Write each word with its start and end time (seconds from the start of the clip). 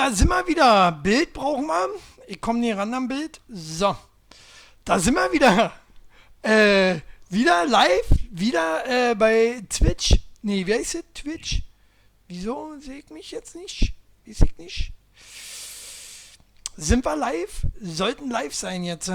da 0.00 0.10
sind 0.10 0.28
wir 0.28 0.46
wieder. 0.46 0.92
Bild 0.92 1.34
brauchen 1.34 1.66
wir. 1.66 1.88
Ich 2.26 2.40
komme 2.40 2.58
nie 2.60 2.72
ran 2.72 2.94
am 2.94 3.06
Bild. 3.06 3.40
So. 3.48 3.94
Da 4.82 4.98
sind 4.98 5.12
wir 5.14 5.30
wieder. 5.30 5.74
Äh, 6.40 7.00
wieder 7.28 7.66
live. 7.66 8.08
Wieder 8.30 9.10
äh, 9.10 9.14
bei 9.14 9.62
Twitch. 9.68 10.18
Nee, 10.40 10.66
wie 10.66 10.72
heißt 10.72 10.94
es? 10.94 11.04
Twitch? 11.12 11.62
Wieso 12.28 12.78
sehe 12.80 13.00
ich 13.00 13.10
mich 13.10 13.30
jetzt 13.30 13.54
nicht? 13.54 13.92
Weiß 14.24 14.40
ich 14.40 14.56
nicht. 14.56 14.92
Sind 16.78 17.04
wir 17.04 17.16
live? 17.16 17.66
Sollten 17.78 18.30
live 18.30 18.54
sein 18.54 18.84
jetzt. 18.84 19.12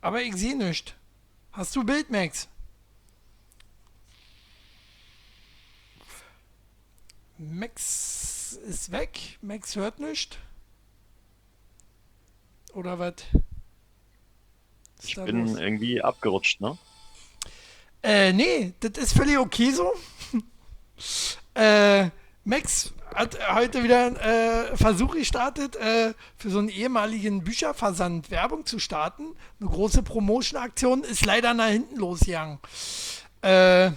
Aber 0.00 0.22
ich 0.22 0.36
sehe 0.36 0.56
nichts. 0.56 0.92
Hast 1.50 1.74
du 1.74 1.82
Bild, 1.82 2.08
Max? 2.10 2.46
Max 7.36 8.33
ist 8.56 8.92
weg. 8.92 9.38
Max 9.42 9.76
hört 9.76 10.00
nichts. 10.00 10.36
Oder 12.72 12.98
was? 12.98 13.14
Ich 15.02 15.16
bin 15.16 15.46
los? 15.46 15.58
irgendwie 15.58 16.02
abgerutscht, 16.02 16.60
ne? 16.60 16.78
Äh, 18.02 18.32
nee, 18.32 18.72
das 18.80 19.02
ist 19.02 19.16
völlig 19.16 19.38
okay 19.38 19.70
so. 19.70 19.92
äh, 21.54 22.08
Max 22.44 22.92
hat 23.14 23.38
heute 23.54 23.82
wieder 23.84 24.06
einen 24.06 24.16
äh, 24.16 24.76
Versuch 24.76 25.14
gestartet, 25.14 25.76
äh, 25.76 26.14
für 26.36 26.50
so 26.50 26.58
einen 26.58 26.68
ehemaligen 26.68 27.44
Bücherversand 27.44 28.30
Werbung 28.30 28.66
zu 28.66 28.78
starten. 28.78 29.34
Eine 29.60 29.70
große 29.70 30.02
Promotion-Aktion 30.02 31.04
ist 31.04 31.24
leider 31.24 31.54
nach 31.54 31.68
hinten 31.68 31.96
losgegangen. 31.96 32.58
Äh, 33.40 33.92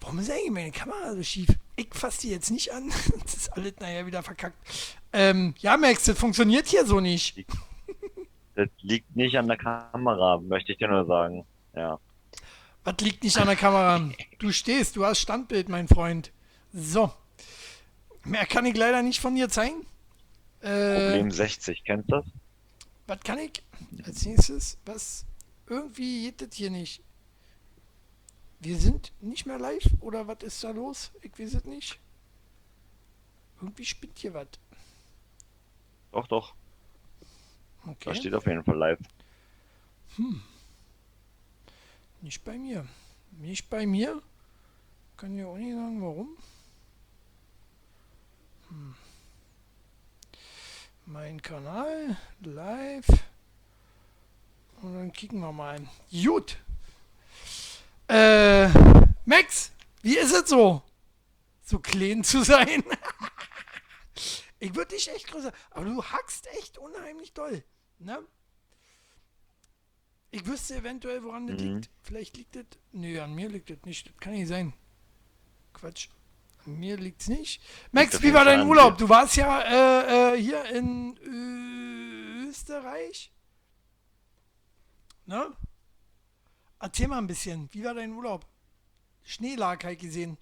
warum 0.00 0.18
ist 0.20 0.30
eigentlich 0.30 0.50
meine 0.50 0.70
Kamera 0.70 1.14
so 1.14 1.22
schief? 1.22 1.48
Ich 1.76 1.88
fasse 1.92 2.22
die 2.22 2.30
jetzt 2.30 2.50
nicht 2.50 2.72
an. 2.72 2.90
Das 3.22 3.34
ist 3.34 3.52
alles 3.52 3.74
nachher 3.80 4.06
wieder 4.06 4.22
verkackt. 4.22 4.56
Ähm, 5.12 5.54
ja, 5.58 5.76
Max, 5.76 6.04
das 6.04 6.18
funktioniert 6.18 6.66
hier 6.66 6.86
so 6.86 7.00
nicht. 7.00 7.44
Das 8.54 8.68
liegt 8.80 9.14
nicht 9.14 9.36
an 9.36 9.48
der 9.48 9.58
Kamera, 9.58 10.38
möchte 10.38 10.72
ich 10.72 10.78
dir 10.78 10.88
nur 10.88 11.04
sagen. 11.04 11.44
Ja. 11.74 11.98
Was 12.84 12.96
liegt 13.00 13.22
nicht 13.24 13.36
an 13.36 13.48
der 13.48 13.56
Kamera? 13.56 14.10
Du 14.38 14.52
stehst, 14.52 14.96
du 14.96 15.04
hast 15.04 15.20
Standbild, 15.20 15.68
mein 15.68 15.88
Freund. 15.88 16.32
So. 16.72 17.12
Mehr 18.24 18.46
kann 18.46 18.64
ich 18.64 18.76
leider 18.76 19.02
nicht 19.02 19.20
von 19.20 19.34
dir 19.34 19.48
zeigen. 19.48 19.84
Äh, 20.60 21.08
Problem 21.08 21.30
60, 21.30 21.84
kennst 21.84 22.10
du 22.10 22.16
das? 22.16 22.24
Was 23.06 23.20
kann 23.20 23.38
ich? 23.38 23.62
Als 24.04 24.24
nächstes, 24.24 24.78
was? 24.86 25.26
Irgendwie 25.68 26.24
geht 26.24 26.40
das 26.40 26.54
hier 26.54 26.70
nicht. 26.70 27.02
Wir 28.60 28.78
sind 28.78 29.12
nicht 29.20 29.46
mehr 29.46 29.58
live 29.58 29.86
oder 30.00 30.26
was 30.26 30.42
ist 30.42 30.64
da 30.64 30.70
los? 30.70 31.12
Ich 31.22 31.38
weiß 31.38 31.54
es 31.54 31.64
nicht. 31.64 31.98
Irgendwie 33.60 33.84
spinnt 33.84 34.18
hier 34.18 34.34
was. 34.34 34.48
Doch, 36.12 36.26
doch. 36.26 36.54
Okay. 37.84 37.96
Da 38.04 38.14
steht 38.14 38.34
auf 38.34 38.46
jeden 38.46 38.64
Fall 38.64 38.76
live. 38.76 38.98
Hm. 40.16 40.42
Nicht 42.22 42.42
bei 42.44 42.58
mir. 42.58 42.86
Nicht 43.38 43.68
bei 43.68 43.86
mir. 43.86 44.22
Kann 45.16 45.36
ja 45.36 45.46
auch 45.46 45.56
nicht 45.56 45.74
sagen, 45.74 46.02
warum. 46.02 46.36
Hm. 48.68 48.94
Mein 51.06 51.40
Kanal, 51.40 52.16
live. 52.40 53.06
Und 54.82 54.94
dann 54.94 55.12
kicken 55.12 55.40
wir 55.40 55.52
mal 55.52 55.76
ein. 55.76 55.88
Gut. 56.10 56.58
Äh, 58.08 58.68
Max, 59.24 59.72
wie 60.02 60.16
ist 60.16 60.32
es 60.32 60.48
so? 60.48 60.82
So 61.62 61.78
clean 61.80 62.22
zu 62.22 62.44
sein? 62.44 62.84
ich 64.60 64.74
würde 64.74 64.94
dich 64.94 65.10
echt 65.10 65.26
größer. 65.28 65.52
Aber 65.70 65.84
du 65.84 66.02
hackst 66.02 66.46
echt 66.58 66.78
unheimlich 66.78 67.32
doll. 67.32 67.64
Ne? 67.98 68.22
Ich 70.30 70.46
wüsste 70.46 70.76
eventuell, 70.76 71.24
woran 71.24 71.44
mhm. 71.44 71.48
das 71.48 71.60
liegt. 71.60 71.90
Vielleicht 72.02 72.36
liegt 72.36 72.56
das. 72.56 72.66
Nö, 72.92 73.20
an 73.20 73.34
mir 73.34 73.48
liegt 73.48 73.70
das 73.70 73.78
nicht. 73.84 74.08
Das 74.08 74.16
kann 74.18 74.32
nicht 74.32 74.48
sein. 74.48 74.72
Quatsch. 75.72 76.08
An 76.64 76.78
mir 76.78 76.96
liegt 76.96 77.22
es 77.22 77.28
nicht. 77.28 77.62
Max, 77.90 78.22
wie 78.22 78.34
war 78.34 78.44
dein 78.44 78.66
Urlaub? 78.66 78.98
Du 78.98 79.08
warst 79.08 79.36
ja 79.36 79.62
äh, 79.62 80.34
äh, 80.34 80.40
hier 80.40 80.64
in 80.66 81.18
Österreich. 82.48 83.32
Ne? 85.26 85.52
Erzähl 86.80 87.08
mal 87.08 87.18
ein 87.18 87.26
bisschen. 87.26 87.68
Wie 87.72 87.84
war 87.84 87.94
dein 87.94 88.12
Urlaub? 88.12 88.46
Schnee 89.24 89.54
lag 89.54 89.82
halt 89.84 89.98
gesehen. 89.98 90.36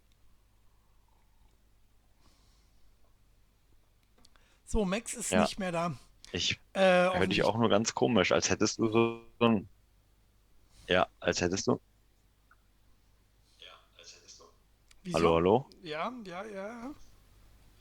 So, 4.66 4.84
Max 4.84 5.14
ist 5.14 5.30
ja. 5.30 5.42
nicht 5.42 5.58
mehr 5.58 5.72
da. 5.72 5.96
Ich 6.32 6.60
äh, 6.72 6.80
höre 6.80 7.28
dich 7.28 7.44
auch 7.44 7.56
nur 7.56 7.68
ganz 7.68 7.94
komisch, 7.94 8.32
als 8.32 8.50
hättest 8.50 8.78
du 8.78 8.90
so, 8.90 9.20
so 9.38 9.46
ein. 9.46 9.68
Ja, 10.88 11.06
als 11.20 11.40
hättest 11.40 11.68
du. 11.68 11.80
Ja, 13.60 13.72
als 13.96 14.16
hättest 14.16 14.40
du. 14.40 14.44
Wieso? 15.04 15.18
Hallo, 15.18 15.34
hallo? 15.36 15.70
Ja, 15.82 16.12
ja, 16.24 16.44
ja. 16.44 16.70
Hallo, 16.72 16.94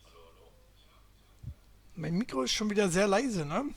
hallo. 0.04 1.54
Mein 1.96 2.14
Mikro 2.14 2.44
ist 2.44 2.54
schon 2.54 2.70
wieder 2.70 2.90
sehr 2.90 3.08
leise, 3.08 3.44
ne? 3.44 3.74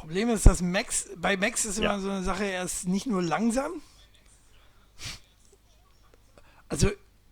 Problem 0.00 0.30
ist, 0.30 0.46
dass 0.46 0.62
Max, 0.62 1.08
bei 1.16 1.36
Max 1.36 1.66
ist 1.66 1.76
immer 1.76 1.92
ja. 1.92 1.98
so 1.98 2.08
eine 2.08 2.22
Sache, 2.22 2.44
er 2.44 2.64
ist 2.64 2.88
nicht 2.88 3.06
nur 3.06 3.22
langsam. 3.22 3.82
Also 6.68 6.90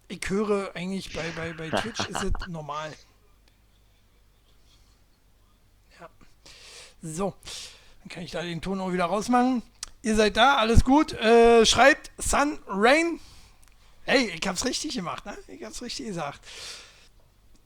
ich 0.09 0.21
höre 0.29 0.75
eigentlich 0.75 1.15
bei, 1.15 1.25
bei, 1.35 1.53
bei 1.55 1.71
Twitch 1.81 2.01
ist 2.01 2.23
es 2.23 2.49
normal. 2.49 2.93
Ja. 5.99 6.11
So. 7.01 7.35
Dann 8.01 8.09
kann 8.11 8.23
ich 8.23 8.33
da 8.33 8.43
den 8.43 8.61
Ton 8.61 8.81
auch 8.81 8.93
wieder 8.93 9.07
rausmachen. 9.07 9.63
Ihr 10.03 10.15
seid 10.15 10.37
da, 10.37 10.57
alles 10.57 10.85
gut. 10.85 11.15
Äh, 11.15 11.65
schreibt 11.65 12.11
Sun 12.19 12.59
Rain. 12.67 13.19
Hey, 14.05 14.31
ich 14.31 14.47
hab's 14.47 14.67
richtig 14.67 14.95
gemacht, 14.95 15.25
ne? 15.25 15.37
Ich 15.49 15.65
hab's 15.65 15.81
richtig 15.81 16.07
gesagt. 16.07 16.41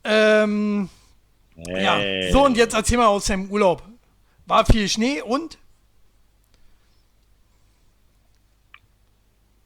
Ähm, 0.05 0.89
hey. 1.55 1.83
Ja, 1.83 2.31
so 2.31 2.45
und 2.45 2.55
jetzt 2.55 2.73
erzähl 2.73 2.97
mal 2.97 3.07
aus 3.07 3.25
deinem 3.25 3.51
Urlaub. 3.51 3.83
War 4.45 4.65
viel 4.65 4.87
Schnee 4.89 5.21
und? 5.21 5.57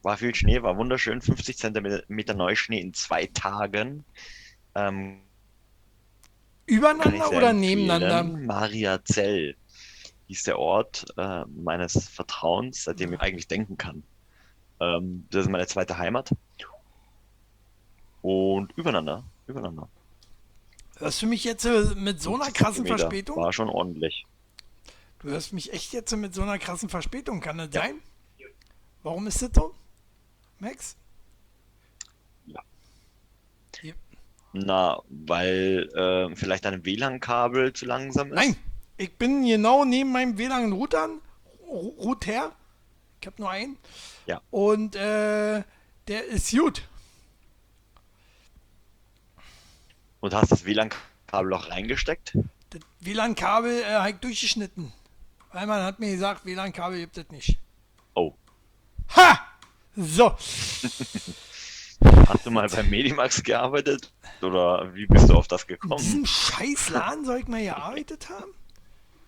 War 0.04 0.18
viel 0.18 0.36
Schnee, 0.36 0.62
war 0.62 0.78
wunderschön. 0.78 1.22
50 1.22 1.58
Zentimeter 1.58 2.34
Neuschnee 2.34 2.80
in 2.80 2.94
zwei 2.94 3.26
Tagen. 3.28 4.06
Ähm, 4.76 5.22
Übereinander 6.68 7.32
oder 7.32 7.54
nebeneinander? 7.54 8.24
Mariazell 8.24 9.56
hieß 10.28 10.44
der 10.44 10.60
Ort 10.60 11.06
äh, 11.18 11.46
meines 11.46 12.10
Vertrauens, 12.10 12.84
seitdem 12.84 13.14
ich 13.14 13.22
eigentlich 13.22 13.48
denken 13.48 13.78
kann. 13.78 14.04
Ähm, 14.80 15.26
das 15.32 15.46
ist 15.46 15.50
meine 15.50 15.66
zweite 15.66 15.98
Heimat. 15.98 16.36
Und 18.22 18.74
übereinander, 18.78 19.24
übereinander. 19.48 19.88
Hörst 20.98 21.22
du 21.22 21.28
mich 21.28 21.44
jetzt 21.46 21.66
äh, 21.66 21.96
mit 21.96 22.22
so 22.22 22.36
einer 22.36 22.52
krassen 22.52 22.86
Verspätung? 22.86 23.38
War 23.38 23.54
schon 23.54 23.70
ordentlich. 23.70 24.27
Du 25.20 25.30
hörst 25.30 25.54
mich 25.54 25.74
echt 25.74 25.94
jetzt 25.94 26.16
mit 26.16 26.34
so 26.34 26.44
einer 26.44 26.60
krassen 26.60 26.90
Verspätung, 26.90 27.40
kann 27.42 27.58
das 27.58 27.70
ja. 27.72 27.82
sein? 27.82 28.02
Warum 29.04 29.26
ist 29.28 29.42
das 29.42 29.50
so? 29.54 29.74
Max? 30.60 30.96
Ja. 32.46 32.62
ja. 33.82 33.94
Na, 34.54 35.02
weil 35.10 35.90
äh, 35.96 36.36
vielleicht 36.36 36.66
dein 36.66 36.86
WLAN-Kabel 36.86 37.74
zu 37.74 37.86
langsam 37.86 38.30
ist? 38.30 38.36
Nein, 38.36 38.56
ich 38.98 39.16
bin 39.16 39.46
genau 39.46 39.86
neben 39.86 40.12
meinem 40.12 40.38
WLAN-Router. 40.38 41.10
Router. 41.68 42.56
Ich 43.22 43.28
habe 43.28 43.42
nur 43.42 43.50
einen. 43.50 43.78
Ja. 44.26 44.42
Und 44.52 44.96
äh, 44.96 45.64
der 46.08 46.26
ist 46.26 46.52
gut. 46.52 46.84
Und 50.20 50.34
hast 50.34 50.52
das 50.52 50.66
WLAN-Kabel 50.66 51.54
auch 51.54 51.70
reingesteckt? 51.70 52.38
Das 52.70 52.82
WLAN-Kabel 53.00 53.82
äh, 53.82 53.86
habe 53.86 54.10
ich 54.12 54.16
durchgeschnitten. 54.18 54.92
Weil 55.58 55.66
man 55.66 55.82
hat 55.82 55.98
mir 55.98 56.12
gesagt, 56.12 56.46
WLAN-Kabel 56.46 57.00
gibt 57.00 57.18
es 57.18 57.28
nicht. 57.30 57.58
Oh. 58.14 58.32
Ha! 59.16 59.40
So. 59.96 60.38
Hast 62.28 62.46
du 62.46 62.52
mal 62.52 62.68
beim 62.68 62.88
Medimax 62.92 63.42
gearbeitet? 63.42 64.14
Oder 64.44 64.94
wie 64.94 65.08
bist 65.08 65.32
du 65.32 65.34
auf 65.34 65.48
das 65.48 65.66
gekommen? 65.66 65.94
In 65.94 65.98
diesem 65.98 66.26
scheiß 66.28 66.90
Laden 66.90 67.26
soll 67.26 67.40
ich 67.40 67.48
mal 67.48 67.64
gearbeitet 67.64 68.30
haben? 68.30 68.54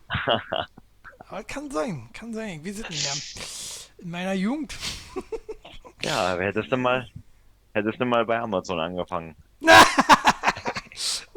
Aber 1.17 1.43
kann 1.45 1.71
sein, 1.71 2.11
kann 2.13 2.31
sein. 2.31 2.63
Wir 2.63 2.75
sind 2.75 2.91
mehr. 2.91 3.13
In 3.97 4.11
meiner 4.11 4.33
Jugend. 4.33 4.75
ja, 6.03 6.37
hättest 6.37 6.71
du 6.71 6.77
mal, 6.77 7.09
hättest 7.73 7.99
du 7.99 8.05
mal 8.05 8.23
bei 8.27 8.37
Amazon 8.39 8.79
angefangen. 8.79 9.35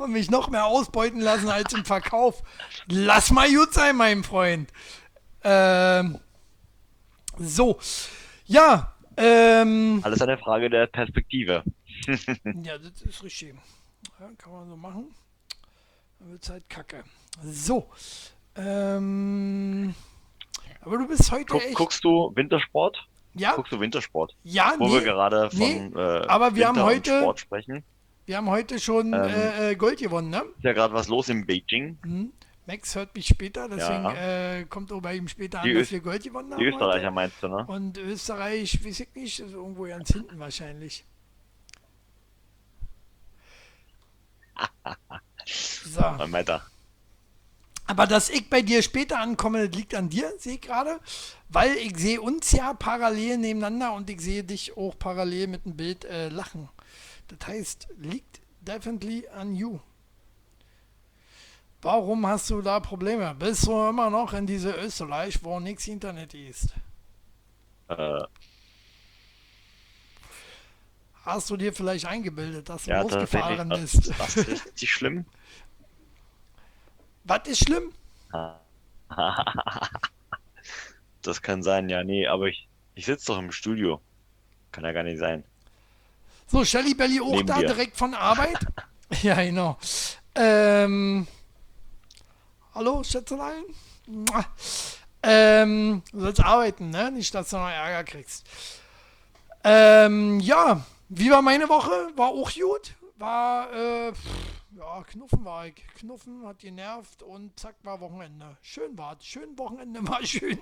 Und 0.03 0.13
mich 0.13 0.31
noch 0.31 0.49
mehr 0.51 0.67
ausbeuten 0.67 1.21
lassen 1.21 1.49
als 1.49 1.73
im 1.73 1.85
Verkauf. 1.85 2.43
Lass 2.89 3.31
mal 3.31 3.49
gut 3.55 3.73
sein, 3.73 3.97
mein 3.97 4.25
Freund. 4.25 4.71
Ähm, 5.45 6.19
so. 7.39 7.79
Ja, 8.47 8.95
Ähm, 9.17 10.01
Alles 10.03 10.21
eine 10.23 10.39
Frage 10.39 10.71
der 10.71 10.87
Perspektive. 10.87 11.63
ja, 12.63 12.79
das 12.79 13.03
ist 13.03 13.23
richtig. 13.23 13.55
Ja, 14.19 14.29
kann 14.39 14.53
man 14.53 14.69
so 14.69 14.77
machen. 14.77 15.15
Dann 16.19 16.33
wird 16.33 16.49
halt 16.49 16.69
kacke. 16.71 17.05
So. 17.45 17.89
Ähm, 18.57 19.95
aber 20.81 20.99
du 20.99 21.07
bist 21.09 21.31
heute 21.31 21.45
Guck, 21.47 21.63
echt. 21.63 21.75
Guckst 21.75 22.03
du 22.05 22.33
Wintersport? 22.35 23.07
ja, 23.35 23.55
Guckst 23.55 23.73
du 23.73 23.81
Wintersport? 23.81 24.35
ja, 24.45 24.75
Wo 24.79 24.87
nee, 24.87 24.93
wir 24.95 25.01
gerade 25.03 25.51
von 25.51 25.59
nee, 25.59 25.91
äh, 25.95 26.27
aber 26.27 26.55
wir 26.55 26.69
haben 26.69 26.77
Winter 26.77 26.85
und 26.87 26.91
heute- 26.91 27.19
Sport 27.21 27.41
sprechen. 27.41 27.85
Wir 28.27 28.37
haben 28.37 28.49
heute 28.49 28.79
schon 28.79 29.13
Ähm. 29.13 29.23
äh, 29.25 29.71
äh, 29.73 29.75
Gold 29.77 29.99
gewonnen, 29.99 30.31
ne? 30.31 30.43
Ist 30.57 30.65
ja 30.65 30.73
gerade 30.73 30.95
was 30.95 31.09
los 31.09 31.29
in 31.29 31.47
Beijing. 31.47 31.99
Mhm. 32.05 32.33
Max 32.67 32.95
hört 32.95 33.13
mich 33.17 33.27
später, 33.27 33.69
deswegen 33.69 34.05
Ja. 34.05 34.59
äh, 34.61 34.65
kommt 34.67 34.93
auch 34.93 35.01
bei 35.01 35.17
ihm 35.17 35.27
später 35.27 35.61
an, 35.61 35.67
Die 35.67 35.75
dass 35.75 35.83
Öst- 35.83 35.93
wir 35.93 36.01
Gold 36.01 36.23
gewonnen 36.23 36.53
haben. 36.53 36.61
Die 36.61 36.67
Österreicher 36.67 37.07
heute. 37.07 37.11
meinst 37.11 37.43
du, 37.43 37.49
ne? 37.49 37.65
Und 37.67 37.99
Österreich, 37.99 38.85
weiß 38.85 39.01
ich 39.01 39.09
nicht, 39.15 39.41
ist 39.41 39.53
irgendwo 39.53 39.83
ganz 39.85 40.13
hinten 40.13 40.39
wahrscheinlich. 40.39 41.05
So. 45.45 46.01
Weiter. 46.01 46.63
Aber 47.87 48.07
dass 48.07 48.31
ich 48.31 48.49
bei 48.49 48.63
dir 48.63 48.81
später 48.81 49.19
ankomme, 49.19 49.67
das 49.69 49.77
liegt 49.77 49.93
an 49.97 50.09
dir, 50.09 50.33
sehe 50.39 50.55
ich 50.55 50.61
gerade. 50.61 51.01
Weil 51.49 51.77
ich 51.79 51.97
sehe 51.99 52.21
uns 52.21 52.53
ja 52.53 52.73
parallel 52.75 53.39
nebeneinander 53.39 53.93
und 53.93 54.09
ich 54.09 54.21
sehe 54.21 54.45
dich 54.45 54.77
auch 54.77 54.97
parallel 54.99 55.49
mit 55.49 55.65
dem 55.65 55.77
Bild 55.77 56.05
äh, 56.05 56.29
lachen. 56.29 56.69
Das 57.39 57.49
heißt, 57.49 57.89
liegt 57.99 58.41
definitely 58.61 59.27
an 59.29 59.55
you. 59.55 59.81
Warum 61.81 62.27
hast 62.27 62.51
du 62.51 62.63
da 62.63 62.79
Probleme? 62.79 63.35
Bist 63.35 63.67
du 63.67 63.89
immer 63.89 64.11
noch 64.11 64.33
in 64.35 64.47
diese 64.47 64.73
Österreich, 64.73 65.43
wo 65.43 65.59
nichts 65.59 65.89
Internet 65.89 66.35
ist? 66.35 66.75
Äh, 67.89 68.23
Hast 71.25 71.51
du 71.51 71.57
dir 71.57 71.73
vielleicht 71.73 72.07
eingebildet, 72.07 72.69
dass 72.69 72.85
du 72.85 72.91
ja, 72.91 73.03
losgefahren 73.03 73.71
tatsächlich. 73.71 74.07
bist? 74.07 74.21
Das, 74.21 74.35
das 74.35 74.37
ist 74.37 74.65
richtig 74.67 74.91
schlimm. 74.91 75.25
Was 77.25 77.47
ist 77.49 77.65
schlimm? 77.65 77.93
Das 81.23 81.41
kann 81.41 81.63
sein, 81.63 81.89
ja, 81.89 82.03
nee, 82.03 82.27
aber 82.27 82.49
ich, 82.49 82.69
ich 82.97 83.07
sitze 83.07 83.27
doch 83.27 83.39
im 83.39 83.53
Studio. 83.53 84.01
Kann 84.73 84.83
ja 84.83 84.91
gar 84.91 85.05
nicht 85.05 85.19
sein. 85.21 85.45
So, 86.53 86.67
Shelly 86.67 86.93
Belly 86.93 87.19
auch 87.19 87.31
Neben 87.31 87.47
da 87.47 87.61
dir. 87.61 87.69
direkt 87.69 87.97
von 87.97 88.13
Arbeit. 88.13 88.59
ja, 89.23 89.43
genau. 89.43 89.79
Ähm, 90.35 91.27
hallo, 92.75 93.03
Schätzelein. 93.03 93.65
Ähm, 95.23 96.03
du 96.13 96.21
sollst 96.21 96.45
arbeiten, 96.45 96.91
ne? 96.91 97.11
Nicht, 97.11 97.35
dass 97.35 97.49
du 97.49 97.57
noch 97.57 97.71
Ärger 97.71 98.05
kriegst. 98.05 98.45
Ähm, 99.65 100.41
ja, 100.41 100.85
wie 101.09 101.31
war 101.31 101.41
meine 101.41 101.71
Woche? 101.71 102.11
War 102.17 102.29
auch 102.29 102.53
gut. 102.53 102.97
War, 103.17 103.73
äh, 103.73 104.13
pff, 104.13 104.21
ja, 104.77 105.03
Knuffen 105.05 105.47
war 105.47 105.69
ich. 105.69 105.77
Knuffen 106.01 106.47
hat 106.47 106.59
genervt 106.59 107.23
und 107.23 107.59
zack, 107.59 107.77
war 107.83 107.99
Wochenende. 108.03 108.59
Schön 108.61 108.99
war 108.99 109.17
es. 109.19 109.25
Schön 109.25 109.57
Wochenende 109.57 110.07
war 110.07 110.23
schön. 110.23 110.59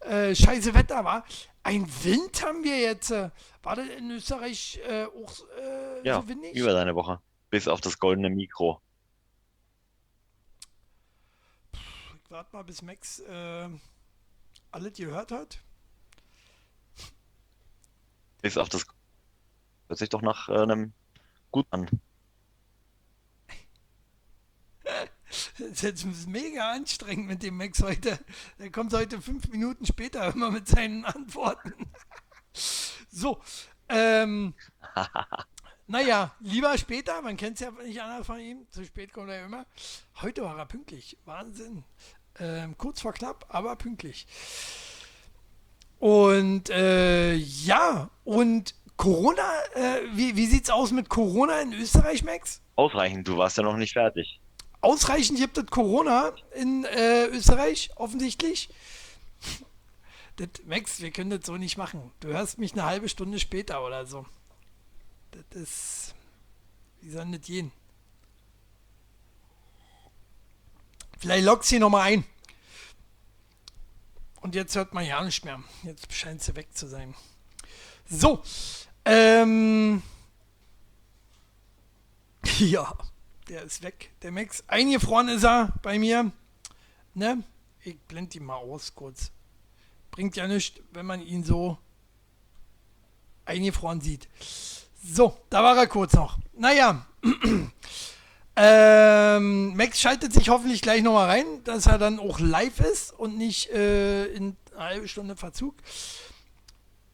Äh, 0.00 0.34
scheiße 0.34 0.74
Wetter 0.74 1.04
war. 1.04 1.24
Ein 1.62 1.86
Wind 2.04 2.42
haben 2.42 2.64
wir 2.64 2.78
jetzt. 2.78 3.10
Äh, 3.10 3.30
war 3.62 3.76
das 3.76 3.88
in 3.88 4.10
Österreich 4.10 4.80
äh, 4.88 5.04
auch 5.04 5.34
äh, 5.58 6.06
Ja, 6.06 6.20
so 6.22 6.28
windig? 6.28 6.54
über 6.56 6.72
deine 6.72 6.94
Woche. 6.94 7.20
Bis 7.50 7.68
auf 7.68 7.80
das 7.80 7.98
goldene 7.98 8.30
Mikro. 8.30 8.80
Ich 12.24 12.30
warte 12.30 12.54
mal, 12.54 12.62
bis 12.62 12.80
Max 12.80 13.18
äh, 13.20 13.68
alles 14.70 14.92
gehört 14.96 15.32
hat. 15.32 15.58
Bis 18.40 18.56
auf 18.56 18.68
das. 18.68 18.86
Hört 19.88 19.98
sich 19.98 20.08
doch 20.08 20.22
nach 20.22 20.48
äh, 20.48 20.52
einem 20.62 20.92
gut 21.50 21.66
an. 21.70 21.88
Das 25.58 25.82
ist 25.82 26.28
mega 26.28 26.72
anstrengend 26.72 27.26
mit 27.26 27.42
dem 27.42 27.56
Max 27.56 27.82
heute. 27.82 28.18
Der 28.58 28.70
kommt 28.70 28.92
heute 28.92 29.20
fünf 29.20 29.48
Minuten 29.48 29.86
später 29.86 30.32
immer 30.32 30.50
mit 30.50 30.66
seinen 30.68 31.04
Antworten. 31.04 31.72
So, 33.10 33.40
ähm, 33.88 34.54
naja, 35.86 36.34
lieber 36.40 36.76
später, 36.78 37.20
man 37.22 37.36
kennt 37.36 37.54
es 37.54 37.60
ja 37.60 37.70
nicht 37.70 38.00
anders 38.00 38.26
von 38.26 38.40
ihm, 38.40 38.66
zu 38.70 38.84
spät 38.84 39.12
kommt 39.12 39.30
er 39.30 39.44
immer. 39.44 39.66
Heute 40.22 40.42
war 40.42 40.58
er 40.58 40.66
pünktlich, 40.66 41.16
Wahnsinn. 41.24 41.84
Ähm, 42.38 42.76
kurz 42.78 43.00
vor 43.00 43.12
knapp, 43.12 43.46
aber 43.48 43.76
pünktlich. 43.76 44.26
Und 45.98 46.70
äh, 46.70 47.34
ja, 47.34 48.10
und 48.24 48.74
Corona, 48.96 49.50
äh, 49.74 50.02
wie, 50.12 50.36
wie 50.36 50.46
sieht's 50.46 50.70
aus 50.70 50.92
mit 50.92 51.08
Corona 51.08 51.60
in 51.60 51.72
Österreich, 51.74 52.22
Max? 52.22 52.62
Ausreichend, 52.76 53.28
du 53.28 53.36
warst 53.36 53.58
ja 53.58 53.62
noch 53.62 53.76
nicht 53.76 53.92
fertig. 53.92 54.40
Ausreichend 54.82 55.38
gibt 55.38 55.58
es 55.58 55.66
Corona 55.66 56.32
in 56.54 56.84
äh, 56.84 57.26
Österreich, 57.26 57.90
offensichtlich. 57.96 58.70
Das, 60.36 60.48
Max, 60.64 61.00
wir 61.00 61.10
können 61.10 61.30
das 61.30 61.44
so 61.44 61.58
nicht 61.58 61.76
machen. 61.76 62.12
Du 62.20 62.28
hörst 62.28 62.58
mich 62.58 62.72
eine 62.72 62.84
halbe 62.84 63.08
Stunde 63.08 63.38
später 63.38 63.84
oder 63.84 64.06
so. 64.06 64.24
Das 65.32 65.62
ist. 65.62 66.14
Wie 67.02 67.10
soll 67.10 67.30
das 67.30 67.42
gehen? 67.42 67.72
Vielleicht 71.18 71.44
lockt 71.44 71.64
sie 71.64 71.78
nochmal 71.78 72.12
ein. 72.12 72.24
Und 74.40 74.54
jetzt 74.54 74.74
hört 74.74 74.94
man 74.94 75.04
ja 75.04 75.22
nicht 75.22 75.44
mehr. 75.44 75.62
Jetzt 75.82 76.10
scheint 76.12 76.42
sie 76.42 76.56
weg 76.56 76.68
zu 76.74 76.86
sein. 76.88 77.14
So. 78.08 78.42
Ähm. 79.04 80.02
Ja, 82.58 82.96
der 83.50 83.64
ist 83.64 83.82
weg, 83.82 84.10
der 84.22 84.30
Max. 84.30 84.62
Eingefroren 84.68 85.28
ist 85.28 85.44
er 85.44 85.72
bei 85.82 85.98
mir. 85.98 86.30
Ne? 87.14 87.42
Ich 87.82 87.98
blende 87.98 88.38
ihn 88.38 88.44
mal 88.44 88.54
aus 88.54 88.94
kurz. 88.94 89.32
Bringt 90.12 90.36
ja 90.36 90.46
nichts, 90.46 90.80
wenn 90.92 91.04
man 91.04 91.20
ihn 91.20 91.42
so 91.42 91.76
eingefroren 93.44 94.00
sieht. 94.00 94.28
So, 95.02 95.36
da 95.50 95.64
war 95.64 95.76
er 95.76 95.88
kurz 95.88 96.12
noch. 96.12 96.38
Naja. 96.56 97.04
ähm, 98.56 99.76
Max 99.76 100.00
schaltet 100.00 100.32
sich 100.32 100.48
hoffentlich 100.48 100.80
gleich 100.80 101.02
nochmal 101.02 101.28
rein, 101.28 101.64
dass 101.64 101.86
er 101.86 101.98
dann 101.98 102.20
auch 102.20 102.38
live 102.38 102.78
ist 102.78 103.12
und 103.12 103.36
nicht 103.36 103.70
äh, 103.70 104.26
in 104.26 104.56
einer 104.76 104.84
halben 104.84 105.08
Stunde 105.08 105.34
Verzug. 105.34 105.74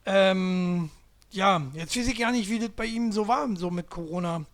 Ähm, 0.04 0.90
ja, 1.30 1.62
jetzt 1.72 1.96
weiß 1.96 2.08
ich 2.08 2.18
gar 2.18 2.32
nicht, 2.32 2.50
wie 2.50 2.58
das 2.58 2.70
bei 2.70 2.84
ihm 2.84 3.10
so 3.10 3.26
war, 3.26 3.48
so 3.56 3.70
mit 3.70 3.88
Corona. 3.88 4.44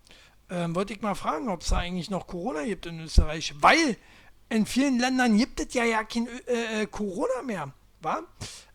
Ähm, 0.52 0.74
wollte 0.74 0.92
ich 0.92 1.00
mal 1.00 1.14
fragen, 1.14 1.48
ob 1.48 1.62
es 1.62 1.68
da 1.68 1.78
eigentlich 1.78 2.10
noch 2.10 2.26
Corona 2.26 2.62
gibt 2.64 2.84
in 2.84 3.00
Österreich. 3.00 3.54
Weil 3.60 3.96
in 4.50 4.66
vielen 4.66 4.98
Ländern 4.98 5.38
gibt 5.38 5.58
es 5.60 5.72
ja, 5.72 5.82
ja 5.82 6.04
kein 6.04 6.28
äh, 6.46 6.82
äh, 6.82 6.86
Corona 6.86 7.40
mehr. 7.42 7.72
Wa? 8.02 8.22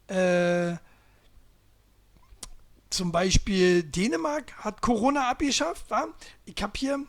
Äh, 0.07 0.77
zum 2.89 3.11
Beispiel 3.11 3.83
Dänemark 3.83 4.53
hat 4.57 4.81
Corona 4.81 5.29
abgeschafft. 5.29 5.87
Wa? 5.91 6.07
Ich 6.45 6.59
habe 6.63 6.73
hier, 6.75 7.05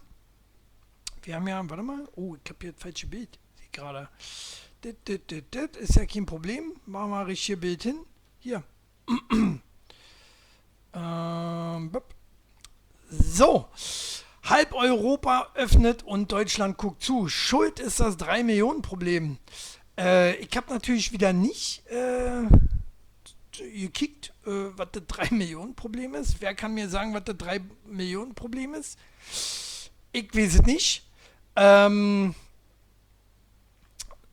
wir 1.22 1.34
haben 1.34 1.48
ja, 1.48 1.66
warte 1.66 1.82
mal, 1.82 2.06
oh, 2.16 2.36
ich 2.36 2.50
habe 2.50 2.58
hier 2.60 2.72
das 2.72 2.82
falsche 2.82 3.06
Bild. 3.06 3.38
Sehe 3.56 3.68
gerade. 3.72 4.10
Das, 4.82 4.94
das, 5.06 5.20
das, 5.28 5.42
das 5.50 5.82
ist 5.82 5.96
ja 5.96 6.04
kein 6.04 6.26
Problem. 6.26 6.74
Machen 6.84 7.08
wir 7.08 7.16
mal 7.16 7.24
richtige 7.24 7.56
Bild 7.56 7.84
hin. 7.84 8.00
Hier. 8.40 8.62
ähm, 10.92 11.90
so. 13.08 13.68
Halb 14.48 14.72
Europa 14.72 15.48
öffnet 15.54 16.02
und 16.02 16.32
Deutschland 16.32 16.78
guckt 16.78 17.02
zu. 17.02 17.28
Schuld 17.28 17.80
ist 17.80 18.00
das 18.00 18.18
3-Millionen-Problem. 18.18 19.36
Äh, 19.98 20.36
ich 20.36 20.56
habe 20.56 20.72
natürlich 20.72 21.12
wieder 21.12 21.34
nicht 21.34 21.86
äh, 21.88 22.44
gekickt, 23.58 24.32
äh, 24.46 24.70
was 24.76 24.88
das 24.92 25.02
3-Millionen-Problem 25.02 26.14
ist. 26.14 26.40
Wer 26.40 26.54
kann 26.54 26.72
mir 26.72 26.88
sagen, 26.88 27.12
was 27.12 27.24
das 27.24 27.36
3-Millionen-Problem 27.36 28.72
ist? 28.74 28.98
Ich 30.12 30.34
weiß 30.34 30.54
es 30.54 30.62
nicht. 30.62 31.06
Ähm, 31.54 32.34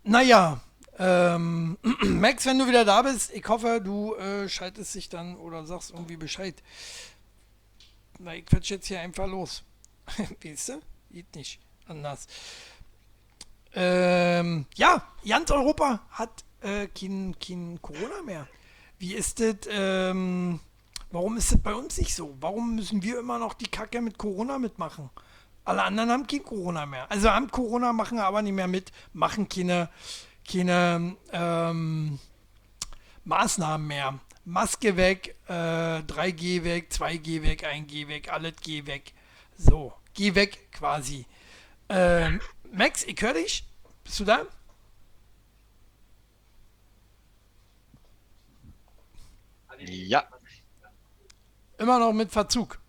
naja, 0.03 0.61
ähm, 0.97 1.77
Max, 2.03 2.45
wenn 2.45 2.59
du 2.59 2.67
wieder 2.67 2.85
da 2.85 3.01
bist, 3.01 3.33
ich 3.33 3.45
hoffe, 3.49 3.81
du 3.83 4.15
äh, 4.15 4.47
schaltest 4.47 4.95
dich 4.95 5.09
dann 5.09 5.35
oder 5.35 5.65
sagst 5.65 5.91
irgendwie 5.91 6.15
Bescheid. 6.15 6.55
Na, 8.19 8.33
ich 8.33 8.45
quatsch 8.45 8.69
jetzt 8.69 8.87
hier 8.87 9.01
einfach 9.01 9.27
los. 9.27 9.63
weißt 10.43 10.69
du? 10.69 10.81
Geht 11.11 11.35
nicht 11.35 11.59
anders. 11.87 12.27
Ähm, 13.73 14.65
ja, 14.75 15.05
ganz 15.27 15.51
Europa 15.51 15.99
hat 16.11 16.43
äh, 16.61 16.87
kein, 16.87 17.35
kein 17.39 17.79
Corona 17.81 18.21
mehr. 18.23 18.47
Wie 18.97 19.13
ist 19.13 19.39
das? 19.39 19.55
Ähm, 19.69 20.59
warum 21.11 21.37
ist 21.37 21.51
das 21.51 21.61
bei 21.61 21.73
uns 21.73 21.97
nicht 21.97 22.15
so? 22.15 22.35
Warum 22.39 22.75
müssen 22.75 23.03
wir 23.03 23.19
immer 23.19 23.37
noch 23.37 23.53
die 23.53 23.67
Kacke 23.67 24.01
mit 24.01 24.17
Corona 24.17 24.57
mitmachen? 24.57 25.09
Alle 25.65 25.83
anderen 25.83 26.11
haben 26.11 26.27
kein 26.27 26.43
Corona 26.43 26.85
mehr. 26.85 27.09
Also 27.11 27.29
haben 27.29 27.49
Corona, 27.49 27.91
machen 27.91 28.19
aber 28.19 28.41
nicht 28.41 28.53
mehr 28.53 28.67
mit, 28.67 28.91
machen 29.13 29.49
keine, 29.49 29.89
keine 30.49 31.17
ähm, 31.33 32.19
Maßnahmen 33.23 33.87
mehr. 33.87 34.19
Maske 34.45 34.95
weg, 34.95 35.35
äh, 35.47 35.51
3G 35.51 36.63
weg, 36.63 36.89
2G 36.91 37.41
weg, 37.41 37.65
1G 37.65 38.07
weg, 38.07 38.31
alles 38.31 38.55
G 38.61 38.85
weg. 38.85 39.13
So, 39.57 39.93
geh 40.13 40.35
weg 40.35 40.71
quasi. 40.71 41.25
Ähm, 41.89 42.41
Max, 42.71 43.03
ich 43.03 43.21
höre 43.21 43.33
dich. 43.33 43.65
Bist 44.03 44.19
du 44.19 44.25
da? 44.25 44.45
Ja. 49.77 50.27
Immer 51.77 51.99
noch 51.99 52.13
mit 52.13 52.31
Verzug. 52.31 52.79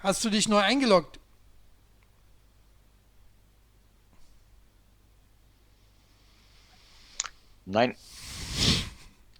Hast 0.00 0.24
du 0.24 0.30
dich 0.30 0.48
neu 0.48 0.60
eingeloggt? 0.60 1.18
Nein. 7.64 7.96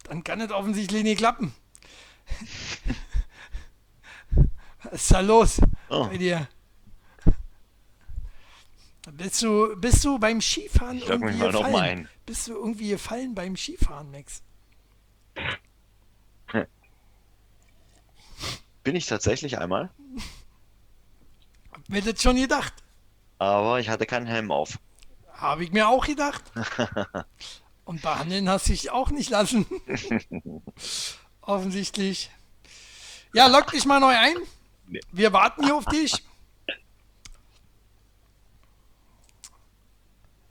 Dann 0.04 0.24
kann 0.24 0.40
es 0.40 0.50
offensichtlich 0.50 1.02
nicht 1.02 1.18
klappen. 1.18 1.54
Was 4.82 4.92
ist 4.92 5.12
da 5.12 5.20
los 5.20 5.60
oh. 5.90 6.06
bei 6.06 6.18
dir? 6.18 6.48
Bist 9.12 9.42
du, 9.42 9.74
bist 9.76 10.04
du 10.04 10.18
beim 10.18 10.40
Skifahren 10.40 10.98
ich 10.98 11.08
irgendwie 11.08 11.38
mal 11.38 11.50
gefallen? 11.50 11.72
Mal 11.72 11.82
ein. 11.82 12.08
Bist 12.26 12.48
du 12.48 12.52
irgendwie 12.52 12.90
gefallen 12.90 13.34
beim 13.34 13.56
Skifahren, 13.56 14.10
Max? 14.10 14.42
Bin 18.84 18.96
ich 18.96 19.06
tatsächlich 19.06 19.58
einmal. 19.58 19.90
Hab 21.72 21.88
mir 21.88 22.02
das 22.02 22.22
schon 22.22 22.36
gedacht. 22.36 22.74
Aber 23.38 23.80
ich 23.80 23.88
hatte 23.88 24.06
keinen 24.06 24.26
Helm 24.26 24.50
auf. 24.50 24.78
Habe 25.32 25.64
ich 25.64 25.72
mir 25.72 25.88
auch 25.88 26.06
gedacht. 26.06 26.42
Und 27.84 28.02
behandeln 28.02 28.48
hast 28.48 28.68
du 28.68 28.72
dich 28.72 28.90
auch 28.90 29.10
nicht 29.10 29.30
lassen. 29.30 29.64
Offensichtlich. 31.40 32.30
Ja, 33.32 33.46
lock 33.46 33.70
dich 33.70 33.86
mal 33.86 34.00
neu 34.00 34.14
ein. 34.16 34.36
Wir 35.12 35.32
warten 35.32 35.64
hier 35.64 35.74
auf 35.74 35.84
dich. 35.84 36.24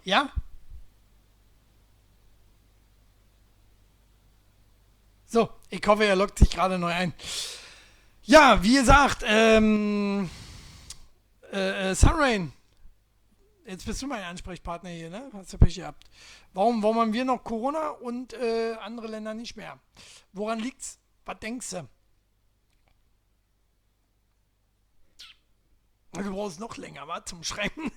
Ja? 0.03 0.31
So, 5.25 5.49
ich 5.69 5.85
hoffe, 5.85 6.05
er 6.05 6.15
lockt 6.15 6.39
sich 6.39 6.49
gerade 6.49 6.79
neu 6.79 6.91
ein. 6.91 7.13
Ja, 8.23 8.63
wie 8.63 8.75
gesagt, 8.75 9.23
ähm, 9.25 10.29
äh, 11.51 11.91
äh, 11.91 11.95
Sunrain, 11.95 12.53
jetzt 13.65 13.85
bist 13.85 14.01
du 14.01 14.07
mein 14.07 14.23
Ansprechpartner 14.23 14.89
hier, 14.89 15.09
ne? 15.09 15.29
Hast 15.33 15.51
du 15.51 15.57
Pech 15.57 15.75
gehabt. 15.75 16.05
Warum, 16.53 16.81
warum 16.81 16.99
haben 16.99 17.13
wir 17.13 17.25
noch 17.25 17.43
Corona 17.43 17.89
und 17.89 18.33
äh, 18.33 18.75
andere 18.81 19.07
Länder 19.07 19.33
nicht 19.33 19.57
mehr? 19.57 19.79
Woran 20.31 20.59
liegt's? 20.59 20.99
Was 21.25 21.39
denkst 21.39 21.69
du? 21.71 21.87
Du 26.13 26.31
brauchst 26.31 26.59
noch 26.59 26.77
länger, 26.77 27.07
was? 27.07 27.25
Zum 27.25 27.43
Schreiben? 27.43 27.91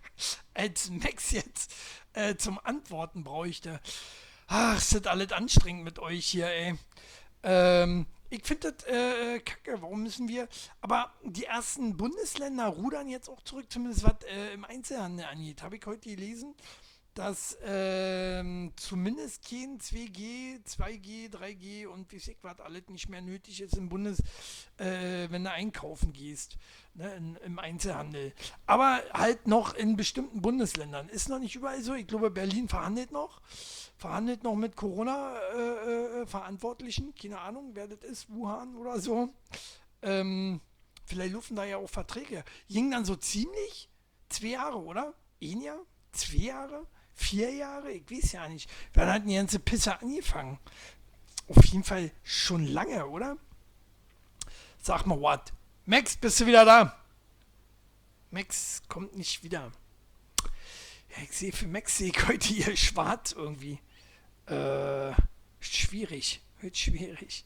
Als 0.54 0.90
Max 0.90 1.30
jetzt 1.32 1.74
äh, 2.14 2.36
zum 2.36 2.58
Antworten 2.64 3.24
bräuchte. 3.24 3.80
Ach, 4.46 4.78
ist 4.78 4.94
das 4.94 5.06
alles 5.06 5.32
anstrengend 5.32 5.84
mit 5.84 5.98
euch 5.98 6.26
hier, 6.26 6.46
ey. 6.46 6.74
Ähm, 7.42 8.06
ich 8.30 8.44
finde 8.44 8.72
das 8.72 8.86
äh, 8.86 9.40
kacke. 9.40 9.80
Warum 9.82 10.02
müssen 10.02 10.28
wir. 10.28 10.48
Aber 10.80 11.12
die 11.22 11.44
ersten 11.44 11.96
Bundesländer 11.96 12.66
rudern 12.66 13.08
jetzt 13.08 13.28
auch 13.28 13.42
zurück, 13.42 13.66
zumindest 13.68 14.04
was 14.04 14.24
äh, 14.24 14.54
im 14.54 14.64
Einzelhandel 14.64 15.26
angeht. 15.26 15.62
Habe 15.62 15.76
ich 15.76 15.86
heute 15.86 16.08
gelesen, 16.08 16.54
dass 17.16 17.56
ähm, 17.64 18.72
zumindest 18.76 19.48
kein 19.48 19.78
2G, 19.78 20.62
2G, 20.64 21.30
3G 21.32 21.86
und 21.86 22.12
wie 22.12 22.16
ich 22.16 22.36
was 22.42 22.60
alles 22.60 22.88
nicht 22.88 23.08
mehr 23.08 23.22
nötig 23.22 23.62
ist 23.62 23.76
im 23.76 23.88
Bundes, 23.88 24.20
äh, 24.76 25.30
wenn 25.30 25.44
du 25.44 25.50
einkaufen 25.50 26.12
gehst, 26.12 26.58
ne, 26.96 27.36
im 27.44 27.58
Einzelhandel. 27.58 28.32
Aber 28.66 29.02
halt 29.12 29.46
noch 29.46 29.74
in 29.74 29.96
bestimmten 29.96 30.42
Bundesländern. 30.42 31.08
Ist 31.08 31.28
noch 31.28 31.38
nicht 31.38 31.54
überall 31.54 31.82
so. 31.82 31.94
Ich 31.94 32.06
glaube, 32.06 32.30
Berlin 32.30 32.68
verhandelt 32.68 33.12
noch 33.12 33.40
verhandelt 33.96 34.44
noch 34.44 34.54
mit 34.54 34.76
Corona-Verantwortlichen, 34.76 37.06
äh, 37.06 37.10
äh, 37.10 37.20
keine 37.20 37.40
Ahnung, 37.40 37.70
wer 37.74 37.88
das 37.88 37.98
ist, 38.00 38.30
Wuhan 38.30 38.76
oder 38.76 39.00
so. 39.00 39.30
Ähm, 40.02 40.60
vielleicht 41.06 41.32
lufen 41.32 41.56
da 41.56 41.64
ja 41.64 41.78
auch 41.78 41.88
Verträge. 41.88 42.44
Ging 42.68 42.90
dann 42.90 43.06
so 43.06 43.16
ziemlich 43.16 43.88
zwei 44.28 44.48
Jahre, 44.48 44.82
oder? 44.82 45.14
Ein 45.42 45.62
Jahr? 45.62 45.80
Zwei 46.12 46.44
Jahre? 46.44 46.86
Vier 47.14 47.54
Jahre? 47.54 47.92
Ich 47.92 48.10
weiß 48.10 48.32
ja 48.32 48.46
nicht. 48.48 48.68
Wir 48.92 49.06
hatten 49.06 49.28
die 49.28 49.36
ganze 49.36 49.58
Pisse 49.58 49.98
angefangen. 50.00 50.58
Auf 51.48 51.64
jeden 51.64 51.84
Fall 51.84 52.10
schon 52.22 52.66
lange, 52.66 53.06
oder? 53.06 53.38
Sag 54.82 55.06
mal, 55.06 55.18
what? 55.20 55.54
Max, 55.88 56.16
bist 56.16 56.40
du 56.40 56.46
wieder 56.46 56.64
da? 56.64 56.96
Max 58.32 58.82
kommt 58.88 59.16
nicht 59.16 59.44
wieder. 59.44 59.70
Ja, 61.10 61.22
ich 61.22 61.30
sehe 61.30 61.52
für 61.52 61.68
Max 61.68 61.98
sehe 61.98 62.08
ich 62.08 62.26
heute 62.26 62.48
hier 62.48 62.76
schwarz 62.76 63.30
irgendwie. 63.30 63.78
Äh, 64.46 65.12
schwierig. 65.60 66.40
Wird 66.60 66.76
schwierig. 66.76 67.44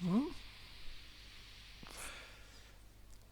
Hm? 0.00 0.28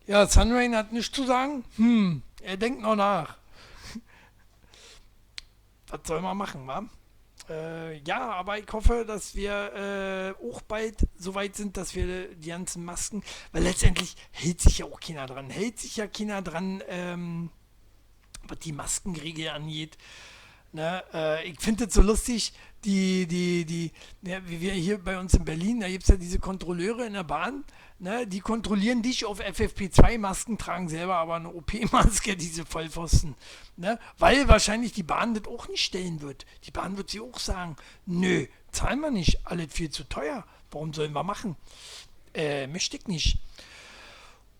Ja, 0.06 0.26
Sunrain 0.26 0.76
hat 0.76 0.92
nichts 0.92 1.16
zu 1.16 1.24
sagen. 1.24 1.64
Hm, 1.76 2.22
er 2.42 2.58
denkt 2.58 2.82
noch 2.82 2.96
nach. 2.96 3.38
Was 5.86 6.00
soll 6.04 6.20
man 6.20 6.36
machen, 6.36 6.66
wa? 6.66 6.84
Äh, 7.48 7.98
ja, 7.98 8.32
aber 8.32 8.58
ich 8.58 8.72
hoffe, 8.72 9.04
dass 9.06 9.34
wir 9.34 10.36
äh, 10.40 10.46
auch 10.46 10.62
bald 10.62 11.08
so 11.16 11.34
weit 11.34 11.56
sind, 11.56 11.76
dass 11.76 11.94
wir 11.94 12.34
die 12.34 12.48
ganzen 12.48 12.84
Masken, 12.84 13.22
weil 13.52 13.64
letztendlich 13.64 14.16
hält 14.30 14.60
sich 14.60 14.78
ja 14.78 14.86
auch 14.86 15.00
keiner 15.00 15.26
dran. 15.26 15.50
Hält 15.50 15.80
sich 15.80 15.96
ja 15.96 16.06
keiner 16.06 16.42
dran, 16.42 16.82
ähm, 16.88 17.50
was 18.44 18.58
die 18.60 18.72
Maskenregel 18.72 19.48
angeht. 19.48 19.98
Ne, 20.72 21.04
äh, 21.12 21.48
ich 21.48 21.60
finde 21.60 21.84
es 21.84 21.94
so 21.94 22.00
lustig, 22.00 22.54
die, 22.84 23.26
die, 23.26 23.64
die, 23.64 23.92
ja, 24.22 24.38
wie 24.46 24.60
wir 24.60 24.72
hier 24.72 24.98
bei 24.98 25.18
uns 25.18 25.34
in 25.34 25.44
Berlin, 25.44 25.80
da 25.80 25.88
gibt 25.88 26.02
es 26.02 26.08
ja 26.08 26.16
diese 26.16 26.38
Kontrolleure 26.38 27.06
in 27.06 27.12
der 27.12 27.24
Bahn, 27.24 27.64
ne, 27.98 28.26
die 28.26 28.40
kontrollieren 28.40 29.02
dich 29.02 29.24
auf 29.24 29.40
FFP2-Masken, 29.40 30.58
tragen 30.58 30.88
selber 30.88 31.16
aber 31.16 31.36
eine 31.36 31.52
OP-Maske, 31.52 32.36
diese 32.36 32.66
Vollpfosten. 32.66 33.34
Ne, 33.76 33.98
weil 34.18 34.48
wahrscheinlich 34.48 34.92
die 34.92 35.02
Bahn 35.02 35.34
das 35.34 35.46
auch 35.46 35.68
nicht 35.68 35.84
stellen 35.84 36.20
wird. 36.20 36.44
Die 36.64 36.70
Bahn 36.70 36.96
wird 36.96 37.10
sie 37.10 37.20
auch 37.20 37.38
sagen, 37.38 37.76
nö, 38.06 38.46
zahlen 38.72 39.00
wir 39.00 39.10
nicht, 39.10 39.46
alles 39.46 39.72
viel 39.72 39.90
zu 39.90 40.04
teuer, 40.04 40.44
warum 40.70 40.92
sollen 40.92 41.12
wir 41.12 41.24
machen? 41.24 41.56
Äh, 42.34 42.66
möchte 42.66 42.96
ich 42.96 43.06
nicht. 43.06 43.38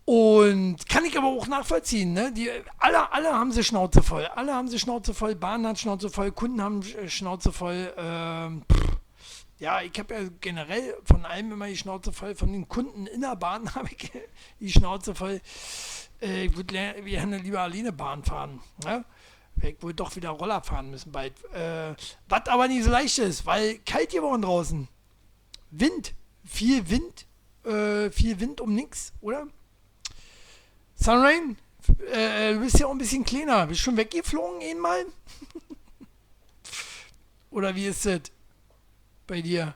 Und 0.05 0.89
kann 0.89 1.05
ich 1.05 1.17
aber 1.17 1.27
auch 1.27 1.47
nachvollziehen, 1.47 2.11
ne? 2.11 2.33
Die, 2.33 2.49
alle, 2.77 3.11
alle 3.13 3.31
haben 3.33 3.53
sie 3.53 3.63
Schnauze 3.63 4.03
voll. 4.03 4.25
Alle 4.35 4.53
haben 4.53 4.67
sie 4.67 4.77
Schnauze 4.77 5.13
voll, 5.13 5.35
Bahn 5.35 5.65
hat 5.65 5.79
Schnauze 5.79 6.09
voll, 6.09 6.31
Kunden 6.31 6.61
haben 6.61 6.81
äh, 6.81 7.07
Schnauze 7.09 7.53
voll. 7.53 7.93
Ähm, 7.97 8.63
ja, 9.59 9.81
ich 9.81 9.97
habe 9.97 10.13
ja 10.13 10.19
generell 10.41 10.97
von 11.05 11.25
allem 11.25 11.53
immer 11.53 11.67
die 11.67 11.77
Schnauze 11.77 12.11
voll. 12.11 12.35
Von 12.35 12.51
den 12.51 12.67
Kunden 12.67 13.07
in 13.07 13.21
der 13.21 13.37
Bahn 13.37 13.73
habe 13.75 13.87
ich 13.97 14.11
die 14.59 14.69
Schnauze 14.69 15.15
voll. 15.15 15.39
Äh, 16.21 16.47
ich 16.47 16.57
würde 16.57 16.73
gerne 16.73 17.37
lieber 17.37 17.61
alleine 17.61 17.93
Bahn 17.93 18.23
fahren. 18.25 18.59
Ne? 18.83 19.05
Ich 19.61 19.81
wohl 19.81 19.93
doch 19.93 20.13
wieder 20.17 20.31
Roller 20.31 20.61
fahren 20.61 20.91
müssen 20.91 21.13
bald. 21.13 21.33
Äh, 21.53 21.95
was 22.27 22.47
aber 22.47 22.67
nicht 22.67 22.83
so 22.83 22.89
leicht 22.89 23.19
ist, 23.19 23.45
weil 23.45 23.77
kalt 23.85 24.11
geworden 24.11 24.41
draußen. 24.41 24.89
Wind, 25.71 26.13
viel 26.43 26.89
Wind, 26.89 27.25
äh, 27.63 28.11
viel 28.11 28.41
Wind 28.41 28.59
um 28.59 28.75
nichts, 28.75 29.13
oder? 29.21 29.47
Sunrain, 31.03 31.57
äh, 32.13 32.53
du 32.53 32.61
bist 32.61 32.79
ja 32.79 32.87
auch 32.87 32.91
ein 32.91 32.97
bisschen 32.97 33.25
kleiner. 33.25 33.67
Bist 33.67 33.81
schon 33.81 33.97
weggeflogen 33.97 34.61
einmal? 34.61 35.05
Oder 37.51 37.75
wie 37.75 37.87
ist 37.87 38.05
das 38.05 38.21
bei 39.27 39.41
dir? 39.41 39.75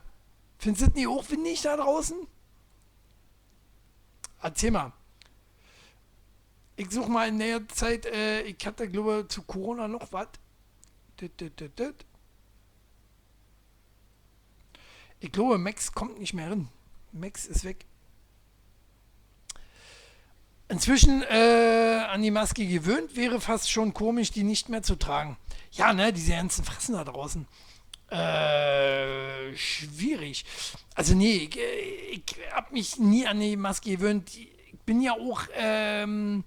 Findest 0.58 0.86
du 0.86 0.90
es 0.90 0.94
nicht 0.94 1.06
hochwindig 1.06 1.60
da 1.60 1.76
draußen? 1.76 2.16
Erzähl 4.40 4.70
mal. 4.70 4.94
Ich 6.76 6.90
suche 6.90 7.10
mal 7.10 7.28
in 7.28 7.38
der 7.38 7.68
Zeit, 7.68 8.06
äh, 8.06 8.40
ich 8.42 8.64
hatte 8.64 8.88
glaube 8.88 9.26
zu 9.28 9.42
Corona 9.42 9.86
noch 9.86 10.10
was. 10.12 10.28
Ich 15.20 15.32
glaube, 15.32 15.58
Max 15.58 15.92
kommt 15.92 16.18
nicht 16.18 16.32
mehr 16.32 16.48
hin. 16.48 16.68
Max 17.12 17.44
ist 17.44 17.64
weg 17.64 17.84
inzwischen 20.68 21.22
äh, 21.22 22.04
an 22.08 22.22
die 22.22 22.30
Maske 22.30 22.66
gewöhnt, 22.66 23.16
wäre 23.16 23.40
fast 23.40 23.70
schon 23.70 23.94
komisch, 23.94 24.30
die 24.30 24.44
nicht 24.44 24.68
mehr 24.68 24.82
zu 24.82 24.96
tragen. 24.96 25.36
Ja, 25.72 25.92
ne, 25.92 26.12
diese 26.12 26.32
ganzen 26.32 26.64
Fressen 26.64 26.94
da 26.94 27.04
draußen. 27.04 27.46
Äh, 28.10 29.54
schwierig. 29.54 30.44
Also 30.94 31.14
nee, 31.14 31.48
ich, 31.50 31.58
ich 32.10 32.36
habe 32.52 32.72
mich 32.72 32.98
nie 32.98 33.26
an 33.26 33.40
die 33.40 33.56
Maske 33.56 33.90
gewöhnt. 33.90 34.34
Ich 34.34 34.78
bin 34.86 35.02
ja 35.02 35.12
auch 35.12 35.42
ähm, 35.54 36.44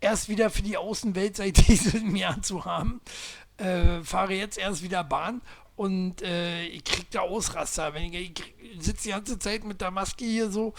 erst 0.00 0.28
wieder 0.28 0.50
für 0.50 0.62
die 0.62 0.76
Außenwelt 0.76 1.36
seit 1.36 1.56
diesem 1.68 2.14
Jahr 2.14 2.42
zu 2.42 2.64
haben. 2.64 3.00
Äh, 3.56 4.02
fahre 4.02 4.34
jetzt 4.34 4.58
erst 4.58 4.82
wieder 4.82 5.04
Bahn 5.04 5.40
und 5.76 6.20
äh, 6.22 6.66
ich 6.66 6.84
krieg 6.84 7.10
da 7.10 7.20
Ausraster. 7.20 7.94
Wenn 7.94 8.12
ich, 8.12 8.32
ich 8.58 8.84
sitze 8.84 9.04
die 9.04 9.10
ganze 9.10 9.38
Zeit 9.38 9.64
mit 9.64 9.80
der 9.80 9.90
Maske 9.90 10.24
hier 10.24 10.50
so, 10.50 10.74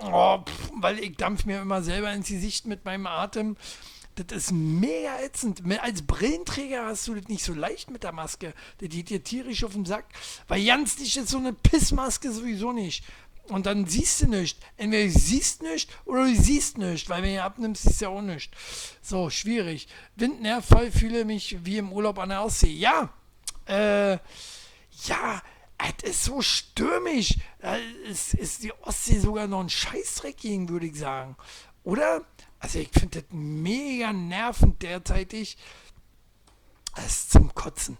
oh, 0.00 0.38
pff, 0.38 0.70
weil 0.74 0.98
ich 0.98 1.16
dampf 1.16 1.44
mir 1.44 1.60
immer 1.60 1.82
selber 1.82 2.12
ins 2.12 2.28
Gesicht 2.28 2.66
mit 2.66 2.84
meinem 2.84 3.06
Atem. 3.06 3.56
Das 4.14 4.36
ist 4.36 4.52
mega 4.52 5.20
ätzend. 5.20 5.62
Als 5.80 6.02
Brillenträger 6.02 6.86
hast 6.86 7.06
du 7.06 7.14
das 7.14 7.28
nicht 7.28 7.44
so 7.44 7.54
leicht 7.54 7.90
mit 7.90 8.02
der 8.02 8.12
Maske. 8.12 8.52
Das 8.78 8.88
geht 8.88 9.10
dir 9.10 9.22
tierisch 9.22 9.62
auf 9.62 9.74
den 9.74 9.84
Sack. 9.84 10.06
Weil 10.48 10.64
ganz 10.64 10.96
dich 10.96 11.16
ist 11.16 11.28
so 11.28 11.38
eine 11.38 11.52
Pissmaske 11.52 12.32
sowieso 12.32 12.72
nicht. 12.72 13.04
Und 13.48 13.66
dann 13.66 13.86
siehst 13.86 14.22
du 14.22 14.26
nichts. 14.26 14.60
Entweder 14.76 15.04
du 15.04 15.18
siehst 15.18 15.62
nichts 15.62 15.92
oder 16.04 16.24
du 16.24 16.34
siehst 16.34 16.78
nichts, 16.78 17.08
weil 17.08 17.22
wenn 17.22 17.34
du 17.34 17.42
abnimmst, 17.42 17.82
siehst 17.82 18.00
du 18.00 18.06
ja 18.06 18.10
auch 18.10 18.20
nichts. 18.20 18.50
So, 19.00 19.30
schwierig. 19.30 19.88
Windnervvoll 20.16 20.90
fühle 20.90 21.24
mich 21.24 21.56
wie 21.64 21.78
im 21.78 21.92
Urlaub 21.92 22.18
an 22.18 22.28
der 22.28 22.44
Ostsee. 22.44 22.72
Ja, 22.72 23.10
äh, 23.66 24.18
ja, 25.06 25.42
es 25.78 26.10
ist 26.10 26.24
so 26.24 26.42
stürmisch. 26.42 27.38
Es 28.08 28.34
ist 28.34 28.62
die 28.62 28.72
Ostsee 28.82 29.18
sogar 29.18 29.46
noch 29.46 29.60
ein 29.60 29.68
Scheißdreck 29.68 30.36
gegen, 30.36 30.68
würde 30.68 30.86
ich 30.86 30.98
sagen. 30.98 31.36
Oder? 31.84 32.24
Also 32.58 32.80
ich 32.80 32.90
finde 32.90 33.22
das 33.22 33.30
mega 33.30 34.12
nervend 34.12 34.82
derzeitig. 34.82 35.56
Das 36.94 37.06
ist 37.06 37.30
zum 37.30 37.54
Kotzen. 37.54 37.96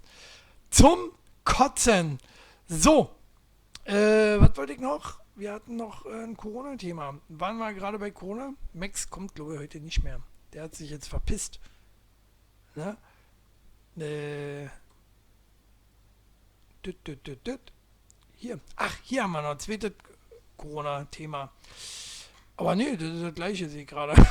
Zum 0.70 1.12
Kotzen. 1.44 2.18
So. 2.66 3.11
Äh, 3.85 4.40
was 4.40 4.56
wollte 4.56 4.73
ich 4.73 4.80
noch? 4.80 5.20
Wir 5.37 5.52
hatten 5.52 5.76
noch 5.76 6.04
äh, 6.04 6.25
ein 6.25 6.37
Corona-Thema. 6.37 7.20
Waren 7.28 7.58
wir 7.58 7.73
gerade 7.73 7.99
bei 7.99 8.11
Corona? 8.11 8.52
Max 8.75 9.08
kommt, 9.08 9.37
glaube 9.37 9.54
ich, 9.54 9.61
heute 9.61 9.80
nicht 9.80 10.02
mehr. 10.02 10.20
Der 10.52 10.64
hat 10.64 10.75
sich 10.75 10.90
jetzt 10.90 11.08
verpisst. 11.08 11.61
Ne? 12.75 12.97
Äh, 13.97 14.68
hier. 18.35 18.61
Ach, 18.76 18.94
hier 19.02 19.25
haben 19.25 19.32
wir 19.32 19.42
noch 19.42 19.50
ein 19.50 19.58
zweites 19.58 19.92
Corona-Thema. 20.56 21.50
Aber 22.56 22.75
nee, 22.75 22.97
das 22.97 23.08
ist 23.08 23.23
das 23.23 23.35
gleiche, 23.35 23.68
sehe 23.68 23.82
ich 23.82 23.88
gerade. 23.88 24.14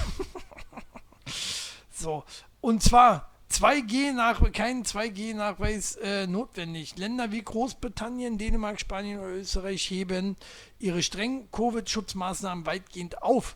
so, 1.91 2.23
und 2.61 2.83
zwar 2.83 3.31
2G 3.51 4.13
nach, 4.13 4.51
kein 4.51 4.83
2G-Nachweis 4.83 5.95
äh, 5.97 6.27
notwendig. 6.27 6.97
Länder 6.97 7.31
wie 7.31 7.41
Großbritannien, 7.41 8.37
Dänemark, 8.37 8.79
Spanien 8.79 9.19
oder 9.19 9.29
Österreich 9.29 9.89
heben 9.89 10.35
ihre 10.79 11.01
strengen 11.01 11.49
Covid-Schutzmaßnahmen 11.51 12.65
weitgehend 12.65 13.23
auf. 13.23 13.55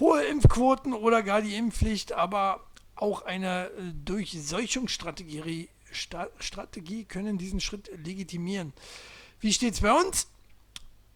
Hohe 0.00 0.24
Impfquoten 0.24 0.92
oder 0.92 1.22
gar 1.22 1.42
die 1.42 1.54
Impfpflicht, 1.54 2.12
aber 2.12 2.66
auch 2.96 3.22
eine 3.22 3.66
äh, 3.66 3.92
Durchseuchungsstrategie 4.04 5.68
Strategie 5.92 7.04
können 7.04 7.38
diesen 7.38 7.60
Schritt 7.60 7.90
legitimieren. 8.04 8.72
Wie 9.40 9.52
steht 9.52 9.74
es 9.74 9.80
bei 9.80 9.92
uns? 9.92 10.28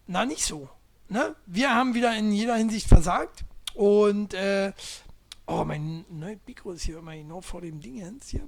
Na, 0.07 0.25
nicht 0.25 0.45
so. 0.45 0.69
Ne? 1.09 1.35
Wir 1.45 1.73
haben 1.73 1.93
wieder 1.93 2.15
in 2.15 2.31
jeder 2.31 2.55
Hinsicht 2.55 2.87
versagt 2.87 3.45
und 3.73 4.33
äh, 4.33 4.73
oh, 5.45 5.63
mein 5.63 6.05
neues 6.09 6.39
Mikro 6.47 6.71
ist 6.71 6.83
hier 6.83 6.97
immer 6.97 7.15
genau 7.15 7.41
vor 7.41 7.61
dem 7.61 7.79
Ding 7.79 8.19
hier. 8.25 8.47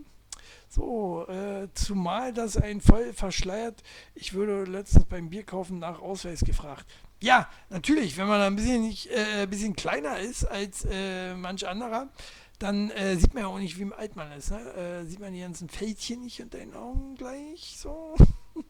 So, 0.70 1.26
äh, 1.28 1.68
zumal 1.74 2.34
das 2.34 2.58
ein 2.58 2.82
voll 2.82 3.14
verschleiert, 3.14 3.84
ich 4.16 4.34
würde 4.34 4.70
letztens 4.70 5.06
beim 5.06 5.30
Bierkaufen 5.30 5.80
nach 5.80 6.00
Ausweis 6.00 6.42
gefragt. 6.42 6.86
Ja, 7.20 7.50
natürlich, 7.70 8.18
wenn 8.18 8.28
man 8.28 8.42
ein 8.42 8.56
bisschen, 8.56 8.82
nicht, 8.82 9.08
äh, 9.08 9.44
ein 9.44 9.50
bisschen 9.50 9.76
kleiner 9.76 10.20
ist 10.20 10.46
als 10.46 10.86
äh, 10.90 11.34
manch 11.36 11.68
anderer, 11.68 12.10
dann 12.60 12.90
äh, 12.92 13.16
sieht 13.18 13.34
man 13.34 13.44
ja 13.44 13.50
auch 13.50 13.60
nicht, 13.60 13.80
wie 13.80 13.92
alt 13.94 14.16
man 14.16 14.32
ist. 14.32 14.52
Ne? 14.52 14.60
Äh, 14.74 15.06
sieht 15.06 15.20
man 15.20 15.34
die 15.34 15.42
ganzen 15.42 15.70
Fältchen 15.70 16.22
nicht 16.22 16.42
unter 16.42 16.58
den 16.58 16.74
Augen 16.74 17.16
gleich 17.16 17.78
so. 17.78 18.16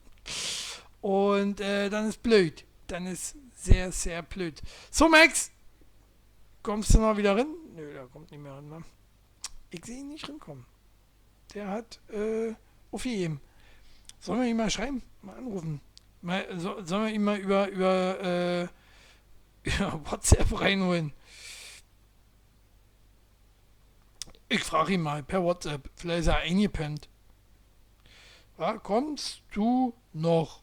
Und 1.01 1.61
äh, 1.61 1.89
dann 1.89 2.09
ist 2.09 2.21
blöd. 2.21 2.65
Dann 2.87 3.05
ist 3.05 3.35
sehr, 3.55 3.91
sehr 3.91 4.21
blöd. 4.23 4.61
So, 4.91 5.07
Max, 5.07 5.51
kommst 6.63 6.93
du 6.93 6.99
noch 6.99 7.17
wieder 7.17 7.37
rein? 7.37 7.47
Nö, 7.75 7.93
der 7.93 8.07
kommt 8.07 8.31
nicht 8.31 8.41
mehr 8.41 8.53
ran. 8.53 8.67
Ne? 8.67 8.83
Ich 9.69 9.85
sehe 9.85 9.99
ihn 9.99 10.09
nicht 10.09 10.27
rinkommen. 10.27 10.65
Der 11.53 11.69
hat 11.69 11.99
äh, 12.09 12.53
aufgegeben. 12.91 13.39
Sollen 14.19 14.41
wir 14.41 14.47
ihn 14.47 14.57
mal 14.57 14.69
schreiben? 14.69 15.01
Mal 15.21 15.37
anrufen? 15.37 15.79
Mal, 16.21 16.45
so, 16.59 16.83
sollen 16.83 17.05
wir 17.05 17.13
ihn 17.13 17.23
mal 17.23 17.37
über, 17.37 17.69
über, 17.69 18.19
äh, 18.21 18.63
über 19.63 20.01
WhatsApp 20.05 20.59
reinholen? 20.59 21.13
Ich 24.49 24.63
frage 24.63 24.93
ihn 24.93 25.01
mal 25.01 25.23
per 25.23 25.43
WhatsApp. 25.43 25.89
Vielleicht 25.95 26.21
ist 26.21 26.27
er 26.27 26.37
eingepennt. 26.37 27.09
Ja, 28.57 28.77
kommst 28.77 29.41
du 29.53 29.93
noch? 30.13 30.61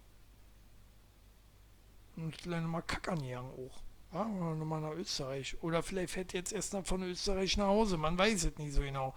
Und 2.16 2.34
vielleicht 2.36 2.62
nochmal 2.62 2.82
kackern 2.82 3.22
jagen 3.22 3.50
auch. 3.50 3.82
Ja, 4.12 4.26
oder 4.26 4.54
nochmal 4.54 4.80
nach 4.80 4.92
Österreich. 4.92 5.56
Oder 5.60 5.82
vielleicht 5.82 6.12
fährt 6.12 6.32
jetzt 6.32 6.52
erst 6.52 6.72
noch 6.72 6.86
von 6.86 7.02
Österreich 7.02 7.56
nach 7.56 7.66
Hause. 7.66 7.96
Man 7.96 8.16
weiß 8.16 8.44
es 8.44 8.58
nicht 8.58 8.72
so 8.72 8.80
genau. 8.80 9.14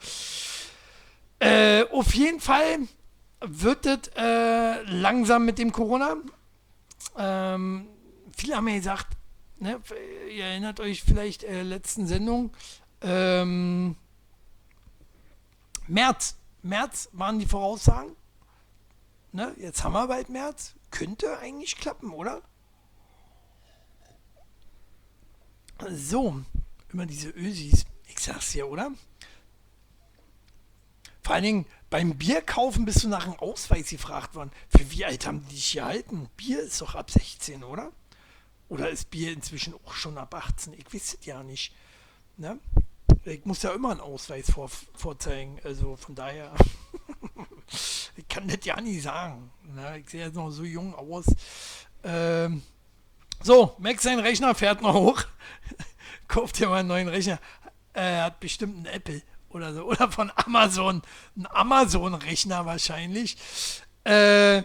Äh, 1.40 1.84
auf 1.92 2.14
jeden 2.14 2.40
Fall 2.40 2.80
wird 3.40 3.86
es 3.86 4.10
äh, 4.16 4.82
langsam 4.84 5.46
mit 5.46 5.60
dem 5.60 5.72
Corona. 5.72 6.18
Ähm, 7.18 7.88
viele 8.36 8.58
haben 8.58 8.68
ja 8.68 8.76
gesagt, 8.76 9.08
ne, 9.60 9.80
ihr 10.36 10.46
erinnert 10.46 10.80
euch 10.80 11.04
vielleicht 11.04 11.44
äh, 11.44 11.62
letzten 11.62 12.08
Sendung, 12.08 12.52
ähm, 13.02 13.96
März. 15.88 16.36
März 16.62 17.10
waren 17.13 17.39
die 17.39 17.45
Voraussagen. 17.45 18.15
Ne? 19.32 19.54
Jetzt 19.58 19.84
haben 19.84 19.93
wir 19.93 20.08
bald 20.08 20.30
März. 20.30 20.73
Könnte 20.91 21.38
eigentlich 21.39 21.78
klappen, 21.78 22.12
oder? 22.12 22.41
So, 25.89 26.43
immer 26.91 27.06
diese 27.06 27.30
Ösis. 27.30 27.86
Ich 28.08 28.19
sag's 28.19 28.52
dir, 28.52 28.67
oder? 28.67 28.91
Vor 31.21 31.36
allen 31.36 31.43
Dingen 31.43 31.65
beim 31.89 32.17
Bierkaufen 32.17 32.86
bist 32.86 33.04
du 33.04 33.10
nach 33.10 33.26
einem 33.26 33.36
Ausweis 33.36 33.89
gefragt 33.89 34.34
worden. 34.34 34.52
Für 34.69 34.89
wie 34.91 35.06
alt 35.06 35.28
haben 35.28 35.45
die 35.47 35.56
dich 35.56 35.73
gehalten? 35.73 36.30
Bier 36.38 36.62
ist 36.62 36.82
doch 36.82 36.95
ab 36.95 37.12
16, 37.12 37.63
oder? 37.63 37.91
Oder 38.69 38.89
ist 38.89 39.10
Bier 39.10 39.32
inzwischen 39.32 39.73
auch 39.73 39.93
schon 39.93 40.17
ab 40.17 40.34
18? 40.34 40.73
Ich 40.73 40.93
weiß 40.93 41.17
es 41.19 41.26
ja 41.26 41.43
nicht. 41.43 41.73
Ne? 42.38 42.60
Ich 43.28 43.44
muss 43.44 43.62
ja 43.62 43.72
immer 43.72 43.92
einen 43.92 44.00
Ausweis 44.00 44.50
vor, 44.50 44.70
vorzeigen. 44.96 45.60
Also 45.66 45.98
von 45.98 46.16
daher, 46.16 46.54
ich 48.16 48.26
kann 48.30 48.48
das 48.48 48.60
ja 48.63 48.80
nicht 48.80 49.04
sagen. 49.04 49.52
Ne? 49.76 50.00
Ich 50.00 50.10
sehe 50.10 50.26
jetzt 50.26 50.36
noch 50.36 50.50
so 50.50 50.63
jung 50.63 50.96
aus. 50.96 51.26
Ähm, 52.06 52.62
so, 53.44 53.76
Max, 53.80 54.04
sein 54.04 54.20
Rechner 54.20 54.56
fährt 54.56 54.82
noch 54.82 54.94
hoch. 54.94 55.24
Kauft 56.30 56.58
dir 56.58 56.70
mal 56.70 56.78
einen 56.78 56.88
neuen 56.88 57.10
Rechner. 57.10 57.38
Er 57.92 58.24
hat 58.24 58.40
bestimmt 58.40 58.78
einen 58.78 58.86
Apple 58.86 59.22
oder 59.50 59.74
so. 59.74 59.84
Oder 59.88 60.10
von 60.10 60.32
Amazon. 60.34 61.02
Ein 61.36 61.48
Amazon-Rechner 61.48 62.66
wahrscheinlich. 62.66 63.36
Äh, 64.06 64.63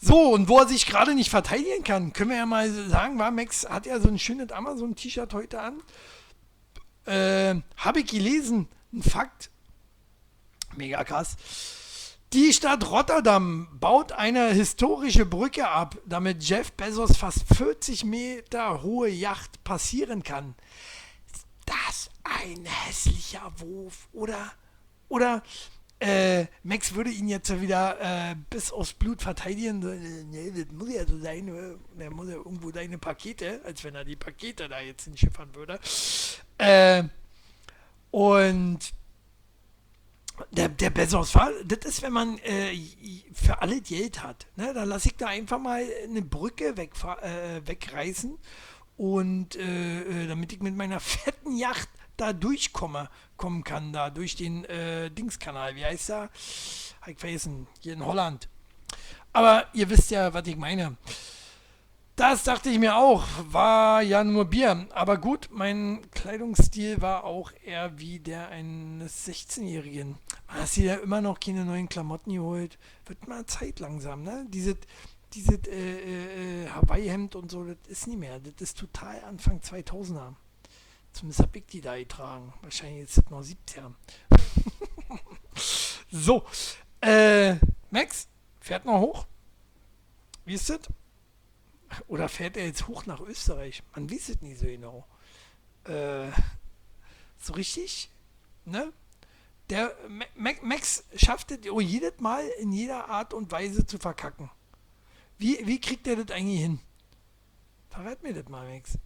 so, 0.00 0.32
und 0.32 0.48
wo 0.48 0.58
er 0.58 0.66
sich 0.66 0.86
gerade 0.86 1.14
nicht 1.14 1.30
verteidigen 1.30 1.84
kann, 1.84 2.12
können 2.12 2.30
wir 2.30 2.38
ja 2.38 2.46
mal 2.46 2.72
sagen, 2.88 3.20
war 3.20 3.30
Max 3.30 3.68
hat 3.68 3.86
ja 3.86 4.00
so 4.00 4.08
ein 4.08 4.18
schönes 4.18 4.50
Amazon-T-Shirt 4.50 5.32
heute 5.32 5.60
an 5.60 5.80
äh, 7.08 7.60
habe 7.76 8.00
ich 8.00 8.06
gelesen, 8.06 8.68
ein 8.92 9.02
Fakt, 9.02 9.50
mega 10.76 11.02
krass. 11.04 11.36
Die 12.34 12.52
Stadt 12.52 12.90
Rotterdam 12.90 13.68
baut 13.80 14.12
eine 14.12 14.48
historische 14.50 15.24
Brücke 15.24 15.66
ab, 15.66 15.96
damit 16.04 16.44
Jeff 16.44 16.72
Bezos 16.72 17.16
fast 17.16 17.44
40 17.56 18.04
Meter 18.04 18.82
hohe 18.82 19.08
Yacht 19.08 19.64
passieren 19.64 20.22
kann. 20.22 20.54
Das 21.64 22.10
ein 22.24 22.66
hässlicher 22.66 23.50
Wurf, 23.56 24.08
oder? 24.12 24.52
Oder 25.08 25.42
äh, 26.00 26.46
Max 26.62 26.94
würde 26.94 27.10
ihn 27.10 27.28
jetzt 27.28 27.60
wieder 27.60 28.30
äh, 28.30 28.36
bis 28.50 28.70
aufs 28.70 28.92
Blut 28.92 29.20
verteidigen. 29.20 29.82
So, 29.82 29.90
äh, 29.90 30.24
nee, 30.24 30.52
das 30.54 30.72
muss 30.72 30.92
ja 30.92 31.06
so 31.06 31.18
sein. 31.18 31.48
Äh, 31.48 32.10
muss 32.10 32.28
ja 32.28 32.36
irgendwo 32.36 32.70
deine 32.70 32.98
Pakete, 32.98 33.60
als 33.64 33.82
wenn 33.82 33.94
er 33.94 34.04
die 34.04 34.16
Pakete 34.16 34.68
da 34.68 34.80
jetzt 34.80 35.04
hinschiffern 35.04 35.54
würde. 35.54 35.80
Äh, 36.58 37.04
und 38.12 38.78
der, 40.52 40.68
der 40.68 40.90
Bezos 40.90 41.32
Fall, 41.32 41.52
das 41.64 41.80
ist, 41.84 42.02
wenn 42.02 42.12
man 42.12 42.38
äh, 42.38 42.78
für 43.32 43.60
alle 43.60 43.80
Geld 43.80 44.22
hat. 44.22 44.46
Ne? 44.54 44.72
Da 44.72 44.84
lasse 44.84 45.08
ich 45.08 45.16
da 45.16 45.26
einfach 45.26 45.58
mal 45.58 45.84
eine 46.04 46.22
Brücke 46.22 46.74
äh, 46.76 47.66
wegreißen 47.66 48.38
und 48.96 49.56
äh, 49.56 50.26
damit 50.28 50.52
ich 50.52 50.60
mit 50.60 50.76
meiner 50.76 51.00
fetten 51.00 51.56
Yacht 51.56 51.88
da 52.18 52.32
durchkomme, 52.32 53.08
kommen 53.36 53.64
kann, 53.64 53.92
da 53.92 54.10
durch 54.10 54.36
den 54.36 54.64
äh, 54.66 55.10
Dingskanal. 55.10 55.74
Wie 55.76 55.84
heißt 55.84 56.10
der? 56.10 56.30
Hab 57.00 57.08
ich 57.08 57.18
vergessen. 57.18 57.66
Hier 57.80 57.94
in 57.94 58.04
Holland. 58.04 58.48
Aber 59.32 59.66
ihr 59.72 59.88
wisst 59.88 60.10
ja, 60.10 60.34
was 60.34 60.46
ich 60.46 60.56
meine. 60.56 60.96
Das 62.16 62.42
dachte 62.42 62.68
ich 62.68 62.80
mir 62.80 62.96
auch, 62.96 63.22
war 63.44 64.02
ja 64.02 64.24
nur 64.24 64.46
Bier. 64.46 64.88
Aber 64.92 65.18
gut, 65.18 65.50
mein 65.52 66.00
Kleidungsstil 66.10 67.00
war 67.00 67.22
auch 67.22 67.52
eher 67.64 67.96
wie 68.00 68.18
der 68.18 68.48
eines 68.48 69.28
16-Jährigen. 69.28 70.16
Hast 70.48 70.76
du 70.76 70.80
ja 70.80 70.96
immer 70.96 71.20
noch 71.20 71.38
keine 71.38 71.64
neuen 71.64 71.88
Klamotten 71.88 72.32
geholt? 72.32 72.76
Wird 73.06 73.28
mal 73.28 73.46
Zeit 73.46 73.78
langsam, 73.78 74.24
ne? 74.24 74.46
Diese, 74.48 74.76
diese 75.32 75.60
äh, 75.70 76.64
äh, 76.64 76.68
Hawaii-Hemd 76.70 77.36
und 77.36 77.52
so, 77.52 77.62
das 77.62 77.76
ist 77.86 78.08
nicht 78.08 78.18
mehr. 78.18 78.40
Das 78.40 78.54
ist 78.58 78.78
total 78.78 79.22
Anfang 79.22 79.60
2000er. 79.60 80.34
Zumindest 81.18 81.40
habe 81.40 81.58
ich 81.58 81.66
die 81.66 81.80
da 81.80 81.96
getragen. 81.96 82.52
Wahrscheinlich 82.62 83.02
ist 83.02 83.18
es 83.18 83.28
noch 83.28 83.42
70er. 83.42 83.92
so, 86.12 86.44
äh, 87.00 87.56
Max, 87.90 88.28
fährt 88.60 88.84
noch 88.84 89.00
hoch? 89.00 89.26
Wie 90.44 90.54
ist 90.54 90.70
das? 90.70 90.78
Oder 92.06 92.28
fährt 92.28 92.56
er 92.56 92.66
jetzt 92.66 92.86
hoch 92.86 93.04
nach 93.06 93.18
Österreich? 93.18 93.82
Man 93.96 94.08
weiß 94.08 94.28
es 94.28 94.42
nicht 94.42 94.60
so 94.60 94.66
genau. 94.66 95.08
Äh, 95.86 96.30
so 97.36 97.52
richtig, 97.54 98.10
ne? 98.64 98.92
Der 99.70 99.96
Max 100.36 101.02
schafft 101.16 101.50
es 101.50 101.68
oh, 101.68 101.80
jedes 101.80 102.20
Mal 102.20 102.46
in 102.60 102.70
jeder 102.70 103.08
Art 103.08 103.34
und 103.34 103.50
Weise 103.50 103.84
zu 103.84 103.98
verkacken. 103.98 104.50
Wie, 105.36 105.66
wie 105.66 105.80
kriegt 105.80 106.06
er 106.06 106.14
das 106.14 106.30
eigentlich 106.30 106.60
hin? 106.60 106.78
Verrat 107.90 108.22
mir 108.22 108.34
das 108.34 108.48
mal, 108.48 108.72
Max. 108.72 108.96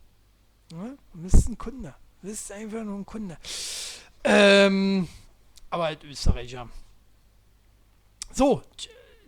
Ja, 0.73 0.95
du 1.15 1.23
bist 1.23 1.49
ein 1.49 1.57
Kunde. 1.57 1.95
Du 2.23 2.29
bist 2.29 2.53
einfach 2.53 2.85
nur 2.85 2.99
ein 2.99 3.05
Kunde. 3.05 3.37
Ähm, 4.23 5.09
aber 5.71 5.85
halt 5.87 6.05
Österreicher. 6.05 6.69
So, 8.31 8.63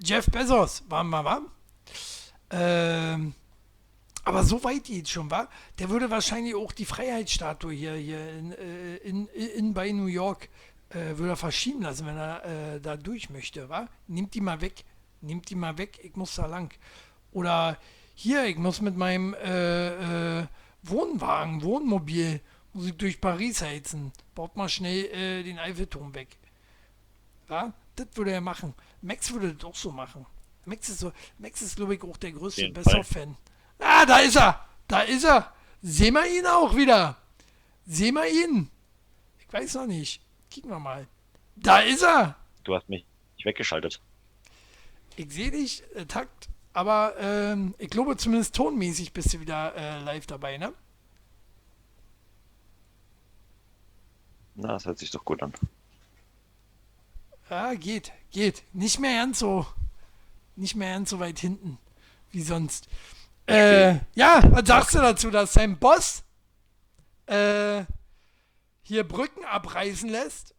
Jeff 0.00 0.26
Bezos, 0.26 0.85
waren 0.88 1.11
wir, 1.11 1.24
wa? 1.24 1.40
Ähm, 2.50 3.35
aber 4.22 4.44
so 4.44 4.62
weit 4.62 4.85
geht 4.85 5.09
schon, 5.09 5.28
wa? 5.28 5.48
Der 5.80 5.90
würde 5.90 6.09
wahrscheinlich 6.09 6.54
auch 6.54 6.70
die 6.70 6.85
Freiheitsstatue 6.85 7.72
hier, 7.72 7.94
hier 7.94 8.30
in, 8.30 8.52
äh, 8.52 8.96
in, 8.98 9.26
in, 9.26 9.74
bei 9.74 9.90
New 9.90 10.07
York 10.07 10.48
äh, 10.90 11.18
würde 11.18 11.30
er 11.30 11.37
verschieben 11.37 11.83
lassen, 11.83 12.07
wenn 12.07 12.16
er 12.16 12.44
äh, 12.44 12.80
da 12.80 12.96
durch 12.96 13.28
möchte, 13.28 13.68
wa? 13.68 13.88
Nimmt 14.07 14.35
die 14.35 14.40
mal 14.40 14.61
weg. 14.61 14.85
Nimmt 15.20 15.50
die 15.50 15.57
mal 15.57 15.78
weg, 15.78 15.98
ich 16.00 16.14
muss 16.14 16.37
da 16.37 16.46
lang. 16.46 16.72
Oder 17.33 17.76
hier, 18.14 18.44
ich 18.44 18.57
muss 18.57 18.80
mit 18.80 18.96
meinem 18.96 19.35
äh, 19.35 20.42
äh, 20.42 20.46
Wohnwagen, 20.85 21.62
Wohnmobil, 21.62 22.40
muss 22.74 22.87
ich 22.87 22.96
durch 22.96 23.20
Paris 23.20 23.62
heizen. 23.62 24.12
Baut 24.34 24.56
mal 24.56 24.68
schnell 24.68 25.04
äh, 25.06 25.42
den 25.42 25.58
Eiffelturm 25.58 26.14
weg. 26.14 26.37
Ja, 27.48 27.72
das 27.96 28.08
würde 28.14 28.32
er 28.32 28.40
machen. 28.40 28.74
Max 29.00 29.32
würde 29.32 29.54
das 29.54 29.64
auch 29.64 29.74
so 29.74 29.90
machen. 29.90 30.26
Max 30.64 30.88
ist 30.88 31.00
so, 31.00 31.12
Max 31.38 31.62
ist, 31.62 31.76
glaube 31.76 31.94
ich, 31.94 32.02
auch 32.02 32.16
der 32.16 32.32
größte 32.32 32.70
Besser-Fan. 32.70 33.37
Ah, 33.78 34.06
da 34.06 34.18
ist 34.18 34.37
er! 34.37 34.66
Da 34.88 35.02
ist 35.02 35.24
er! 35.24 35.52
Sehen 35.82 36.14
wir 36.14 36.26
ihn 36.26 36.46
auch 36.46 36.74
wieder! 36.74 37.16
Sehen 37.87 38.14
wir 38.14 38.26
ihn! 38.26 38.70
Ich 39.38 39.52
weiß 39.52 39.74
noch 39.74 39.87
nicht. 39.87 40.22
Kicken 40.50 40.70
wir 40.70 40.78
mal. 40.78 41.06
Da 41.56 41.80
ist 41.80 42.02
er! 42.02 42.37
Du 42.64 42.74
hast 42.74 42.88
mich 42.88 43.04
weggeschaltet. 43.44 44.00
Ich 45.16 45.30
sehe 45.30 45.50
dich, 45.50 45.82
äh, 45.94 46.06
Takt, 46.06 46.48
aber 46.72 47.14
ähm, 47.18 47.74
ich 47.78 47.90
glaube 47.90 48.16
zumindest 48.16 48.54
tonmäßig 48.56 49.12
bist 49.12 49.32
du 49.32 49.40
wieder 49.40 49.74
äh, 49.76 50.00
live 50.00 50.26
dabei, 50.26 50.56
ne? 50.56 50.72
Na, 54.54 54.68
das 54.68 54.86
hört 54.86 54.98
sich 54.98 55.10
doch 55.10 55.24
gut 55.24 55.42
an. 55.42 55.52
Ja, 57.50 57.74
geht, 57.74 58.12
geht. 58.30 58.62
Nicht 58.72 58.98
mehr 58.98 59.20
ganz 59.20 59.38
so, 59.38 59.66
nicht 60.56 60.76
mehr 60.76 60.94
ganz 60.94 61.10
so 61.10 61.18
weit 61.20 61.38
hinten 61.38 61.78
wie 62.30 62.42
sonst. 62.42 62.88
Äh, 63.46 63.96
ja, 64.14 64.42
was 64.50 64.66
sagst 64.66 64.94
du 64.94 64.98
dazu, 64.98 65.30
dass 65.30 65.52
sein 65.52 65.78
Boss 65.78 66.24
äh, 67.26 67.84
hier 68.82 69.06
Brücken 69.06 69.44
abreißen 69.44 70.08
lässt? 70.08 70.54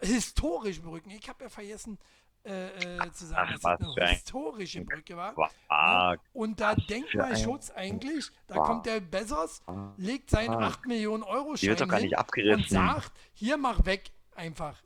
Historische 0.00 0.80
Brücken. 0.80 1.10
Ich 1.10 1.28
habe 1.28 1.44
ja 1.44 1.50
vergessen 1.50 1.98
äh, 2.44 2.68
äh, 2.68 3.12
zu 3.12 3.26
sagen, 3.26 3.54
Ach, 3.54 3.78
dass 3.78 3.80
es 3.80 3.96
eine 3.96 4.08
historische 4.08 4.84
Brücke 4.84 5.16
war. 5.16 5.34
Ja, 5.70 6.16
und 6.32 6.60
da 6.60 6.74
Denkmalschutz 6.74 7.70
eigentlich, 7.70 8.30
da 8.46 8.56
kommt 8.56 8.86
der 8.86 9.00
Bezos, 9.00 9.62
legt 9.96 10.30
seinen 10.30 10.54
8 10.54 10.86
Millionen 10.86 11.22
Euro 11.22 11.56
Schein 11.56 11.80
und 11.80 12.68
sagt, 12.68 13.12
hier 13.32 13.56
mach 13.56 13.84
weg 13.84 14.10
einfach. 14.34 14.82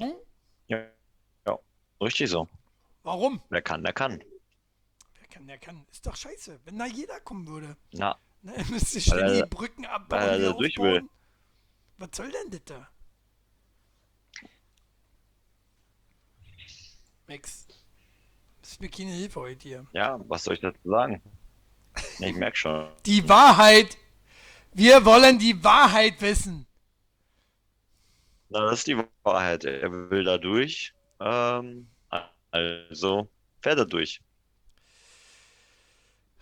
Hm? 0.00 0.12
Ja, 0.68 0.78
ja, 1.46 1.58
richtig 2.00 2.30
so. 2.30 2.48
Warum? 3.02 3.40
Wer 3.48 3.62
kann, 3.62 3.82
der 3.82 3.92
kann 3.92 4.20
kann, 5.34 5.46
der 5.46 5.58
kann. 5.58 5.84
Ist 5.90 6.06
doch 6.06 6.16
scheiße, 6.16 6.60
wenn 6.64 6.78
da 6.78 6.86
jeder 6.86 7.20
kommen 7.20 7.46
würde. 7.46 7.76
Na. 7.92 8.16
Ne, 8.42 8.52
müsste 8.70 9.00
ständig 9.00 9.42
die 9.42 9.48
Brücken 9.48 9.86
abbauen. 9.86 10.20
Weil 10.20 10.44
er 10.44 10.52
durch 10.54 10.76
will. 10.78 11.02
Was 11.98 12.10
soll 12.12 12.30
denn 12.30 12.50
das 12.50 12.60
da? 12.64 12.88
Max, 17.26 17.66
ist 18.62 18.80
mir 18.80 18.88
keine 18.88 19.12
Hilfe 19.12 19.40
heute 19.40 19.62
hier. 19.62 19.86
Ja, 19.92 20.20
was 20.28 20.44
soll 20.44 20.54
ich 20.54 20.60
dazu 20.60 20.78
sagen? 20.84 21.22
Ich 22.18 22.34
merke 22.34 22.56
schon. 22.56 22.88
Die 23.06 23.28
Wahrheit! 23.28 23.96
Wir 24.72 25.04
wollen 25.04 25.38
die 25.38 25.62
Wahrheit 25.62 26.20
wissen! 26.20 26.66
Na, 28.48 28.60
das 28.66 28.80
ist 28.80 28.86
die 28.86 28.98
Wahrheit. 29.22 29.64
Er 29.64 30.10
will 30.10 30.24
da 30.24 30.38
durch. 30.38 30.92
Ähm, 31.20 31.88
also 32.50 33.28
fährt 33.62 33.78
er 33.78 33.86
durch. 33.86 34.20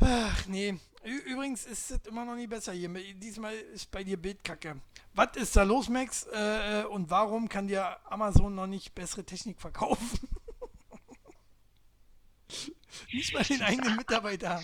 Ach 0.00 0.46
nee. 0.46 0.78
Übrigens 1.04 1.64
ist 1.64 1.90
es 1.90 2.06
immer 2.06 2.24
noch 2.24 2.36
nie 2.36 2.46
besser 2.46 2.72
hier. 2.72 2.88
Diesmal 3.14 3.54
ist 3.54 3.90
bei 3.90 4.04
dir 4.04 4.16
Bildkacke. 4.16 4.80
Was 5.14 5.36
ist 5.36 5.56
da 5.56 5.62
los, 5.62 5.88
Max? 5.88 6.26
Äh, 6.32 6.82
äh, 6.82 6.84
und 6.84 7.10
warum 7.10 7.48
kann 7.48 7.66
dir 7.66 7.98
Amazon 8.10 8.54
noch 8.54 8.66
nicht 8.66 8.94
bessere 8.94 9.24
Technik 9.24 9.60
verkaufen? 9.60 10.28
Nicht 13.12 13.34
mal 13.34 13.42
den 13.44 13.62
eigenen 13.62 13.96
Mitarbeiter. 13.96 14.62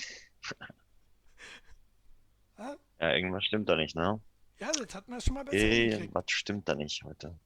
ja, 2.58 3.14
irgendwas 3.14 3.44
stimmt 3.44 3.68
da 3.68 3.76
nicht, 3.76 3.94
ne? 3.96 4.20
Ja, 4.58 4.72
das 4.72 4.94
hat 4.94 5.08
man 5.08 5.20
schon 5.20 5.34
mal 5.34 5.44
besser 5.44 5.56
Irgendwas 5.56 6.24
stimmt 6.28 6.68
da 6.68 6.74
nicht 6.74 7.04
heute. 7.04 7.38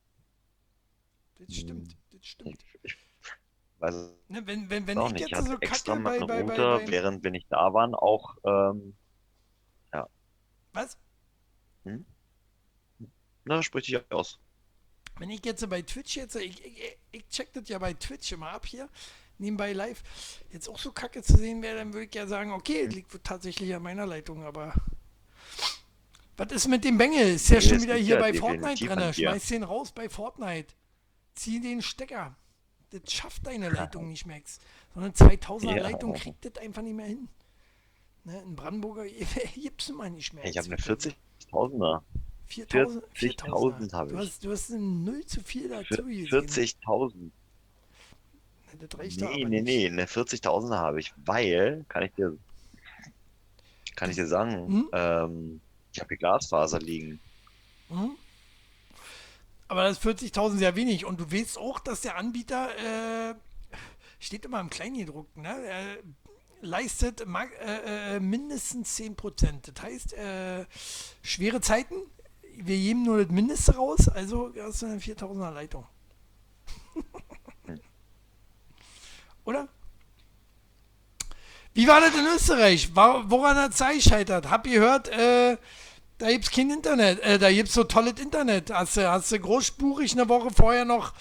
Das 1.39 1.55
stimmt, 1.55 1.97
das 2.11 2.25
stimmt. 2.25 2.65
Ich, 2.83 2.97
weiß 3.79 3.95
ne, 4.29 4.47
wenn, 4.47 4.71
wenn, 4.71 4.87
wenn 4.87 5.01
ich 5.07 5.13
nicht. 5.13 5.31
jetzt 5.31 5.47
so 5.47 5.59
extra 5.59 5.95
bei, 5.97 6.19
bei, 6.21 6.41
Router, 6.41 6.79
bei, 6.79 6.85
bei, 6.85 6.91
während 6.91 7.25
wir 7.25 7.31
nicht 7.31 7.51
da 7.51 7.75
waren, 7.75 7.95
auch, 7.95 8.37
ähm, 8.45 8.97
ja. 9.93 10.09
Was? 10.73 10.97
Hm? 11.85 12.07
Na, 13.45 13.63
sprich 13.63 13.87
dich 13.87 14.11
aus. 14.11 14.39
Wenn 15.19 15.31
ich 15.31 15.45
jetzt 15.45 15.69
bei 15.69 15.83
Twitch 15.83 16.17
jetzt, 16.17 16.37
ich, 16.37 16.65
ich, 16.65 16.99
ich 17.11 17.29
check 17.29 17.53
das 17.53 17.69
ja 17.69 17.79
bei 17.79 17.93
Twitch 17.93 18.33
immer 18.33 18.51
ab 18.51 18.67
hier, 18.67 18.89
nebenbei 19.39 19.73
live, 19.73 20.03
jetzt 20.51 20.69
auch 20.69 20.79
so 20.79 20.93
kacke 20.93 21.23
zu 21.23 21.37
sehen 21.37 21.63
wäre, 21.63 21.77
dann 21.77 21.93
würde 21.93 22.07
ich 22.07 22.15
ja 22.15 22.27
sagen, 22.27 22.53
okay, 22.53 22.87
liegt 22.87 23.13
tatsächlich 23.25 23.75
an 23.75 23.83
meiner 23.83 24.07
Leitung, 24.07 24.45
aber 24.45 24.75
was 26.37 26.53
ist 26.53 26.69
mit 26.69 26.85
dem 26.85 26.99
Bengel? 26.99 27.35
Ist 27.35 27.51
ja 27.51 27.61
schon 27.61 27.83
wieder 27.83 27.97
hier 27.97 28.19
bei 28.19 28.33
Fortnite 28.35 28.87
drin. 28.87 29.15
Schmeiß 29.15 29.49
den 29.49 29.63
raus 29.63 29.93
bei 29.93 30.09
Fortnite. 30.09 30.75
Zieh 31.35 31.61
den 31.61 31.83
Stecker 31.83 32.37
das 32.93 33.13
schafft 33.13 33.47
deine 33.47 33.71
Leitung 33.71 34.09
nicht, 34.09 34.27
Max. 34.27 34.61
So 34.95 35.01
eine 35.01 35.11
2000er 35.11 35.77
ja. 35.77 35.83
Leitung 35.83 36.13
kriegt 36.15 36.45
das 36.45 36.63
einfach 36.63 36.83
nicht 36.83 36.95
mehr 36.95 37.07
hin. 37.07 37.29
Ne, 38.25 38.41
in 38.43 38.55
Brandenburger 38.55 39.05
gibt 39.55 39.83
es 39.83 39.89
mal 39.91 40.11
nicht 40.11 40.33
mehr. 40.33 40.45
Ich 40.45 40.59
habe 40.59 40.67
eine 40.67 40.77
40.000er. 40.77 42.03
40.000 42.51 43.03
40 43.15 43.93
habe 43.95 44.11
ich. 44.11 44.13
Du 44.13 44.19
hast, 44.19 44.45
du 44.45 44.51
hast 44.51 44.71
eine 44.71 44.81
0 44.81 45.27
zu 45.27 45.41
viel 45.41 45.69
dazu 45.69 46.03
40.000. 46.03 47.31
Ne, 48.83 49.31
nee, 49.37 49.45
nee, 49.45 49.61
nee, 49.61 49.87
eine 49.87 50.07
40.000er 50.07 50.77
habe 50.77 51.01
ich, 51.01 51.13
weil, 51.25 51.85
kann 51.89 52.03
ich 52.03 52.13
dir, 52.13 52.37
kann 53.95 54.11
ich 54.11 54.17
dir 54.17 54.27
sagen, 54.27 54.67
hm? 54.67 54.91
ähm, 54.93 55.61
ich 55.93 56.01
habe 56.01 56.09
hier 56.09 56.19
Glasfaser 56.19 56.79
liegen. 56.79 57.21
Hm? 57.89 58.17
Aber 59.69 59.85
das 59.85 59.99
ist 59.99 60.07
40.000 60.07 60.59
sehr 60.59 60.77
wenig. 60.77 61.05
Und 61.05 61.21
du 61.21 61.33
weißt 61.33 61.59
auch, 61.59 61.79
dass 61.79 62.03
der 62.03 62.17
Anbieter, 62.17 63.31
äh, 63.31 63.35
steht 64.19 64.45
immer 64.45 64.61
im 64.61 64.71
Kleingedruckten, 64.71 65.43
ne? 65.43 65.65
Er 65.65 65.99
leistet 66.61 67.21
äh, 67.23 68.17
äh, 68.17 68.21
mindestens 68.21 68.99
10%. 68.99 69.73
Das 69.73 69.83
heißt, 69.83 70.13
äh, 70.15 70.65
schwere 71.23 71.61
Zeiten, 71.61 71.95
wir 72.57 72.77
geben 72.77 73.03
nur 73.03 73.23
das 73.23 73.33
Mindeste 73.33 73.75
raus, 73.75 74.09
also 74.09 74.53
hast 74.59 74.83
du 74.83 74.87
eine 74.87 74.99
4000er 74.99 75.51
Leitung. 75.51 75.87
Oder? 79.45 79.69
Wie 81.75 81.89
war 81.89 82.01
das 82.01 82.15
in 82.15 82.27
Österreich? 82.35 82.95
Woran 82.95 83.57
hat 83.57 83.73
es 83.73 83.79
gescheitert? 83.79 84.51
Hab 84.51 84.67
ihr 84.67 84.81
gehört, 84.81 85.09
äh, 85.09 85.57
da 86.19 86.31
gibt 86.31 86.45
es 86.45 86.51
kein 86.51 86.71
Internet. 86.71 87.21
Äh, 87.21 87.39
da 87.39 87.51
gibt 87.51 87.69
es 87.69 87.75
so 87.75 87.85
tolles 87.85 88.21
Internet. 88.21 88.71
Hast 88.71 88.97
du, 88.97 89.11
hast 89.11 89.33
du 89.33 89.41
großspurig 89.41 90.13
eine 90.13 90.29
Woche 90.29 90.51
vorher 90.51 90.85
noch 90.85 91.13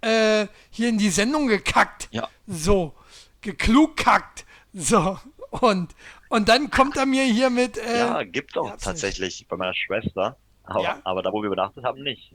äh, 0.00 0.46
hier 0.70 0.88
in 0.88 0.98
die 0.98 1.10
Sendung 1.10 1.46
gekackt. 1.46 2.08
Ja. 2.10 2.28
So, 2.46 2.94
geklugkackt. 3.40 4.44
So, 4.72 5.18
und, 5.50 5.94
und 6.28 6.48
dann 6.48 6.70
kommt 6.70 6.96
er 6.96 7.06
mir 7.06 7.24
hier 7.24 7.48
mit. 7.48 7.78
Äh, 7.78 7.98
ja, 7.98 8.22
gibt 8.24 8.58
auch 8.58 8.76
tatsächlich 8.76 9.40
nicht. 9.40 9.48
bei 9.48 9.56
meiner 9.56 9.74
Schwester. 9.74 10.36
Aber, 10.64 10.82
ja? 10.82 10.98
aber 11.04 11.22
da, 11.22 11.32
wo 11.32 11.42
wir 11.42 11.46
übernachtet 11.46 11.84
haben, 11.84 12.02
nicht. 12.02 12.34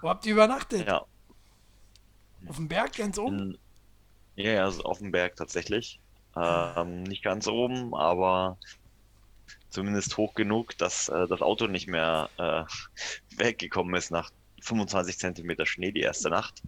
Wo 0.00 0.08
habt 0.08 0.26
ihr 0.26 0.32
übernachtet? 0.32 0.86
Ja. 0.86 1.06
Auf 2.46 2.56
dem 2.56 2.68
Berg 2.68 2.92
ganz 2.96 3.18
oben? 3.18 3.38
In, 3.38 3.58
ja, 4.36 4.52
ja, 4.52 4.64
also 4.64 4.82
auf 4.82 4.98
dem 4.98 5.10
Berg 5.12 5.36
tatsächlich. 5.36 6.00
Ähm, 6.36 7.02
nicht 7.02 7.22
ganz 7.22 7.46
oben, 7.46 7.94
aber 7.94 8.58
zumindest 9.68 10.16
hoch 10.16 10.34
genug, 10.34 10.76
dass 10.78 11.08
äh, 11.08 11.26
das 11.28 11.42
Auto 11.42 11.66
nicht 11.66 11.88
mehr 11.88 12.30
äh, 12.38 12.64
weggekommen 13.36 13.94
ist 13.94 14.10
nach 14.10 14.30
25 14.62 15.18
Zentimeter 15.18 15.66
Schnee 15.66 15.92
die 15.92 16.00
erste 16.00 16.30
Nacht. 16.30 16.62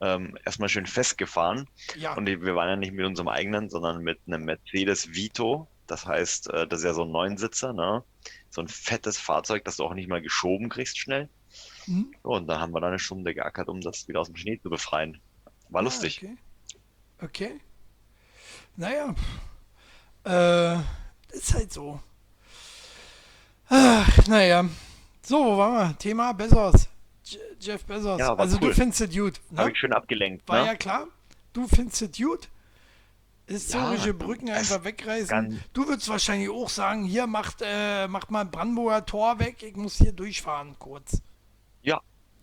Ähm, 0.00 0.36
erstmal 0.44 0.68
schön 0.68 0.86
festgefahren. 0.86 1.68
Ja. 1.96 2.14
Und 2.14 2.26
wir 2.26 2.54
waren 2.54 2.68
ja 2.68 2.76
nicht 2.76 2.92
mit 2.92 3.04
unserem 3.06 3.28
eigenen, 3.28 3.68
sondern 3.68 4.02
mit 4.02 4.20
einem 4.26 4.44
Mercedes 4.44 5.08
Vito. 5.14 5.68
Das 5.86 6.06
heißt, 6.06 6.50
äh, 6.50 6.66
das 6.68 6.80
ist 6.80 6.84
ja 6.84 6.94
so 6.94 7.04
ein 7.04 7.10
Neunsitzer, 7.10 7.72
ne? 7.72 8.04
So 8.50 8.60
ein 8.60 8.68
fettes 8.68 9.18
Fahrzeug, 9.18 9.64
das 9.64 9.76
du 9.76 9.84
auch 9.84 9.94
nicht 9.94 10.08
mal 10.08 10.22
geschoben 10.22 10.68
kriegst 10.68 10.98
schnell. 10.98 11.28
Hm? 11.86 12.12
So, 12.22 12.30
und 12.30 12.46
da 12.46 12.60
haben 12.60 12.72
wir 12.72 12.80
dann 12.80 12.90
eine 12.90 12.98
Stunde 12.98 13.34
geackert, 13.34 13.68
um 13.68 13.80
das 13.80 14.06
wieder 14.06 14.20
aus 14.20 14.28
dem 14.28 14.36
Schnee 14.36 14.60
zu 14.60 14.70
befreien. 14.70 15.20
War 15.70 15.80
Ah, 15.80 15.84
lustig. 15.84 16.22
Okay. 16.22 16.36
Okay. 17.22 17.60
Naja. 18.76 19.14
Äh, 20.24 20.78
ist 21.36 21.54
halt 21.54 21.72
so. 21.72 22.00
Ach, 23.68 24.26
naja. 24.26 24.64
So, 25.22 25.44
wo 25.44 25.58
waren 25.58 25.90
wir? 25.90 25.98
Thema 25.98 26.32
Bezos. 26.32 26.88
Je- 27.24 27.38
Jeff 27.60 27.84
Bezos. 27.84 28.18
Ja, 28.18 28.34
also 28.34 28.58
du 28.58 28.66
cool. 28.66 28.74
findest 28.74 29.00
es 29.02 29.14
gut. 29.14 29.40
Habe 29.54 29.66
Ne? 29.68 29.72
ich 29.72 29.78
schön 29.78 29.92
abgelenkt, 29.92 30.48
War 30.48 30.60
ne? 30.62 30.66
ja 30.68 30.74
klar. 30.74 31.06
Du 31.52 31.66
findest 31.68 32.02
es 32.02 32.16
gut. 32.16 32.48
Historische 33.46 34.08
Ja, 34.08 34.12
Brücken 34.12 34.50
einfach 34.50 34.84
wegreißen. 34.84 35.62
Du 35.72 35.88
würdest 35.88 36.08
wahrscheinlich 36.08 36.50
auch 36.50 36.68
sagen, 36.68 37.04
hier 37.04 37.26
macht, 37.26 37.62
äh, 37.62 38.06
macht 38.06 38.30
mal 38.30 38.44
Brandenburger 38.44 39.06
Tor 39.06 39.38
weg, 39.38 39.62
ich 39.62 39.74
muss 39.76 39.96
hier 39.96 40.12
durchfahren 40.12 40.76
kurz. 40.78 41.22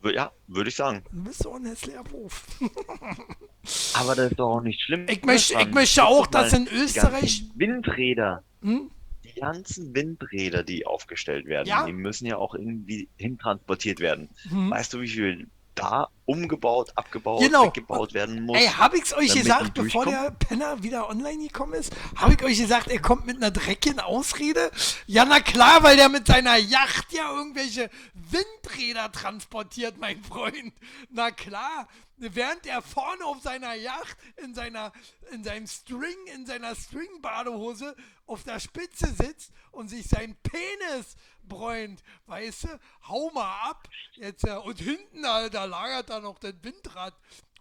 Ja, 0.06 0.12
wür- 0.12 0.16
ja, 0.16 0.32
würde 0.48 0.70
ich 0.70 0.76
sagen. 0.76 1.04
Du 1.12 1.24
bist 1.24 1.44
so 1.44 1.54
ein 1.54 1.66
hässlicher 1.66 2.04
Beruf. 2.04 2.46
Aber 3.96 4.16
das 4.16 4.32
ist 4.32 4.40
doch 4.40 4.58
auch 4.58 4.62
nicht 4.62 4.82
schlimm. 4.82 5.06
Ich 5.10 5.24
möchte- 5.24 5.60
ich 5.60 5.72
möchte 5.74 6.04
auch, 6.06 6.28
dass 6.28 6.54
in 6.54 6.66
die 6.66 6.72
Österreich- 6.76 7.42
ganzen 7.42 7.60
Windräder, 7.60 8.44
Hm? 8.62 8.92
die 9.24 9.40
ganzen 9.40 9.96
Windräder, 9.96 10.64
die 10.64 10.86
aufgestellt 10.86 11.46
werden, 11.48 11.68
Ja. 11.68 11.86
die 11.86 11.94
müssen 11.94 12.26
ja 12.28 12.38
auch 12.38 12.54
irgendwie 12.56 13.10
hintransportiert 13.18 14.00
werden. 14.00 14.30
Hm. 14.50 14.70
Weißt 14.70 14.94
du, 14.94 15.02
wie 15.02 15.08
viel 15.08 15.48
da 15.76 16.10
umgebaut, 16.26 16.92
abgebaut, 16.96 17.42
Genau. 17.42 17.68
weggebaut 17.68 18.14
werden 18.14 18.44
muss? 18.46 18.58
Ey, 18.58 18.68
hab 18.68 18.94
ich's 18.96 19.14
euch 19.14 19.34
gesagt, 19.34 19.74
bevor 19.76 20.06
der? 20.06 20.32
Penner 20.32 20.82
wieder 20.82 21.10
online 21.10 21.44
gekommen 21.44 21.74
ist? 21.74 21.94
Hab 22.16 22.32
ich 22.32 22.44
euch 22.44 22.58
gesagt, 22.58 22.88
er 22.88 23.00
kommt 23.00 23.26
mit 23.28 23.38
einer 23.38 23.52
dreckigen 23.52 24.00
Ausrede? 24.00 24.72
Ja, 25.06 25.26
na 25.26 25.40
klar, 25.40 25.84
weil 25.84 25.98
der 25.98 26.10
mit 26.10 26.26
seiner 26.26 26.56
Yacht 26.58 27.12
ja 27.14 27.32
irgendwelche 27.32 27.90
Windräder 28.14 29.12
transportiert, 29.12 29.98
mein 30.00 30.24
Freund. 30.24 30.74
Na 31.10 31.30
klar, 31.32 31.88
während 32.18 32.66
er 32.66 32.82
vorne 32.82 33.26
auf 33.26 33.42
seiner 33.42 33.76
Yacht 33.76 34.18
in 34.38 34.56
seiner, 34.56 34.92
in 35.32 35.44
seinem 35.44 35.68
String, 35.68 36.16
in 36.34 36.46
seiner 36.46 36.74
String-Badehose 36.76 37.96
auf 38.26 38.44
der 38.44 38.60
Spitze 38.60 39.08
sitzt 39.14 39.52
und 39.72 39.90
sich 39.90 40.08
sein 40.08 40.36
Penis 40.42 41.16
bräunt, 41.48 42.04
weißt 42.26 42.66
du, 42.66 42.80
hau 43.08 43.32
mal 43.32 43.70
ab. 43.70 43.88
Jetzt, 44.14 44.44
äh, 44.46 44.56
und 44.56 44.80
hinten, 44.80 45.22
da, 45.22 45.50
da 45.50 45.66
lagert 45.66 46.10
da 46.10 46.20
noch 46.20 46.40
das 46.40 46.54
Windrad. 46.62 47.14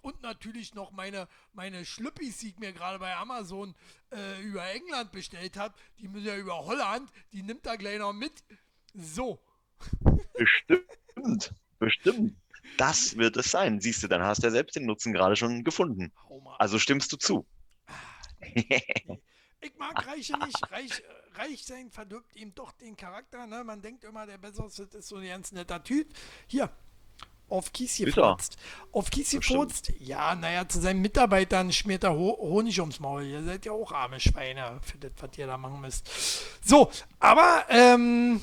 Und 0.03 0.21
natürlich 0.21 0.75
noch 0.75 0.91
meine, 0.91 1.29
meine 1.55 1.87
Schlüppis, 1.87 2.39
die 2.39 2.49
ich 2.49 2.59
mir 2.59 2.75
gerade 2.75 2.99
bei 2.99 3.17
Amazon 3.17 3.75
äh, 4.13 4.43
über 4.43 4.69
England 4.71 5.13
bestellt 5.13 5.57
habe. 5.57 5.75
Die 5.99 6.09
müssen 6.09 6.27
ja 6.27 6.37
über 6.37 6.67
Holland. 6.67 7.11
Die 7.33 7.43
nimmt 7.43 7.65
er 7.65 7.79
gleich 7.79 7.99
noch 7.99 8.13
mit. 8.13 8.33
So. 8.93 9.41
Bestimmt, 10.35 11.55
bestimmt. 11.79 12.37
Das 12.77 13.17
wird 13.17 13.37
es 13.39 13.51
sein. 13.51 13.81
Siehst 13.81 14.03
du, 14.03 14.09
dann 14.09 14.23
hast 14.23 14.43
du 14.43 14.47
ja 14.47 14.51
selbst 14.51 14.77
den 14.77 14.85
Nutzen 14.85 15.13
gerade 15.13 15.37
schon 15.37 15.65
gefunden. 15.65 16.13
Also 16.59 16.79
stimmst 16.79 17.13
du 17.13 17.17
zu. 17.17 17.47
Ich 19.61 19.77
mag 19.79 20.07
Reiche 20.07 20.37
nicht. 20.39 20.71
Reich, 20.71 21.03
reich 21.37 21.65
sein 21.65 21.91
verdirbt 21.91 22.37
ihm 22.37 22.55
doch 22.55 22.73
den 22.73 22.97
Charakter. 22.97 23.47
Ne? 23.47 23.65
Man 23.65 23.83
denkt 23.83 24.05
immer, 24.05 24.27
der 24.27 24.39
Bezos 24.39 24.79
ist 24.79 25.09
so 25.09 25.17
ein 25.17 25.27
ganz 25.27 25.53
netter 25.53 25.83
Typ. 25.83 26.09
Hier, 26.47 26.71
auf 27.49 27.73
Kies 27.73 27.99
er. 28.01 28.07
gefurzt. 28.07 28.57
Auf 28.93 29.11
Kies 29.11 29.31
gefurzt. 29.31 29.93
Ja, 29.99 30.35
naja, 30.35 30.69
zu 30.69 30.81
seinen 30.81 31.03
Mitarbeitern 31.03 31.73
schmiert 31.73 32.05
er 32.05 32.15
Ho 32.15 32.37
Honig 32.39 32.81
ums 32.81 33.01
Maul. 33.01 33.25
Ihr 33.25 33.43
seid 33.45 33.67
ja 33.67 33.73
auch 33.73 33.93
arme 33.93 34.19
Schweine 34.19 34.81
für 34.83 34.99
das, 34.99 35.13
was 35.21 35.37
ihr 35.37 35.47
da 35.47 35.59
machen 35.59 35.81
müsst. 35.81 36.11
So, 36.65 36.91
aber, 37.21 37.67
ähm, 37.69 38.41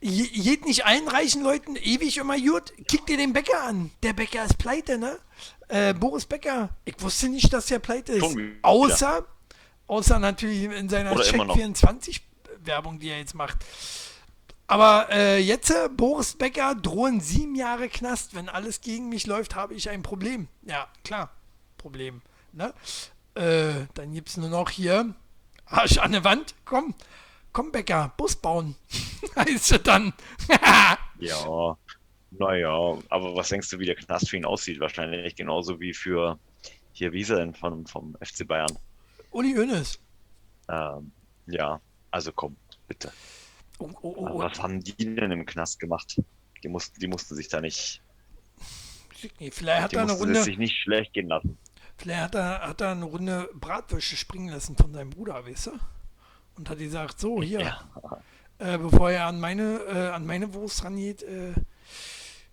geht 0.00 0.64
nicht 0.64 0.86
allen 0.86 1.08
reichen 1.08 1.42
Leuten 1.42 1.76
ewig 1.76 2.16
immer 2.16 2.38
gut. 2.38 2.72
Kick 2.86 3.06
dir 3.06 3.16
den 3.16 3.32
Bäcker 3.32 3.62
an. 3.62 3.90
Der 4.02 4.12
Bäcker 4.12 4.44
ist 4.44 4.58
pleite, 4.58 4.98
ne? 4.98 5.18
Äh, 5.68 5.92
Boris 5.92 6.24
Becker. 6.24 6.70
Ich 6.84 7.00
wusste 7.00 7.28
nicht, 7.28 7.52
dass 7.52 7.66
der 7.66 7.78
pleite 7.78 8.12
ist. 8.12 8.24
Schon 8.24 8.36
wieder. 8.36 9.28
Außer, 9.88 10.18
natürlich 10.18 10.64
in 10.64 10.88
seiner 10.88 11.12
Oder 11.12 11.26
immer 11.32 11.46
noch. 11.46 11.56
Check24-Werbung, 11.56 12.98
die 12.98 13.08
er 13.08 13.18
jetzt 13.18 13.34
macht. 13.34 13.58
Aber 14.66 15.08
äh, 15.10 15.38
jetzt, 15.38 15.70
äh, 15.70 15.88
Boris 15.88 16.34
Becker, 16.34 16.74
drohen 16.74 17.20
sieben 17.20 17.54
Jahre 17.54 17.88
Knast. 17.88 18.34
Wenn 18.34 18.50
alles 18.50 18.82
gegen 18.82 19.08
mich 19.08 19.26
läuft, 19.26 19.54
habe 19.54 19.72
ich 19.72 19.88
ein 19.88 20.02
Problem. 20.02 20.46
Ja, 20.62 20.86
klar, 21.04 21.30
Problem. 21.78 22.20
Ne? 22.52 22.74
Äh, 23.34 23.86
dann 23.94 24.12
gibt 24.12 24.28
es 24.28 24.36
nur 24.36 24.50
noch 24.50 24.68
hier 24.68 25.14
Arsch 25.64 25.96
an 25.96 26.12
der 26.12 26.22
Wand. 26.22 26.54
Komm, 26.66 26.94
komm 27.52 27.72
Becker, 27.72 28.12
Bus 28.18 28.36
bauen. 28.36 28.76
heißt 29.36 29.72
es 29.72 29.82
dann. 29.82 30.12
Ja, 31.20 31.76
naja, 32.30 32.96
aber 33.08 33.34
was 33.34 33.48
denkst 33.48 33.68
du, 33.70 33.80
wie 33.80 33.86
der 33.86 33.96
Knast 33.96 34.28
für 34.28 34.36
ihn 34.36 34.44
aussieht? 34.44 34.78
Wahrscheinlich 34.78 35.34
genauso 35.34 35.80
wie 35.80 35.92
für 35.92 36.38
hier, 36.92 37.12
wie 37.12 37.22
ist 37.22 37.30
er 37.30 37.38
denn 37.38 37.54
vom, 37.54 37.86
vom 37.86 38.16
FC 38.22 38.46
Bayern? 38.46 38.78
Uli 39.30 39.54
Hoeneß. 39.54 39.98
Ähm, 40.68 41.12
ja, 41.46 41.80
also 42.10 42.32
komm, 42.32 42.56
bitte. 42.86 43.12
Oh, 43.78 43.90
oh, 44.02 44.14
oh, 44.16 44.28
oh. 44.32 44.38
Was 44.40 44.60
haben 44.60 44.80
die 44.82 44.94
denn 44.96 45.30
im 45.30 45.46
Knast 45.46 45.78
gemacht? 45.78 46.20
Die 46.62 46.68
mussten, 46.68 46.98
die 47.00 47.06
mussten 47.06 47.34
sich 47.36 47.48
da 47.48 47.60
nicht, 47.60 48.02
Nee, 49.40 49.50
vielleicht 49.50 49.82
hat 49.82 49.92
die 49.92 49.96
er 49.96 50.02
eine 50.02 50.12
Runde, 50.12 50.42
sich 50.42 50.58
nicht 50.58 50.76
schlecht 50.80 51.12
gehen 51.12 51.28
lassen. 51.28 51.58
vielleicht 51.96 52.20
hat 52.22 52.34
er, 52.36 52.60
hat 52.68 52.80
er 52.80 52.92
eine 52.92 53.04
Runde 53.04 53.48
Bratwürsche 53.54 54.16
springen 54.16 54.48
lassen 54.48 54.76
von 54.76 54.92
seinem 54.92 55.10
Bruder, 55.10 55.44
weißt 55.44 55.66
du? 55.66 55.72
Und 56.56 56.70
hat 56.70 56.78
gesagt, 56.78 57.18
so 57.20 57.42
hier, 57.42 57.60
Ja. 57.60 57.80
äh, 58.58 58.78
bevor 58.78 59.10
er 59.10 59.26
an 59.26 59.40
meine, 59.40 59.78
äh, 59.88 60.08
an 60.10 60.24
meine 60.26 60.52
Wurst 60.54 60.84
rangeht, 60.84 61.22
äh, 61.22 61.52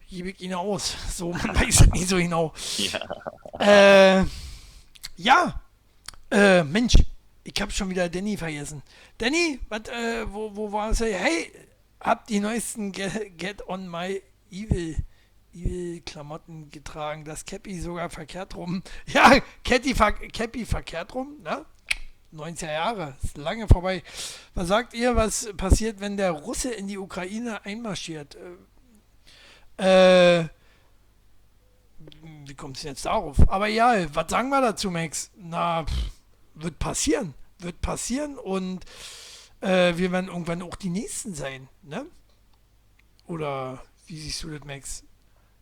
gebe 0.10 0.30
ich 0.32 0.42
ihn 0.42 0.54
aus. 0.56 0.96
So, 1.16 1.32
man 1.34 1.56
weiß 1.56 1.82
es 1.82 1.88
nicht 1.92 2.08
so 2.10 2.18
genau. 2.18 2.54
Ja. 2.78 4.20
Äh, 4.20 4.26
ja, 5.18 5.62
äh, 6.32 6.64
Mensch, 6.64 6.96
ich 7.44 7.62
habe 7.62 7.72
schon 7.72 7.90
wieder 7.90 8.10
Danny 8.10 8.38
vergessen. 8.38 8.82
Danny, 9.18 9.60
was, 9.70 9.88
äh, 9.90 10.26
wo, 10.28 10.56
wo 10.56 10.72
war 10.72 10.92
es? 10.92 11.00
Hey, 11.00 11.52
hab 12.00 12.28
die 12.28 12.40
neuesten 12.40 12.92
Get, 12.92 13.38
Get 13.38 13.68
on 13.68 13.90
My 13.90 14.22
Evil, 14.52 14.96
Klamotten 16.06 16.70
getragen. 16.70 17.24
Das 17.24 17.46
Cappy 17.46 17.80
sogar 17.80 18.10
verkehrt 18.10 18.56
rum. 18.56 18.84
Ja, 19.08 19.40
Cappy, 19.64 19.96
ver 19.96 20.12
Cappy 20.12 20.66
verkehrt 20.66 21.14
rum, 21.14 21.42
ne? 21.44 21.66
90er 22.34 22.72
Jahre, 22.72 23.16
ist 23.24 23.38
lange 23.38 23.68
vorbei. 23.68 24.04
Was 24.54 24.68
sagt 24.68 24.94
ihr, 24.94 25.16
was 25.16 25.50
passiert, 25.56 26.02
wenn 26.02 26.18
der 26.18 26.32
Russe 26.32 26.72
in 26.72 26.88
die 26.88 26.98
Ukraine 26.98 27.64
einmarschiert? 27.66 28.38
Äh, 29.78 30.42
äh 30.42 30.50
wie 32.46 32.54
kommt 32.56 32.78
es 32.78 32.84
jetzt 32.84 33.06
darauf? 33.06 33.38
Aber 33.50 33.68
ja, 33.68 34.14
was 34.14 34.30
sagen 34.30 34.50
wir 34.50 34.62
dazu, 34.62 34.92
Max? 34.92 35.32
Na, 35.36 35.84
pff, 35.84 36.12
wird 36.56 36.80
passieren. 36.80 37.34
Wird 37.60 37.80
passieren 37.82 38.38
und 38.38 38.86
äh, 39.62 39.94
wir 39.98 40.12
werden 40.12 40.28
irgendwann 40.28 40.62
auch 40.62 40.76
die 40.76 40.90
Nächsten 40.90 41.34
sein, 41.34 41.70
ne? 41.84 42.06
Oder 43.28 43.82
wie 44.08 44.18
siehst 44.20 44.44
du 44.44 44.50
das, 44.50 44.64
Max? 44.66 45.04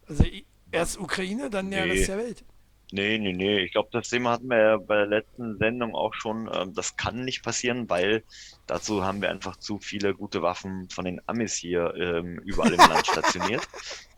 Also 0.08 0.26
erst 0.72 1.00
Ukraine, 1.00 1.50
dann 1.50 1.72
der 1.72 1.86
Nee. 1.86 1.92
Rest 1.94 2.08
der 2.10 2.18
Welt. 2.18 2.44
Nee, 2.92 3.18
nee, 3.18 3.34
nee. 3.34 3.60
Ich 3.60 3.72
glaube, 3.72 3.90
das 3.92 4.10
Thema 4.10 4.32
hatten 4.32 4.48
wir 4.50 4.58
ja 4.58 4.78
bei 4.78 4.96
der 4.98 5.08
letzten 5.08 5.58
Sendung 5.58 5.96
auch 5.96 6.14
schon. 6.14 6.50
Ähm, 6.54 6.74
das 6.74 6.96
kann 6.96 7.24
nicht 7.26 7.42
passieren, 7.44 7.90
weil 7.90 8.24
dazu 8.68 9.04
haben 9.04 9.22
wir 9.22 9.30
einfach 9.30 9.58
zu 9.58 9.78
viele 9.80 10.14
gute 10.14 10.42
Waffen 10.42 10.90
von 10.90 11.06
den 11.06 11.22
Amis 11.28 11.54
hier 11.56 11.94
ähm, 11.96 12.40
überall 12.46 12.72
im 12.74 12.80
Land 12.80 13.06
stationiert, 13.12 13.68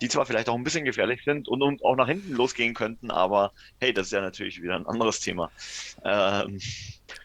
die 0.01 0.07
zwar 0.07 0.25
vielleicht 0.25 0.49
auch 0.49 0.55
ein 0.55 0.63
bisschen 0.63 0.85
gefährlich 0.85 1.23
sind 1.23 1.47
und, 1.47 1.61
und 1.61 1.83
auch 1.83 1.95
nach 1.95 2.07
hinten 2.07 2.33
losgehen 2.33 2.73
könnten, 2.73 3.11
aber 3.11 3.51
hey, 3.79 3.93
das 3.93 4.07
ist 4.07 4.11
ja 4.13 4.21
natürlich 4.21 4.61
wieder 4.61 4.75
ein 4.75 4.85
anderes 4.85 5.19
Thema. 5.19 5.51
Ähm, 6.03 6.59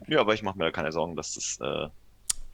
ja, 0.08 0.20
aber 0.20 0.34
ich 0.34 0.42
mache 0.42 0.58
mir 0.58 0.64
da 0.64 0.70
keine 0.70 0.92
Sorgen, 0.92 1.16
dass 1.16 1.34
das, 1.34 1.58
äh, 1.60 1.88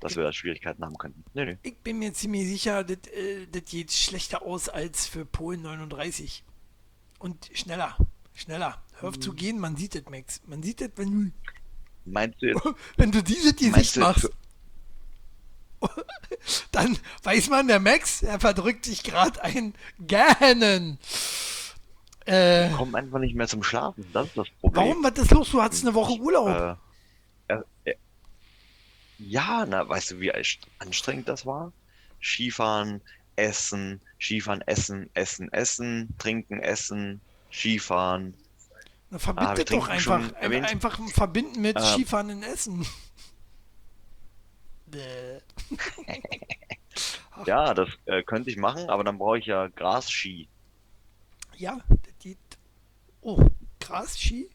dass 0.01 0.17
wir 0.17 0.23
da 0.25 0.33
Schwierigkeiten 0.33 0.85
haben 0.85 0.99
könnten. 0.99 1.25
Nee, 1.35 1.45
nee. 1.47 1.59
Ich 1.63 1.77
bin 1.79 1.99
mir 1.99 2.13
ziemlich 2.13 2.47
sicher, 2.49 2.85
das 2.85 2.99
äh, 3.13 3.47
das 3.51 3.65
geht 3.65 3.93
schlechter 3.93 4.43
aus 4.43 4.69
als 4.69 5.07
für 5.07 5.25
Polen 5.25 5.63
39. 5.63 6.45
Und 7.19 7.51
schneller. 7.55 7.97
Schneller. 8.35 8.83
Hör 9.01 9.09
auf 9.11 9.19
zu 9.19 9.31
Hm. 9.31 9.37
gehen, 9.37 9.59
man 9.59 9.77
sieht 9.77 9.95
das, 9.95 10.05
Max. 10.11 10.43
Man 10.47 10.63
sieht 10.63 10.81
das, 10.83 10.91
wenn 10.97 11.11
du, 11.11 11.31
Meinst 12.05 12.41
du 12.43 12.47
jetzt, 12.49 12.63
wenn 12.99 13.11
du 13.11 13.23
diese 13.23 13.55
die 13.55 13.71
Meinst 13.71 13.95
Sicht 13.95 13.97
du 13.97 14.01
machst. 14.01 14.29
dann 16.73 16.99
weiß 17.23 17.49
man, 17.49 17.69
der 17.69 17.81
Max, 17.81 18.23
er 18.23 18.41
verdrückt 18.41 18.85
sich 18.85 19.03
gerade 19.03 19.43
ein 19.43 19.75
Gähnen. 19.99 20.99
Äh, 22.25 22.71
Komm 22.77 22.95
einfach 22.95 23.19
nicht 23.19 23.35
mehr 23.35 23.47
zum 23.47 23.63
Schlafen. 23.63 24.05
Das 24.13 24.27
ist 24.29 24.37
das 24.37 24.49
Problem. 24.61 24.83
warum? 24.89 25.05
Was 25.05 25.19
ist 25.19 25.31
los? 25.31 25.51
Du 25.51 25.63
hattest 25.63 25.85
eine 25.85 25.95
Woche 25.95 26.19
Urlaub. 26.21 26.79
Äh, 27.49 27.55
äh, 27.55 27.63
äh, 27.85 27.95
ja, 29.19 29.65
na, 29.67 29.89
weißt 29.89 30.13
du, 30.13 30.21
wie 30.21 30.33
anstrengend 30.79 31.29
das 31.29 31.47
war? 31.47 31.73
Skifahren, 32.21 33.01
Essen, 33.37 34.01
Skifahren, 34.19 34.61
Essen, 34.63 35.09
Essen, 35.15 35.53
Essen, 35.53 36.15
Trinken, 36.19 36.61
Essen, 36.61 37.21
Skifahren. 37.53 38.35
Na, 39.11 39.17
Ah, 39.17 39.21
verbindet 39.21 39.71
doch 39.71 39.87
trinken 39.87 39.91
einfach, 39.91 40.33
einfach 40.43 41.01
verbinden 41.11 41.61
mit 41.61 41.77
Ähm. 41.77 41.85
Skifahren 41.85 42.31
in 42.31 42.43
Essen. 42.43 42.85
Ja, 47.45 47.75
das 47.75 47.91
äh, 48.07 48.23
könnte 48.23 48.49
ich 48.49 48.57
machen, 48.57 48.89
aber 48.89 49.05
dann 49.05 49.19
brauche 49.19 49.39
ich 49.39 49.45
ja 49.47 49.67
Grasski. 49.69 50.49
ja, 51.57 51.79
das 51.89 52.15
geht. 52.19 52.39
Oh, 53.21 53.45
krass, 53.79 54.19
Ski? 54.19 54.49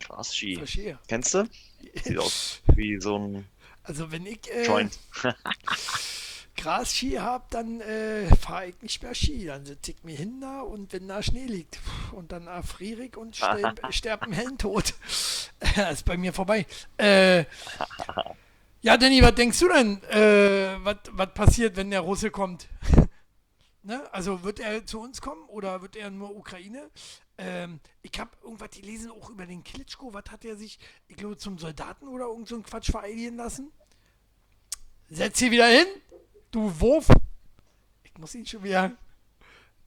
Grasski. 0.00 0.56
Verstehe. 0.56 0.98
Kennst 1.08 1.34
du? 1.34 1.46
Sieht 2.02 2.18
aus 2.18 2.62
wie 2.74 2.98
so 3.00 3.18
ein 3.18 3.46
Also 3.82 4.10
wenn 4.10 4.24
ich 4.24 4.50
äh, 4.50 4.64
Joint. 4.64 4.98
Gras-Ski 6.56 7.12
habe, 7.16 7.44
dann 7.50 7.80
äh, 7.80 8.34
fahre 8.34 8.68
ich 8.68 8.82
nicht 8.82 9.02
mehr 9.02 9.14
Ski. 9.14 9.44
Dann 9.46 9.66
sitze 9.66 9.92
ich 9.92 10.02
mir 10.02 10.16
hin 10.16 10.40
da 10.40 10.62
und 10.62 10.92
wenn 10.92 11.06
da 11.06 11.22
Schnee 11.22 11.46
liegt 11.46 11.78
und 12.12 12.32
dann 12.32 12.46
erfriere 12.46 13.04
ich 13.04 13.16
und 13.16 13.36
sterbe 13.36 13.92
sterb 13.92 14.22
einen 14.22 14.32
Hellentod. 14.32 14.94
das 15.76 15.92
ist 15.92 16.04
bei 16.04 16.16
mir 16.16 16.32
vorbei. 16.32 16.66
Äh, 16.96 17.44
ja, 18.80 18.96
Danny, 18.96 19.22
was 19.22 19.34
denkst 19.34 19.58
du 19.58 19.68
denn, 19.68 20.02
äh, 20.04 20.76
was 20.82 21.34
passiert, 21.34 21.76
wenn 21.76 21.90
der 21.90 22.00
Russe 22.00 22.30
kommt? 22.30 22.68
ne? 23.82 24.12
Also 24.12 24.42
wird 24.44 24.60
er 24.60 24.84
zu 24.84 25.00
uns 25.00 25.20
kommen 25.20 25.44
oder 25.48 25.82
wird 25.82 25.96
er 25.96 26.10
nur 26.10 26.36
Ukraine? 26.36 26.90
Ähm, 27.38 27.80
ich 28.02 28.18
habe 28.18 28.30
irgendwas 28.42 28.70
gelesen, 28.70 29.10
auch 29.10 29.30
über 29.30 29.46
den 29.46 29.64
Klitschko. 29.64 30.12
Was 30.12 30.24
hat 30.30 30.44
er 30.44 30.56
sich, 30.56 30.78
ich 31.08 31.16
glaube, 31.16 31.36
zum 31.36 31.58
Soldaten 31.58 32.08
oder 32.08 32.26
irgend 32.26 32.48
so 32.48 32.54
einen 32.54 32.64
Quatsch 32.64 32.90
vereidigen 32.90 33.36
lassen? 33.36 33.72
Setz 35.08 35.38
sie 35.38 35.50
wieder 35.50 35.68
hin, 35.68 35.86
du 36.50 36.80
Wurf. 36.80 37.08
Ich 38.02 38.16
muss 38.18 38.34
ihn 38.34 38.46
schon 38.46 38.64
wieder. 38.64 38.92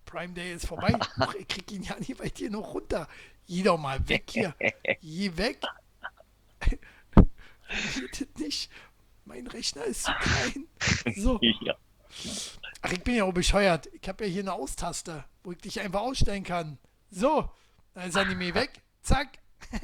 Prime 0.06 0.34
Day 0.34 0.54
ist 0.54 0.66
vorbei. 0.66 0.98
Ach, 1.20 1.34
ich 1.36 1.48
krieg 1.48 1.72
ihn 1.72 1.84
ja 1.84 1.96
nicht 2.00 2.20
weit 2.20 2.38
hier 2.38 2.50
noch 2.50 2.74
runter. 2.74 3.08
Geh 3.48 3.64
doch 3.64 3.78
mal 3.78 4.08
weg 4.08 4.30
hier. 4.30 4.56
Geh 5.02 5.36
weg. 5.36 5.62
Das 7.70 8.28
nicht. 8.38 8.72
Mein 9.26 9.48
Rechner 9.48 9.84
ist 9.86 10.04
zu 10.06 10.12
klein. 10.14 10.68
So. 11.16 11.40
Ja. 11.62 11.76
Ach, 12.82 12.92
ich 12.92 13.04
bin 13.04 13.16
ja 13.16 13.26
auch 13.26 13.34
bescheuert. 13.34 13.88
Ich 13.94 14.08
habe 14.10 14.26
ja 14.26 14.32
hier 14.32 14.42
eine 14.42 14.54
Austaste, 14.54 15.26
wo 15.44 15.52
ich 15.52 15.60
dich 15.60 15.80
einfach 15.80 16.02
ausstellen 16.02 16.44
kann. 16.44 16.80
So. 17.12 17.52
Dann 17.94 18.10
ist 18.10 18.16
mehr 18.16 18.56
weg. 18.56 18.82
Zack. 19.04 19.38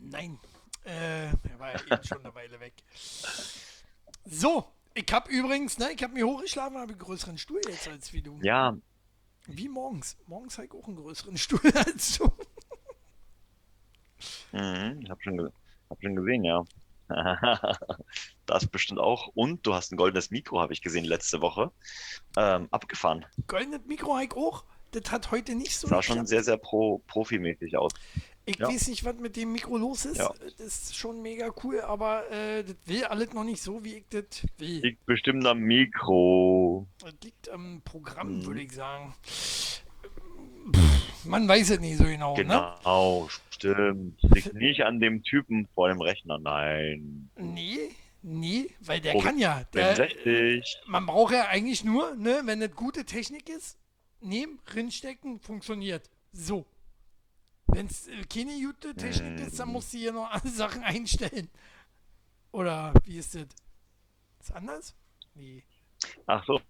Nein. 0.00 0.38
Äh, 0.84 1.26
er 1.26 1.58
war 1.58 1.72
ja 1.74 1.80
eben 1.80 2.04
schon 2.04 2.24
eine 2.24 2.34
Weile 2.34 2.58
weg. 2.60 2.72
So. 4.24 4.72
Ich 4.94 5.12
habe 5.12 5.30
übrigens, 5.30 5.78
ne, 5.78 5.92
ich 5.92 6.02
habe 6.02 6.14
mir 6.14 6.26
hochgeschlafen, 6.26 6.76
habe 6.78 6.92
einen 6.92 6.98
größeren 6.98 7.38
Stuhl 7.38 7.60
jetzt 7.68 7.86
als 7.86 8.12
wie 8.12 8.22
du. 8.22 8.38
ja, 8.42 8.76
Wie 9.46 9.68
morgens. 9.68 10.16
Morgens 10.26 10.56
habe 10.58 10.66
ich 10.66 10.72
auch 10.72 10.86
einen 10.88 10.96
größeren 10.96 11.36
Stuhl 11.36 11.60
als 11.74 12.18
du. 12.18 12.32
Mhm, 14.52 15.04
hab 15.08 15.22
schon, 15.22 15.36
ge 15.38 15.48
hab 15.90 16.02
schon 16.02 16.16
gesehen, 16.16 16.44
ja. 16.44 16.64
Das 18.46 18.66
bestimmt 18.66 19.00
auch. 19.00 19.28
Und 19.34 19.66
du 19.66 19.74
hast 19.74 19.92
ein 19.92 19.96
goldenes 19.96 20.30
Mikro, 20.30 20.60
habe 20.60 20.72
ich 20.72 20.82
gesehen 20.82 21.04
letzte 21.04 21.40
Woche. 21.40 21.70
Ähm, 22.36 22.68
abgefahren. 22.70 23.24
Goldenes 23.46 23.80
Mikro 23.86 24.14
habe 24.14 24.24
ich 24.24 24.32
auch. 24.32 24.64
Das 24.92 25.10
hat 25.10 25.30
heute 25.30 25.54
nicht 25.54 25.76
so 25.76 25.86
Sah 25.86 26.02
schon 26.02 26.26
sehr, 26.26 26.42
sehr 26.42 26.56
pro 26.56 26.98
profimäßig 27.06 27.76
aus. 27.76 27.92
Ich 28.46 28.56
Ja. 28.56 28.68
weiß 28.68 28.88
nicht, 28.88 29.04
was 29.04 29.16
mit 29.16 29.36
dem 29.36 29.52
Mikro 29.52 29.76
los 29.76 30.06
ist. 30.06 30.16
Ja. 30.16 30.32
Das 30.56 30.66
ist 30.66 30.96
schon 30.96 31.20
mega 31.20 31.50
cool, 31.62 31.82
aber 31.82 32.30
äh, 32.30 32.64
das 32.64 32.76
will 32.86 33.04
alles 33.04 33.34
noch 33.34 33.44
nicht 33.44 33.60
so, 33.62 33.84
wie 33.84 33.96
ich 33.96 34.04
das 34.08 34.46
will. 34.56 34.80
Liegt 34.80 35.04
bestimmt 35.04 35.46
am 35.46 35.58
Mikro. 35.60 36.86
Das 37.00 37.12
liegt 37.22 37.50
am 37.50 37.82
Programm, 37.84 38.38
Mhm. 38.38 38.46
würde 38.46 38.62
ich 38.62 38.72
sagen. 38.72 39.14
Man 41.24 41.48
weiß 41.48 41.70
es 41.70 41.80
nicht 41.80 41.98
so 41.98 42.04
genau, 42.04 42.42
ne? 42.42 42.66
Genau, 42.82 43.28
stimmt. 43.50 44.20
Liegt 44.22 44.54
nicht 44.54 44.82
an 44.84 45.00
dem 45.00 45.22
Typen 45.22 45.66
vor 45.74 45.88
dem 45.88 46.00
Rechner, 46.00 46.38
nein. 46.38 47.30
Nee, 47.36 47.94
nee, 48.22 48.70
weil 48.80 49.00
der 49.00 49.16
Oh, 49.16 49.18
kann 49.18 49.38
ja. 49.38 49.64
Der, 49.74 49.96
65. 49.96 50.78
man 50.86 51.06
braucht 51.06 51.32
ja 51.32 51.48
eigentlich 51.48 51.84
nur, 51.84 52.14
ne, 52.16 52.42
wenn 52.44 52.60
das 52.60 52.72
gute 52.74 53.04
Technik 53.04 53.48
ist, 53.48 53.78
nehmen, 54.20 54.60
rinstecken, 54.74 55.40
funktioniert. 55.40 56.10
So. 56.32 56.66
Wenn 57.66 57.86
es 57.86 58.08
äh, 58.08 58.24
keine 58.24 58.52
gute 58.60 58.94
Technik 58.96 59.40
ist, 59.40 59.58
dann 59.58 59.68
Mhm. 59.68 59.72
musst 59.72 59.92
du 59.92 59.98
hier 59.98 60.12
noch 60.12 60.30
alle 60.30 60.50
Sachen 60.50 60.82
einstellen. 60.82 61.48
Oder 62.52 62.92
wie 63.04 63.18
ist 63.18 63.34
das? 63.34 63.46
Ist 64.40 64.52
anders? 64.52 64.94
Nee. 65.34 65.64
Ach 66.26 66.44
so, 66.46 66.60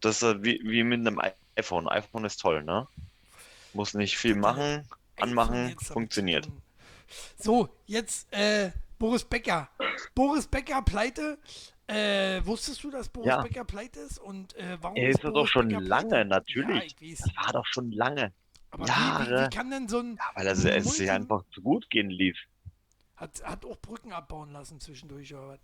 das 0.00 0.22
ist 0.22 0.44
wie, 0.44 0.60
wie 0.62 0.84
mit 0.84 1.00
einem 1.00 1.20
iPhone. 1.56 1.88
iPhone 1.88 2.24
ist 2.24 2.38
toll, 2.40 2.62
ne? 2.62 2.86
Muss 3.74 3.94
nicht 3.94 4.16
viel 4.18 4.34
machen, 4.34 4.88
anmachen, 5.16 5.78
funktioniert. 5.80 6.48
So, 7.38 7.68
jetzt 7.86 8.32
äh, 8.32 8.70
Boris 8.98 9.24
Becker. 9.24 9.68
Boris 10.14 10.46
Becker 10.46 10.82
pleite. 10.82 11.38
Äh, 11.86 12.44
wusstest 12.44 12.84
du, 12.84 12.90
dass 12.90 13.08
Boris 13.08 13.28
Ja. 13.28 13.40
Becker 13.40 13.64
pleite 13.64 14.00
ist? 14.00 14.18
Und 14.18 14.54
äh, 14.56 14.76
warum 14.80 14.96
Er 14.96 15.08
ist 15.08 15.24
doch 15.24 15.32
Boris 15.32 15.50
schon 15.50 15.68
Becker 15.68 15.80
lange, 15.80 16.08
pleite? 16.08 16.24
natürlich. 16.28 16.96
Ja. 17.00 17.16
Das 17.18 17.36
war 17.36 17.52
doch 17.52 17.66
schon 17.66 17.92
lange. 17.92 18.32
Aber 18.70 18.84
wie, 18.84 18.88
wie, 18.88 18.92
Jahre. 18.92 19.46
wie 19.46 19.56
kann 19.56 19.70
denn 19.70 19.88
so 19.88 20.00
ein. 20.00 20.16
Ja, 20.16 20.30
weil 20.34 20.46
er 20.46 20.52
es 20.52 20.64
es 20.64 20.96
sich 20.96 21.10
einfach 21.10 21.42
zu 21.54 21.62
gut 21.62 21.88
gehen 21.88 22.10
lief. 22.10 22.36
Hat, 23.16 23.42
hat 23.42 23.64
auch 23.64 23.78
Brücken 23.80 24.12
abbauen 24.12 24.52
lassen 24.52 24.80
zwischendurch, 24.80 25.34
oder 25.34 25.48
was? 25.48 25.58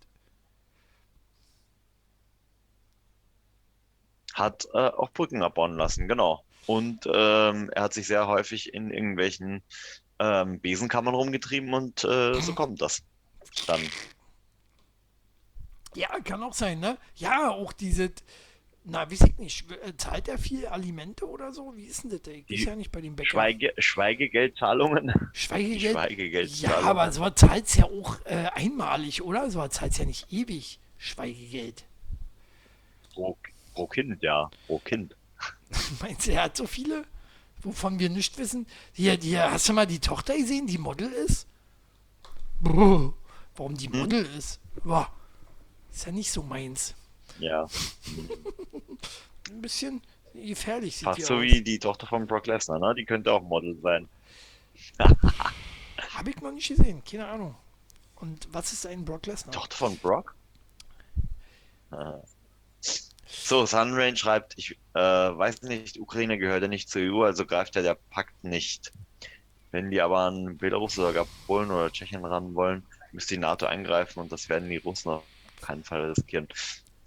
Hat 4.32 4.66
äh, 4.74 4.88
auch 4.88 5.10
Brücken 5.12 5.42
abbauen 5.42 5.76
lassen, 5.76 6.08
genau. 6.08 6.42
Und 6.66 7.06
ähm, 7.06 7.70
er 7.74 7.82
hat 7.82 7.94
sich 7.94 8.06
sehr 8.06 8.26
häufig 8.26 8.72
in 8.74 8.90
irgendwelchen 8.90 9.62
ähm, 10.18 10.60
Besenkammern 10.60 11.14
rumgetrieben 11.14 11.72
und 11.74 12.04
äh, 12.04 12.34
so 12.40 12.54
kommt 12.54 12.80
das. 12.80 13.02
Dann. 13.66 13.80
Ja, 15.94 16.08
kann 16.20 16.42
auch 16.42 16.54
sein, 16.54 16.80
ne? 16.80 16.96
Ja, 17.16 17.50
auch 17.50 17.72
diese. 17.72 18.10
Na, 18.86 19.10
weiß 19.10 19.22
ich 19.22 19.38
nicht. 19.38 19.70
äh, 19.70 19.96
Zahlt 19.96 20.28
er 20.28 20.38
viel 20.38 20.66
Alimente 20.66 21.26
oder 21.26 21.52
so? 21.52 21.74
Wie 21.76 21.84
ist 21.84 22.04
denn 22.04 22.10
das? 22.10 22.20
Ich 22.48 22.60
weiß 22.60 22.64
ja 22.66 22.76
nicht 22.76 22.92
bei 22.92 23.00
dem 23.00 23.16
Bäcker. 23.16 23.30
Schweige 23.30 23.72
Schweigegeldzahlungen. 23.78 25.12
Schweigegeld. 25.32 25.82
Ja, 25.82 25.90
Schweigegeldzahlungen. 26.02 26.86
aber 26.88 27.12
so 27.12 27.30
zahlt 27.30 27.66
es 27.66 27.76
ja 27.76 27.84
auch 27.84 28.18
äh, 28.24 28.48
einmalig, 28.54 29.22
oder? 29.22 29.50
So 29.50 29.66
zahlt 29.68 29.92
es 29.92 29.98
ja 29.98 30.04
nicht 30.04 30.30
ewig. 30.32 30.78
Schweigegeld. 30.98 31.84
Pro, 33.14 33.36
pro 33.74 33.86
Kind, 33.86 34.22
ja. 34.22 34.50
Pro 34.66 34.78
Kind. 34.80 35.16
Meinst 36.00 36.26
du, 36.26 36.32
er 36.32 36.44
hat 36.44 36.56
so 36.56 36.66
viele, 36.66 37.04
wovon 37.62 37.98
wir 37.98 38.10
nicht 38.10 38.38
wissen? 38.38 38.66
Hier, 38.92 39.14
hier, 39.14 39.50
hast 39.50 39.68
du 39.68 39.72
mal 39.72 39.86
die 39.86 40.00
Tochter 40.00 40.36
gesehen, 40.36 40.66
die 40.66 40.78
Model 40.78 41.10
ist? 41.12 41.46
Brr, 42.60 43.12
warum 43.56 43.76
die 43.76 43.88
Model 43.88 44.24
ist? 44.36 44.60
Boah, 44.82 45.10
ist 45.92 46.06
ja 46.06 46.12
nicht 46.12 46.30
so 46.30 46.42
meins. 46.42 46.94
Ja. 47.38 47.66
Ein 49.50 49.60
bisschen 49.60 50.02
gefährlich 50.32 50.96
sieht 50.96 51.04
Fast 51.04 51.18
die 51.18 51.22
so 51.22 51.34
aus. 51.36 51.42
wie 51.42 51.62
die 51.62 51.78
Tochter 51.78 52.06
von 52.06 52.26
Brock 52.26 52.46
Lesnar, 52.46 52.78
ne? 52.78 52.94
Die 52.94 53.04
könnte 53.04 53.32
auch 53.32 53.42
Model 53.42 53.78
sein. 53.82 54.08
Habe 54.98 56.30
ich 56.30 56.40
noch 56.40 56.52
nicht 56.52 56.68
gesehen, 56.68 57.02
keine 57.04 57.26
Ahnung. 57.26 57.54
Und 58.16 58.48
was 58.52 58.72
ist 58.72 58.86
ein 58.86 59.04
Brock 59.04 59.26
Lesnar? 59.26 59.52
Tochter 59.52 59.76
von 59.76 59.96
Brock? 59.98 60.34
Ah. 61.90 62.20
So, 63.26 63.66
Sunrain 63.66 64.16
schreibt, 64.16 64.54
ich 64.56 64.78
äh, 64.94 65.00
weiß 65.00 65.62
nicht, 65.62 65.98
Ukraine 65.98 66.38
gehört 66.38 66.62
ja 66.62 66.68
nicht 66.68 66.88
zur 66.88 67.02
EU, 67.02 67.22
also 67.22 67.46
greift 67.46 67.76
ja 67.76 67.82
der 67.82 67.96
Pakt 68.10 68.44
nicht. 68.44 68.92
Wenn 69.70 69.90
die 69.90 70.00
aber 70.00 70.20
an 70.20 70.56
Belarus 70.56 70.98
oder 70.98 71.12
gar 71.12 71.26
Polen 71.46 71.70
oder 71.70 71.90
Tschechien 71.90 72.24
ran 72.24 72.54
wollen, 72.54 72.84
müsste 73.12 73.34
die 73.34 73.40
NATO 73.40 73.66
eingreifen 73.66 74.20
und 74.20 74.30
das 74.30 74.48
werden 74.48 74.68
die 74.68 74.76
Russen 74.76 75.10
auf 75.10 75.24
keinen 75.60 75.84
Fall 75.84 76.04
riskieren. 76.10 76.48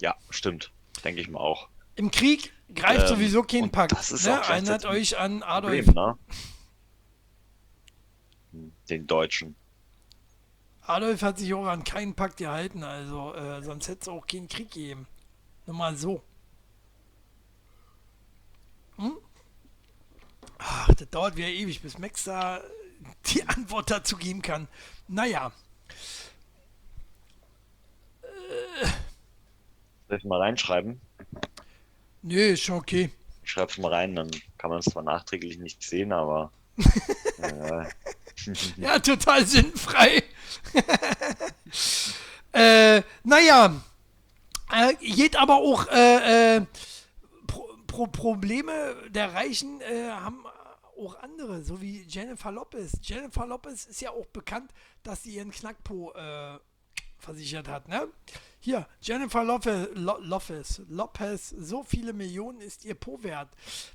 Ja, 0.02 0.16
stimmt. 0.30 0.72
Denke 1.04 1.22
ich 1.22 1.30
mal 1.30 1.40
auch. 1.40 1.70
Im 1.96 2.12
Krieg 2.12 2.54
greift 2.74 3.02
Ähm, 3.02 3.08
sowieso 3.08 3.44
kein 3.44 3.72
Pakt. 3.72 3.92
das 3.92 4.12
ist 4.12 4.26
ne? 4.26 4.42
auch 4.42 4.50
Erinnert 4.50 4.86
euch 4.86 5.18
an 5.18 5.44
Adolf. 5.44 5.86
Problem, 5.86 6.18
ne? 8.52 8.72
Den 8.90 9.08
Deutschen. 9.08 9.56
Adolf 10.82 11.22
hat 11.22 11.38
sich 11.38 11.54
auch 11.54 11.66
an 11.66 11.84
keinen 11.84 12.16
Pakt 12.16 12.38
gehalten, 12.38 12.84
also 12.84 13.34
äh, 13.34 13.62
sonst 13.62 13.88
hätte 13.90 14.02
es 14.02 14.08
auch 14.08 14.26
keinen 14.26 14.48
Krieg 14.48 14.72
gegeben. 14.72 15.08
Nur 15.68 15.76
mal 15.76 15.96
so. 15.98 16.24
Hm? 18.96 19.18
Ach, 20.58 20.94
das 20.96 21.10
dauert 21.10 21.36
wieder 21.36 21.50
ewig, 21.50 21.82
bis 21.82 21.98
Max 22.00 22.24
da 22.24 22.62
die 23.28 23.44
Antwort 23.48 23.92
dazu 23.92 24.16
geben 24.16 24.42
kann. 24.42 24.70
Naja. 25.10 25.52
Äh. 28.22 28.88
Soll 30.08 30.18
ich 30.18 30.24
mal 30.24 30.40
reinschreiben? 30.40 31.02
Nö, 32.22 32.40
ist 32.40 32.64
schon 32.64 32.78
okay. 32.78 33.12
Ich 33.44 33.52
schreibe 33.52 33.82
mal 33.82 33.94
rein, 33.94 34.16
dann 34.16 34.32
kann 34.58 34.70
man 34.70 34.80
es 34.80 34.86
zwar 34.86 35.04
nachträglich 35.04 35.58
nicht 35.60 35.84
sehen, 35.84 36.14
aber. 36.14 36.52
äh. 37.42 37.86
ja, 38.78 39.00
total 39.00 39.46
sinnfrei. 39.46 40.24
äh, 42.54 43.02
naja, 43.24 43.82
äh, 44.72 44.94
geht 44.96 45.36
aber 45.36 45.56
auch 45.56 45.88
äh, 45.88 46.58
äh, 46.58 46.66
Pro 47.48 47.68
Pro 47.88 48.08
Probleme 48.08 48.96
der 49.10 49.34
Reichen 49.34 49.82
äh, 49.82 50.10
haben 50.10 50.46
auch 50.98 51.16
andere, 51.20 51.64
so 51.64 51.82
wie 51.82 52.04
Jennifer 52.08 52.52
Lopez. 52.52 52.98
Jennifer 53.02 53.46
Lopez 53.46 53.86
ist 53.86 54.02
ja 54.02 54.12
auch 54.12 54.26
bekannt, 54.28 54.72
dass 55.04 55.24
sie 55.24 55.36
ihren 55.36 55.52
Knackpo 55.52 56.12
äh, 56.14 56.60
versichert 57.20 57.68
hat, 57.68 57.88
ne? 57.88 58.08
Hier, 58.60 58.88
Jennifer 59.02 59.44
Lopez, 59.44 59.90
Lo 59.94 60.18
Lopez, 60.20 60.82
Lopez, 60.90 61.50
so 61.50 61.84
viele 61.84 62.14
Millionen 62.14 62.62
ist 62.62 62.86
ihr 62.86 62.96
Po 62.96 63.22
wert. 63.24 63.50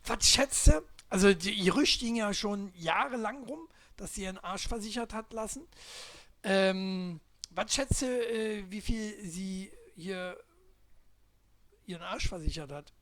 Was 0.07 0.25
schätzt 0.25 0.69
du? 0.69 0.83
Also 1.09 1.35
die 1.35 1.65
Gerücht 1.65 2.01
ging 2.01 2.17
ja 2.17 2.33
schon 2.33 2.73
jahrelang 2.77 3.45
rum, 3.45 3.69
dass 3.97 4.15
sie 4.15 4.23
ihren 4.23 4.39
Arsch 4.39 4.69
versichert 4.69 5.13
hat 5.13 5.33
lassen. 5.33 5.67
Ähm, 6.43 7.21
was 7.51 7.75
schätzt 7.75 8.03
du, 8.03 8.07
äh, 8.07 8.65
wie 8.71 8.81
viel 8.81 9.15
sie 9.23 9.71
hier 9.95 10.39
ihren 11.87 12.03
Arsch 12.03 12.29
versichert 12.29 12.73
hat? 12.73 12.93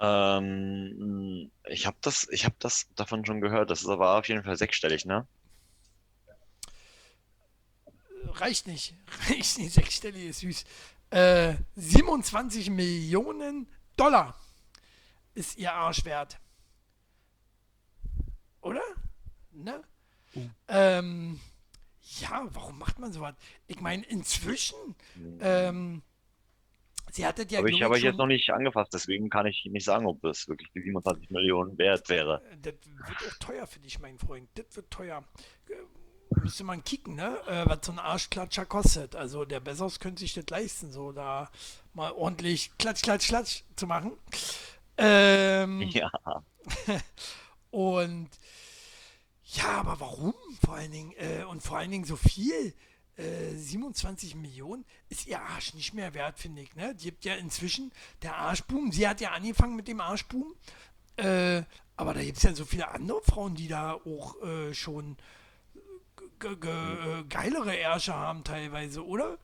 ähm, 0.00 1.50
ich 1.68 1.86
habe 1.86 1.96
das, 2.00 2.28
ich 2.30 2.44
habe 2.44 2.54
das 2.58 2.88
davon 2.94 3.24
schon 3.24 3.40
gehört. 3.40 3.70
Das 3.70 3.82
ist 3.82 3.88
aber 3.88 4.16
auf 4.18 4.28
jeden 4.28 4.44
Fall 4.44 4.56
sechsstellig, 4.56 5.04
ne? 5.04 5.26
Reicht 8.34 8.66
nicht. 8.66 8.94
Reicht 9.28 9.58
nicht. 9.58 9.72
Sechsstellig 9.72 10.24
ist 10.24 10.40
süß. 10.40 10.64
Äh, 11.10 11.54
27 11.76 12.70
Millionen 12.70 13.68
Dollar 13.96 14.38
ist 15.34 15.56
ihr 15.56 15.72
Arsch 15.72 16.04
wert. 16.04 16.38
Oder? 18.60 18.82
Ne? 19.52 19.82
Ähm, 20.68 21.40
ja, 22.20 22.46
warum 22.52 22.78
macht 22.78 22.98
man 22.98 23.12
sowas? 23.12 23.34
Ich 23.66 23.80
meine, 23.80 24.04
inzwischen, 24.04 24.76
ähm, 25.40 26.02
sie 27.10 27.26
hatte 27.26 27.46
ja, 27.48 27.58
Aber 27.60 27.68
ich 27.68 27.82
habe 27.82 27.96
ich 27.98 28.04
jetzt 28.04 28.18
noch 28.18 28.26
nicht 28.26 28.50
angefasst, 28.50 28.92
deswegen 28.94 29.28
kann 29.28 29.46
ich 29.46 29.64
nicht 29.70 29.84
sagen, 29.84 30.06
ob 30.06 30.20
das 30.22 30.48
wirklich 30.48 30.70
die 30.74 30.80
27 30.80 31.30
Millionen 31.30 31.76
wert 31.78 32.08
wäre. 32.08 32.42
Das 32.62 32.74
wird 32.74 33.32
auch 33.32 33.38
teuer 33.38 33.66
für 33.66 33.80
dich, 33.80 33.98
mein 33.98 34.18
Freund. 34.18 34.48
Das 34.54 34.74
wird 34.76 34.90
teuer. 34.90 35.24
Äh, 35.68 35.74
Müsste 36.42 36.64
man 36.64 36.84
kicken, 36.84 37.14
ne? 37.14 37.38
Äh, 37.46 37.64
was 37.66 37.78
so 37.82 37.92
ein 37.92 37.98
Arschklatscher 37.98 38.66
kostet. 38.66 39.16
Also 39.16 39.44
der 39.44 39.60
Bessos 39.60 39.98
könnte 39.98 40.20
sich 40.20 40.34
das 40.34 40.44
leisten, 40.50 40.92
so 40.92 41.12
da 41.12 41.50
mal 41.94 42.12
ordentlich 42.12 42.70
klatsch, 42.78 43.02
klatsch, 43.02 43.28
klatsch 43.28 43.62
zu 43.76 43.86
machen. 43.86 44.12
Ähm, 44.96 45.80
Ja, 45.88 46.10
und 47.70 48.28
ja, 49.54 49.80
aber 49.80 50.00
warum 50.00 50.34
vor 50.64 50.74
allen 50.74 50.92
Dingen? 50.92 51.12
Äh, 51.16 51.44
und 51.44 51.62
vor 51.62 51.78
allen 51.78 51.90
Dingen 51.90 52.04
so 52.04 52.16
viel? 52.16 52.74
Äh, 53.16 53.54
27 53.54 54.36
Millionen 54.36 54.84
ist 55.08 55.26
ihr 55.26 55.40
Arsch 55.40 55.74
nicht 55.74 55.92
mehr 55.94 56.14
wert, 56.14 56.38
finde 56.38 56.62
ich. 56.62 56.74
Ne? 56.76 56.94
Die 56.94 57.06
gibt 57.06 57.24
ja 57.24 57.34
inzwischen 57.34 57.90
der 58.22 58.36
Arschboom. 58.36 58.92
Sie 58.92 59.08
hat 59.08 59.20
ja 59.20 59.32
angefangen 59.32 59.74
mit 59.74 59.88
dem 59.88 60.00
Arschboom. 60.00 60.54
Äh, 61.16 61.62
aber 61.96 62.14
da 62.14 62.22
gibt 62.22 62.36
es 62.36 62.44
ja 62.44 62.54
so 62.54 62.64
viele 62.64 62.88
andere 62.88 63.20
Frauen, 63.22 63.56
die 63.56 63.66
da 63.66 63.94
auch 63.94 64.40
äh, 64.42 64.72
schon 64.72 65.16
äh, 66.44 67.24
geilere 67.28 67.74
Ärsche 67.74 68.14
haben 68.14 68.44
teilweise, 68.44 69.04
oder? 69.04 69.38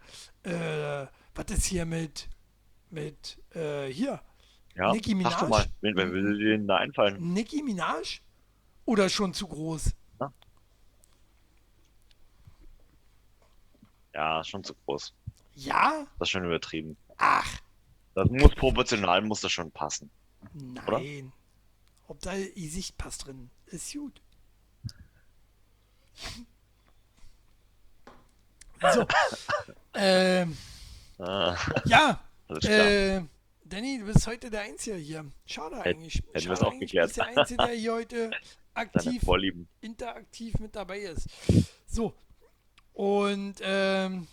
Äh, 0.44 1.06
was 1.34 1.46
ist 1.50 1.64
hier 1.64 1.84
mit 1.84 2.28
mit 2.90 3.38
hier 3.52 4.20
ja. 4.76 4.92
Nicki 4.92 5.20
Sag 5.22 5.32
doch 5.32 5.42
Minaj? 5.42 5.48
mal, 5.48 5.66
wen, 5.80 5.96
wer 5.96 6.12
will 6.12 6.38
dir 6.38 6.50
denn 6.50 6.68
da 6.68 6.76
einfallen? 6.76 7.32
Nicki 7.32 7.62
Minaj? 7.62 8.20
Oder 8.86 9.08
schon 9.08 9.32
zu 9.34 9.46
groß? 9.48 9.92
Ja, 14.14 14.40
ist 14.40 14.48
schon 14.50 14.62
zu 14.62 14.74
groß. 14.86 15.12
Ja? 15.54 16.06
Das 16.18 16.28
ist 16.28 16.30
schon 16.30 16.44
übertrieben. 16.44 16.96
Ach, 17.16 17.60
Das 18.14 18.28
muss 18.30 18.54
proportional, 18.54 19.22
muss 19.22 19.40
das 19.40 19.50
schon 19.52 19.70
passen. 19.72 20.10
Oder? 20.86 20.98
nein. 20.98 21.32
Ob 22.06 22.20
da 22.20 22.34
die 22.34 22.68
Sicht 22.68 22.96
passt 22.98 23.26
drin. 23.26 23.50
Ist 23.66 23.92
gut. 23.92 24.20
So. 28.92 29.06
ähm, 29.94 30.56
Ah, 31.18 31.56
ja, 31.86 32.20
äh, 32.64 33.22
Danny, 33.64 33.98
du 34.00 34.06
bist 34.06 34.26
heute 34.26 34.50
der 34.50 34.62
Einzige 34.62 34.96
hier. 34.96 35.24
Schade 35.46 35.80
eigentlich. 35.80 36.16
hätten 36.34 36.46
wir 36.46 36.52
es 36.52 36.60
auch 36.60 36.76
geklärt. 36.78 37.04
Du 37.04 37.14
bist 37.14 37.16
der 37.18 37.26
Einzige, 37.38 37.64
der 37.64 37.74
hier 37.74 37.92
heute 37.94 38.30
aktiv 38.74 39.22
interaktiv 39.80 40.58
mit 40.58 40.74
dabei 40.76 41.00
ist. 41.00 41.28
So. 41.86 42.14
Und 42.92 43.56
ähm, 43.62 44.28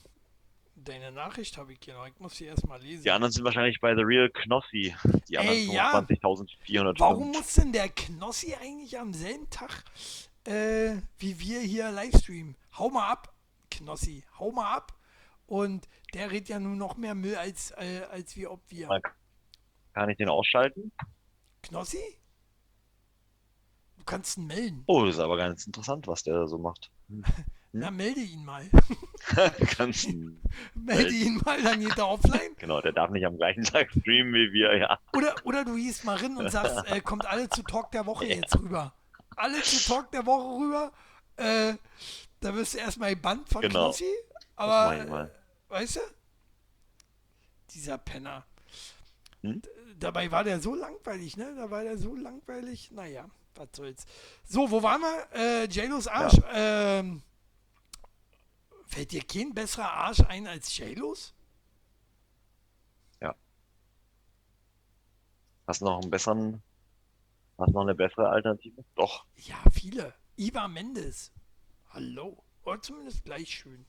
deine 0.75 1.11
Nachricht 1.11 1.57
habe 1.57 1.73
ich 1.73 1.87
noch. 1.87 2.07
Ich 2.07 2.19
muss 2.19 2.35
sie 2.35 2.45
erstmal 2.45 2.81
lesen. 2.81 3.03
Die 3.03 3.11
anderen 3.11 3.31
sind 3.31 3.43
wahrscheinlich 3.43 3.79
bei 3.79 3.95
The 3.95 4.01
Real 4.01 4.29
Knossi. 4.29 4.95
Die 5.29 5.37
anderen 5.37 5.57
Ey, 5.57 5.73
ja. 5.73 5.99
25.405. 5.99 6.99
Warum 6.99 7.31
muss 7.31 7.53
denn 7.53 7.71
der 7.71 7.89
Knossi 7.89 8.55
eigentlich 8.55 8.97
am 8.99 9.13
selben 9.13 9.49
Tag 9.49 9.83
äh, 10.45 10.95
wie 11.17 11.39
wir 11.39 11.61
hier 11.61 11.91
Livestreamen? 11.91 12.55
Hau 12.77 12.89
mal 12.89 13.09
ab, 13.09 13.33
Knossi. 13.69 14.23
Hau 14.39 14.51
mal 14.51 14.75
ab. 14.75 14.93
Und 15.47 15.87
der 16.13 16.31
redet 16.31 16.49
ja 16.49 16.59
nur 16.59 16.75
noch 16.75 16.97
mehr 16.97 17.15
Müll 17.15 17.35
als, 17.35 17.71
äh, 17.71 18.03
als 18.09 18.35
wie 18.37 18.47
ob 18.47 18.61
wir. 18.69 18.87
Kann 19.93 20.09
ich 20.09 20.17
den 20.17 20.29
ausschalten? 20.29 20.91
Knossi? 21.61 22.20
Du 24.01 24.05
kannst 24.05 24.35
ihn 24.37 24.47
melden. 24.47 24.83
Oh, 24.87 25.05
das 25.05 25.13
ist 25.15 25.21
aber 25.21 25.37
ganz 25.37 25.67
interessant, 25.67 26.07
was 26.07 26.23
der 26.23 26.33
da 26.33 26.47
so 26.47 26.57
macht. 26.57 26.89
Na, 27.71 27.91
melde 27.91 28.19
ihn 28.19 28.43
mal. 28.43 28.65
Ganz, 29.77 30.07
melde 30.73 31.13
ihn 31.13 31.39
mal, 31.45 31.61
dann 31.61 31.79
geht 31.79 31.97
er 31.97 32.09
offline. 32.09 32.55
genau, 32.57 32.81
der 32.81 32.91
darf 32.93 33.11
nicht 33.11 33.25
am 33.25 33.37
gleichen 33.37 33.63
Tag 33.63 33.91
streamen 33.91 34.33
wie 34.33 34.51
wir, 34.51 34.75
ja. 34.75 34.99
Oder, 35.13 35.35
oder 35.45 35.63
du 35.63 35.75
gehst 35.75 36.03
mal 36.03 36.17
rein 36.17 36.35
und 36.35 36.49
sagst, 36.49 36.85
äh, 36.87 36.99
kommt 36.99 37.25
alle 37.27 37.47
zu 37.47 37.61
Talk 37.61 37.91
der 37.91 38.05
Woche 38.07 38.25
jetzt 38.25 38.57
rüber. 38.59 38.93
Alle 39.37 39.61
zu 39.61 39.87
Talk 39.87 40.11
der 40.11 40.25
Woche 40.25 40.61
rüber. 40.65 40.91
Äh, 41.37 41.75
da 42.41 42.55
wirst 42.55 42.73
du 42.73 42.79
erstmal 42.79 43.13
gebannt 43.15 43.47
von 43.47 43.61
Genau. 43.61 43.85
Knossi. 43.85 44.11
Aber, 44.55 44.97
äh, 44.97 45.29
weißt 45.69 45.97
du? 45.97 46.01
Dieser 47.69 47.99
Penner. 47.99 48.45
Hm? 49.43 49.61
Dabei 49.97 50.29
war 50.31 50.43
der 50.43 50.59
so 50.59 50.73
langweilig, 50.75 51.37
ne? 51.37 51.53
Da 51.55 51.69
war 51.69 51.83
der 51.83 51.97
so 51.97 52.15
langweilig. 52.15 52.91
Naja, 52.91 53.29
was 53.55 53.69
soll's. 53.73 54.05
So, 54.43 54.69
wo 54.69 54.81
waren 54.83 55.01
wir? 55.01 55.27
Äh, 55.33 55.65
JLo's 55.65 56.07
Arsch. 56.07 56.39
Ähm, 56.53 57.21
fällt 58.85 59.11
dir 59.11 59.23
kein 59.23 59.53
besserer 59.53 59.91
Arsch 59.91 60.21
ein 60.21 60.47
als 60.47 60.77
JLo's? 60.77 61.33
Hast 65.71 65.79
du 65.79 65.85
noch 65.85 66.01
einen 66.01 66.11
besseren, 66.11 66.61
hast 67.57 67.69
du 67.69 67.73
noch 67.73 67.83
eine 67.83 67.95
bessere 67.95 68.27
Alternative? 68.27 68.83
Doch. 68.95 69.25
Ja, 69.37 69.55
viele. 69.71 70.13
Iva 70.35 70.67
Mendes. 70.67 71.31
Hallo. 71.91 72.43
Oder 72.63 72.81
zumindest 72.81 73.23
gleich 73.23 73.49
schön. 73.49 73.85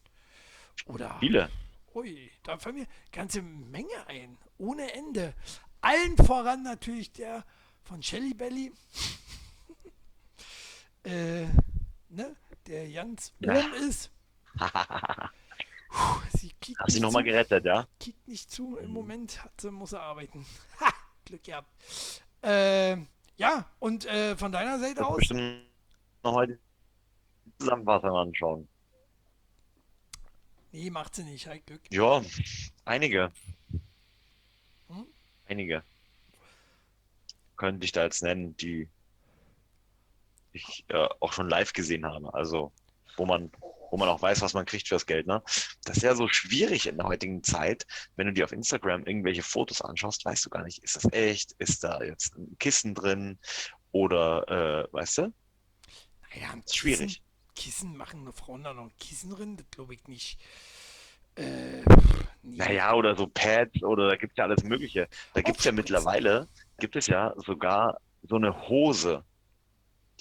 Oder. 0.86 1.16
Viele. 1.18 1.50
Ui, 1.92 2.30
da 2.44 2.56
fallen 2.56 2.76
mir 2.76 2.86
ganze 3.10 3.42
Menge 3.42 4.06
ein. 4.06 4.38
Ohne 4.58 4.92
Ende. 4.92 5.34
Allen 5.80 6.16
voran 6.18 6.62
natürlich 6.62 7.10
der 7.10 7.44
von 7.82 8.00
Shelly 8.00 8.32
Belly. 8.34 8.72
Äh, 11.04 11.46
ne? 12.08 12.36
Der 12.66 12.88
ganz 12.90 13.32
Ja. 13.40 13.52
oben 13.58 13.74
ist. 13.74 14.10
Puh, 15.88 16.20
sie 16.38 16.50
kickt 16.60 16.78
Hast 16.80 16.94
nicht 16.94 17.02
nochmal 17.02 17.24
gerettet, 17.24 17.64
ja? 17.64 17.86
Kickt 18.00 18.26
nicht 18.28 18.50
zu. 18.50 18.76
Im 18.78 18.90
Moment 18.92 19.42
hat 19.44 19.60
sie, 19.60 19.70
muss 19.70 19.90
sie 19.90 20.00
arbeiten. 20.00 20.46
Ha! 20.80 20.92
Glück 21.24 21.42
gehabt. 21.44 21.68
Äh, 22.42 22.96
ja, 23.36 23.66
und 23.78 24.06
äh, 24.06 24.36
von 24.36 24.52
deiner 24.52 24.78
Seite 24.78 24.96
Das 24.96 25.06
aus? 25.06 25.16
bestimmt 25.16 25.64
noch 26.22 26.44
die 26.46 26.58
Zusammenfassung 27.58 28.16
anschauen. 28.16 28.68
Nee, 30.72 30.90
macht 30.90 31.14
sie 31.14 31.24
nicht. 31.24 31.46
Halt 31.46 31.66
Glück. 31.66 31.82
Ja, 31.90 32.22
einige. 32.84 33.30
Hm? 34.88 35.06
Einige. 35.46 35.82
Könnte 37.56 37.84
ich 37.84 37.92
da 37.92 38.04
jetzt 38.04 38.22
nennen, 38.22 38.56
die 38.56 38.88
ich 40.52 40.84
äh, 40.88 41.08
auch 41.20 41.32
schon 41.32 41.48
live 41.48 41.72
gesehen 41.72 42.06
habe. 42.06 42.32
Also, 42.34 42.72
wo 43.16 43.26
man, 43.26 43.50
wo 43.90 43.96
man 43.96 44.08
auch 44.08 44.22
weiß, 44.22 44.40
was 44.40 44.54
man 44.54 44.64
kriegt 44.64 44.88
fürs 44.88 45.06
Geld, 45.06 45.26
ne? 45.26 45.42
Das 45.84 45.98
ist 45.98 46.02
ja 46.02 46.14
so 46.14 46.28
schwierig 46.28 46.86
in 46.86 46.96
der 46.96 47.06
heutigen 47.06 47.42
Zeit, 47.42 47.86
wenn 48.16 48.26
du 48.26 48.32
dir 48.32 48.44
auf 48.44 48.52
Instagram 48.52 49.04
irgendwelche 49.04 49.42
Fotos 49.42 49.82
anschaust, 49.82 50.24
weißt 50.24 50.46
du 50.46 50.50
gar 50.50 50.62
nicht, 50.62 50.82
ist 50.82 50.96
das 50.96 51.12
echt? 51.12 51.52
Ist 51.58 51.84
da 51.84 52.02
jetzt 52.02 52.36
ein 52.36 52.56
Kissen 52.58 52.94
drin? 52.94 53.38
Oder, 53.90 54.88
äh, 54.88 54.92
weißt 54.92 55.18
du? 55.18 55.34
Naja, 56.34 56.54
Ist 56.64 56.76
schwierig. 56.76 57.22
Kissen 57.54 57.96
machen 57.96 58.20
eine 58.22 58.32
Frauen 58.32 58.64
da 58.64 58.72
noch 58.72 58.90
Kissen 58.98 59.30
drin? 59.30 59.56
Das 59.56 59.66
glaube 59.70 59.94
ich 59.94 60.06
nicht. 60.08 60.38
Äh. 61.34 61.82
Naja, 62.42 62.94
oder 62.94 63.14
so 63.16 63.26
Pads 63.26 63.82
oder 63.84 64.08
da 64.08 64.16
gibt 64.16 64.32
es 64.32 64.36
ja 64.36 64.44
alles 64.44 64.64
Mögliche. 64.64 65.08
Da 65.34 65.42
gibt 65.42 65.58
es 65.58 65.64
ja 65.64 65.72
mittlerweile, 65.72 66.48
gibt 66.78 66.96
es 66.96 67.06
ja 67.06 67.34
sogar 67.36 68.00
so 68.22 68.36
eine 68.36 68.68
Hose, 68.68 69.24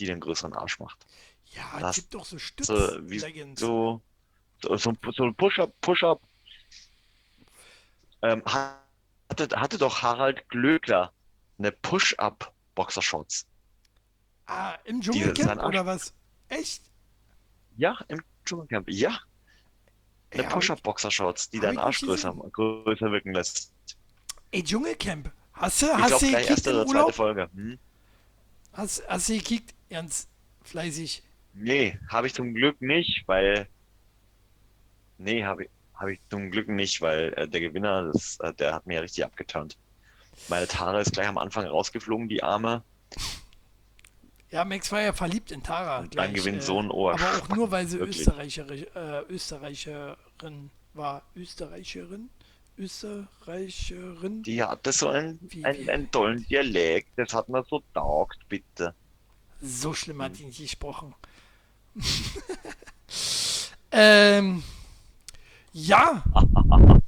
die 0.02 0.08
den 0.08 0.20
größeren 0.20 0.54
Arsch 0.54 0.80
macht. 0.80 1.06
Ja, 1.54 1.64
es 1.76 1.82
Das- 1.82 1.96
gibt 1.98 2.14
doch 2.16 2.26
so 2.26 2.38
So, 2.62 2.74
wie, 3.10 3.20
so, 3.20 4.02
so, 4.62 4.78
so, 4.78 4.80
so 5.12 5.24
ein 5.26 5.36
Push-Up, 5.36 5.72
Push-Up. 5.82 6.22
Ähm, 8.24 8.44
hatte, 8.46 9.48
hatte 9.60 9.78
doch 9.78 10.02
Harald 10.02 10.48
Glöckler 10.50 11.12
eine 11.58 11.72
Push-Up-Boxershorts. 11.72 13.46
Ah, 14.48 14.76
im 14.86 15.02
Dschungelcamp 15.02 15.64
oder 15.64 15.86
was? 15.86 16.14
Echt? 16.50 16.84
Ja, 17.78 17.98
im 18.08 18.22
Dschungelcamp. 18.46 18.90
Ja, 18.90 19.20
eine 20.32 20.44
Ja, 20.44 20.50
Push-Up-Boxershorts, 20.50 21.50
die 21.50 21.60
deinen 21.60 21.78
Arsch 21.78 22.02
größer, 22.02 22.34
größer 22.34 23.12
wirken 23.12 23.34
lässt. 23.34 23.72
Ey, 24.52 24.64
Dschungelcamp. 24.64 25.32
Hast 25.54 25.82
du, 25.82 25.86
Ich 25.88 25.92
hast 25.94 26.08
glaube, 26.08 26.26
du 26.26 26.30
gleich 26.32 26.50
erste 26.50 26.74
oder 26.74 26.88
zweite? 26.88 27.14
Folge. 27.14 27.50
Hm? 27.54 27.80
Hast, 28.74 29.04
hast 29.08 29.30
du 29.30 29.34
gekickt? 29.34 29.74
Ernst, 29.92 30.30
fleißig. 30.64 31.22
Nee, 31.54 32.00
habe 32.10 32.28
ich 32.28 32.34
zum 32.34 32.54
Glück 32.54 32.82
nicht, 32.82 33.24
weil. 33.28 33.68
Nee, 35.18 35.44
habe 35.44 35.66
ich, 35.66 35.70
hab 35.96 36.08
ich 36.08 36.20
zum 36.30 36.50
Glück 36.50 36.68
nicht, 36.70 37.02
weil 37.02 37.34
äh, 37.34 37.48
der 37.48 37.60
Gewinner, 37.62 38.12
das, 38.12 38.40
äh, 38.40 38.54
der 38.54 38.74
hat 38.74 38.88
mir 38.88 38.96
ja 38.96 39.00
richtig 39.02 39.26
abgeturnt. 39.26 39.78
Meine 40.48 40.68
Tara 40.68 41.00
ist 41.02 41.14
gleich 41.14 41.28
am 41.28 41.38
Anfang 41.38 41.66
rausgeflogen, 41.66 42.30
die 42.30 42.42
Arme. 42.42 42.84
Ja, 44.50 44.66
Max 44.66 44.92
war 44.92 45.02
ja 45.02 45.14
verliebt 45.14 45.52
in 45.52 45.62
Tara. 45.62 46.00
Und 46.00 46.16
dann 46.16 46.32
gleich, 46.32 46.44
gewinnt 46.44 46.60
äh, 46.60 46.66
so 46.66 46.82
ein 46.82 46.90
Ohr. 46.90 47.14
Aber 47.14 47.38
auch 47.38 47.50
nur, 47.50 47.70
weil 47.72 47.86
sie. 47.88 47.98
Österreicherin, 48.00 48.86
äh, 48.96 49.22
Österreicherin 49.30 50.70
war. 50.94 51.22
Österreicherin? 51.36 52.30
Österreicherin? 52.78 54.44
Die 54.44 54.64
hatte 54.64 54.92
so 54.92 55.10
einen, 55.10 55.40
Wie- 55.42 55.64
einen, 55.64 55.90
einen 55.90 56.12
tollen 56.12 56.46
Dialekt, 56.48 57.10
das 57.18 57.34
hat 57.34 57.50
mir 57.50 57.64
so 57.70 57.84
taugt, 57.94 58.40
bitte. 58.50 58.96
So 59.62 59.94
schlimm 59.94 60.22
hat 60.22 60.38
die 60.38 60.46
nicht 60.46 60.60
gesprochen. 60.60 61.14
ähm, 63.92 64.64
ja, 65.74 66.24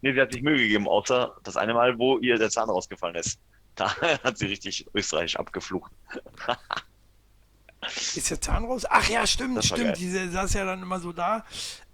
Nee, 0.00 0.12
sie 0.12 0.20
hat 0.20 0.32
sich 0.32 0.42
Mühe 0.42 0.56
gegeben, 0.56 0.86
außer 0.86 1.36
das 1.42 1.56
eine 1.56 1.74
Mal, 1.74 1.98
wo 1.98 2.18
ihr 2.18 2.38
der 2.38 2.50
Zahn 2.50 2.70
rausgefallen 2.70 3.16
ist. 3.16 3.40
Da 3.74 3.94
hat 4.24 4.38
sie 4.38 4.46
richtig 4.46 4.86
österreichisch 4.94 5.36
abgeflucht. 5.36 5.90
ist 8.14 8.30
der 8.30 8.40
Zahn 8.40 8.64
raus? 8.64 8.84
Ach 8.88 9.08
ja, 9.08 9.26
stimmt, 9.26 9.64
stimmt. 9.64 9.98
Diese 9.98 10.30
saß 10.30 10.54
ja 10.54 10.64
dann 10.64 10.82
immer 10.82 11.00
so 11.00 11.12
da. 11.12 11.44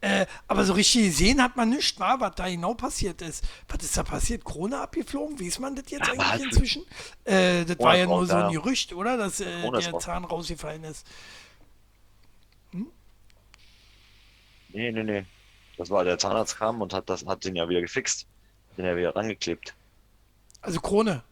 Äh, 0.05 0.27
aber 0.49 0.65
so 0.65 0.75
richtig 0.75 1.05
gesehen 1.05 1.43
hat 1.43 1.57
man 1.57 1.71
nicht, 1.71 1.99
war, 1.99 2.21
was 2.21 2.35
da 2.35 2.47
genau 2.47 2.75
passiert 2.75 3.23
ist. 3.23 3.43
Was 3.69 3.83
ist 3.83 3.97
da 3.97 4.03
passiert? 4.03 4.45
Krone 4.45 4.79
abgeflogen? 4.79 5.39
Wie 5.39 5.47
ist 5.47 5.59
man 5.61 5.75
das 5.75 5.87
jetzt 5.89 6.07
Ja, 6.07 6.13
eigentlich 6.13 6.29
was? 6.29 6.41
inzwischen? 6.43 6.85
Äh, 7.25 7.65
das 7.65 7.79
Krone 7.79 7.89
war 7.89 7.97
ja 7.97 8.07
nur 8.07 8.27
so 8.27 8.35
ein. 8.35 8.53
Gerücht, 8.53 8.93
oder? 8.93 9.17
Dass 9.17 9.41
äh, 9.41 9.63
der. 9.63 9.99
Zahn 9.99 10.27
rausgefallen 10.27 10.85
ist. 10.85 11.07
Nee, 14.69 14.93
nee, 14.93 15.03
nee. 15.05 15.25
Das 15.79 15.89
war, 15.89 16.05
der 16.05 16.19
Zahnarzt 16.19 16.59
kam 16.59 16.83
und 16.83 16.93
hat 16.93 17.09
das, 17.09 17.25
hat 17.25 17.43
den 17.45 17.57
ja 17.57 17.67
wieder 17.67 17.81
gefixt. 17.81 18.27
Den 18.77 18.85
ja 18.85 18.95
wieder 18.97 19.17
rangeklebt. 19.17 19.75
Also 20.61 20.81
Krone. 20.81 21.23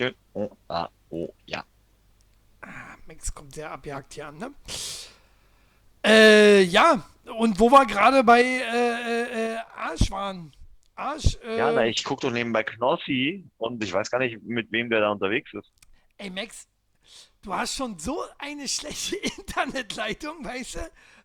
Dö, 0.00 0.10
Oh, 0.34 0.50
ah, 0.68 0.88
oh, 1.10 1.32
ja. 1.46 1.62
Max 3.12 3.34
kommt 3.34 3.54
sehr 3.54 3.70
abjagt 3.70 4.14
hier 4.14 4.28
an, 4.28 4.38
ne? 4.38 4.54
Äh, 6.04 6.62
ja, 6.62 7.04
und 7.38 7.60
wo 7.60 7.70
wir 7.70 7.84
gerade 7.84 8.24
bei 8.24 8.40
äh, 8.42 8.62
äh, 8.62 9.54
äh, 9.54 9.58
Arsch 9.76 10.10
waren. 10.10 10.52
Arsch, 10.94 11.36
äh, 11.44 11.58
Ja, 11.58 11.70
na, 11.72 11.86
ich 11.86 12.02
guck 12.04 12.22
doch 12.22 12.30
nebenbei 12.30 12.64
Knossi 12.64 13.44
und 13.58 13.84
ich 13.84 13.92
weiß 13.92 14.10
gar 14.10 14.18
nicht, 14.18 14.42
mit 14.42 14.72
wem 14.72 14.88
der 14.88 15.00
da 15.00 15.10
unterwegs 15.10 15.52
ist. 15.52 15.70
ey 16.16 16.30
Max, 16.30 16.66
du 17.42 17.52
hast 17.52 17.76
schon 17.76 17.98
so 17.98 18.22
eine 18.38 18.66
schlechte 18.66 19.16
Internetleitung, 19.38 20.42
weißt 20.42 20.76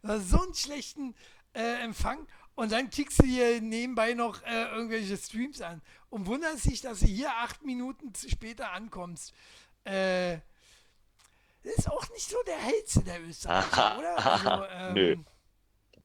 du? 0.04 0.20
So 0.20 0.42
einen 0.44 0.54
schlechten 0.54 1.16
äh, 1.54 1.84
Empfang 1.84 2.28
und 2.56 2.72
dann 2.74 2.90
klickst 2.90 3.22
du 3.22 3.26
hier 3.26 3.62
nebenbei 3.62 4.14
noch 4.14 4.44
äh, 4.44 4.66
irgendwelche 4.76 5.16
Streams 5.18 5.62
an 5.62 5.82
und 6.10 6.26
wunderst 6.28 6.66
dich, 6.66 6.82
dass 6.82 7.00
du 7.00 7.06
hier 7.06 7.32
acht 7.32 7.64
Minuten 7.64 8.12
später 8.30 8.74
ankommst. 8.74 9.34
Äh, 9.86 10.40
das 11.68 11.78
ist 11.80 11.92
auch 11.92 12.10
nicht 12.10 12.30
so 12.30 12.38
der 12.46 12.58
hellste 12.58 13.04
der 13.04 13.22
Österreicher, 13.22 13.98
oder? 14.00 14.26
Also, 14.26 14.66
ähm, 14.72 14.94
Nö. 14.94 15.18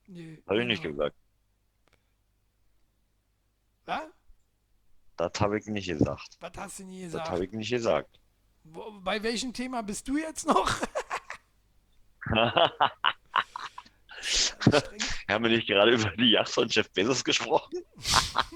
Nö. 0.08 0.36
Habe 0.46 0.60
ich 0.60 0.66
nicht 0.66 0.82
genau. 0.82 0.96
gesagt. 0.96 1.16
Was? 3.84 4.02
Das 5.16 5.32
habe 5.40 5.58
ich 5.58 5.66
nicht 5.66 5.86
gesagt. 5.88 6.36
Was 6.40 6.52
hast 6.56 6.78
du 6.80 6.84
nie 6.84 7.02
Das 7.04 7.12
gesagt? 7.12 7.30
habe 7.30 7.44
ich 7.44 7.52
nicht 7.52 7.70
gesagt. 7.70 8.18
Wo, 8.64 8.92
bei 9.00 9.22
welchem 9.22 9.52
Thema 9.52 9.82
bist 9.82 10.08
du 10.08 10.16
jetzt 10.16 10.46
noch? 10.46 10.70
Haben 15.28 15.44
wir 15.44 15.50
nicht 15.50 15.66
gerade 15.66 15.92
über 15.92 16.10
die 16.16 16.30
Yacht 16.30 16.50
von 16.50 16.68
Jeff 16.68 16.90
Bezos 16.90 17.24
gesprochen? 17.24 17.82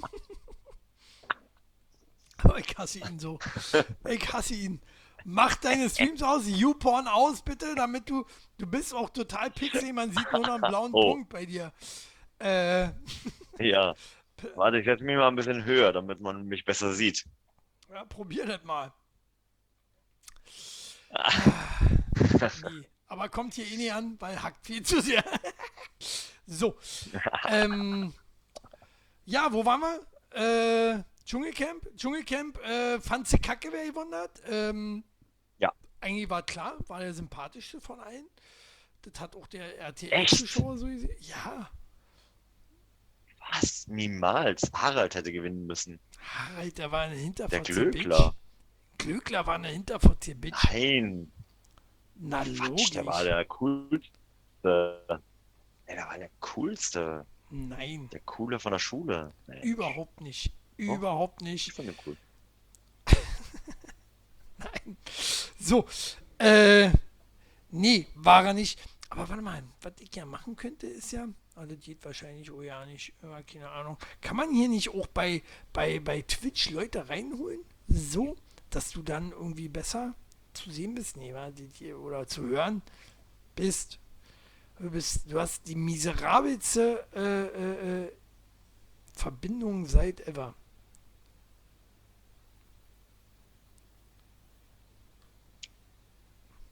Aber 2.39 2.59
ich 2.59 2.79
hasse 2.79 3.01
ihn 3.01 3.19
so. 3.19 3.39
Ich 4.09 4.33
hasse 4.33 4.55
ihn. 4.55 4.81
Mach 5.29 5.57
deine 5.57 5.91
Streams 5.91 6.22
aus, 6.22 6.45
YouPorn 6.47 7.09
aus, 7.09 7.43
bitte, 7.43 7.74
damit 7.74 8.09
du, 8.09 8.24
du 8.59 8.66
bist 8.66 8.95
auch 8.95 9.11
total 9.11 9.51
pixel, 9.51 9.93
man 9.93 10.12
sieht 10.12 10.31
nur 10.33 10.43
noch 10.43 10.55
einen 10.55 10.61
blauen 10.61 10.91
Oh. 10.95 11.11
Punkt 11.14 11.31
bei 11.31 11.45
dir. 11.45 11.72
Äh, 12.39 12.91
Ja. 13.59 13.95
Warte, 14.55 14.79
ich 14.79 14.85
setze 14.85 15.03
mich 15.03 15.16
mal 15.16 15.27
ein 15.27 15.35
bisschen 15.35 15.64
höher, 15.64 15.93
damit 15.93 16.20
man 16.20 16.47
mich 16.47 16.64
besser 16.64 16.93
sieht. 16.93 17.24
ja, 17.93 18.05
probier 18.05 18.47
das 18.47 18.62
mal. 18.62 18.93
Nee. 22.70 22.87
Aber 23.09 23.29
kommt 23.29 23.55
hier 23.55 23.66
eh 23.66 23.77
nicht 23.77 23.93
an, 23.93 24.16
weil 24.20 24.41
hackt 24.43 24.64
viel 24.66 24.83
zu 24.83 25.01
sehr. 25.01 25.24
so. 26.47 26.77
Ähm, 27.49 28.12
ja, 29.24 29.53
wo 29.53 29.64
waren 29.64 29.81
wir? 29.81 30.97
Äh, 30.99 31.03
Dschungelcamp. 31.24 31.97
Dschungelcamp 31.97 32.59
äh, 32.64 33.01
fand 33.01 33.27
sie 33.27 33.39
kacke, 33.39 33.72
wer 33.72 33.87
gewundert. 33.87 34.41
Ähm, 34.49 35.03
Ja. 35.59 35.73
Eigentlich 36.01 36.29
war 36.31 36.43
klar, 36.45 36.77
war 36.89 37.01
der 37.01 37.15
sympathischste 37.15 37.81
von 37.81 38.01
allen. 38.01 38.27
Das 39.03 39.21
hat 39.21 39.37
auch 39.37 39.47
der? 39.47 39.79
RTL-Zuschauer 39.79 40.79
so 40.79 40.87
gesehen. 40.87 41.11
Ja, 41.21 41.71
Was? 43.53 43.87
Niemals. 43.87 44.71
Harald 44.73 45.15
hätte 45.15 45.33
gewinnen 45.33 45.67
müssen. 45.67 46.01
Harald, 46.21 46.79
der 46.79 46.91
war 46.91 47.03
eine 47.03 47.15
Der 47.15 47.23
Hinterfotze 47.23 47.73
Glöckler. 47.73 48.35
Glöckler 48.99 49.47
war 49.47 49.55
eine 49.55 49.69
Hinterfotze 49.69 50.35
Bitch. 50.35 50.65
Nein. 50.65 51.31
Na 52.17 52.43
Quatsch, 52.43 52.59
logisch. 52.59 52.91
der 52.91 53.07
war 53.07 53.23
der 53.25 53.45
coolste. 53.45 54.11
Ey, 55.87 55.95
der 55.95 56.07
war 56.09 56.19
der 56.19 56.31
coolste. 56.41 57.27
Nein, 57.51 58.09
Der 58.11 58.21
coole 58.21 58.59
von 58.59 58.73
der 58.73 58.79
Schule. 58.81 59.33
Nee, 59.47 59.61
überhaupt 59.63 60.21
nicht. 60.21 60.53
Überhaupt 60.77 61.43
ich 61.43 61.49
nicht. 61.49 61.73
fand 61.73 61.89
den 61.89 61.97
cool. 62.07 62.17
Nein. 64.59 64.97
So, 65.59 65.87
äh, 66.39 66.91
nee, 67.71 68.07
war 68.15 68.45
er 68.45 68.55
nicht. 68.55 68.79
Aber 69.09 69.29
warte 69.29 69.43
mal, 69.43 69.63
was 69.81 69.95
ich 70.01 70.15
ja 70.15 70.27
machen 70.27 70.57
könnte, 70.57 70.87
ist 70.87 71.13
ja, 71.13 71.29
also 71.55 71.75
das 71.75 71.85
geht 71.85 72.05
wahrscheinlich 72.05 72.51
oh 72.51 72.63
ja 72.63 72.85
nicht, 72.87 73.13
äh, 73.23 73.43
keine 73.43 73.71
Ahnung. 73.71 73.97
Kann 74.21 74.37
man 74.37 74.53
hier 74.53 74.69
nicht 74.69 74.91
auch 74.91 75.07
bei, 75.07 75.43
bei, 75.73 76.01
bei 76.01 76.23
Twitch 76.23 76.71
Leute 76.71 77.09
reinholen? 77.09 77.61
So, 77.89 78.37
dass 78.71 78.91
du 78.91 79.03
dann 79.03 79.31
irgendwie 79.31 79.69
besser 79.69 80.15
zu 80.53 80.71
sehen 80.71 80.95
bist? 80.95 81.17
Nee, 81.17 81.33
oder 81.95 82.27
zu 82.27 82.43
hören 82.43 82.83
bist. 83.55 83.99
Du 84.79 84.91
bist, 84.91 85.33
du 85.33 85.41
hast 85.41 85.67
die 85.69 85.75
miserabelste 85.75 87.07
äh, 87.15 87.47
äh, 87.47 88.05
äh, 88.05 88.13
Verbindung 89.15 89.87
seit 89.87 90.21
ever. 90.29 90.55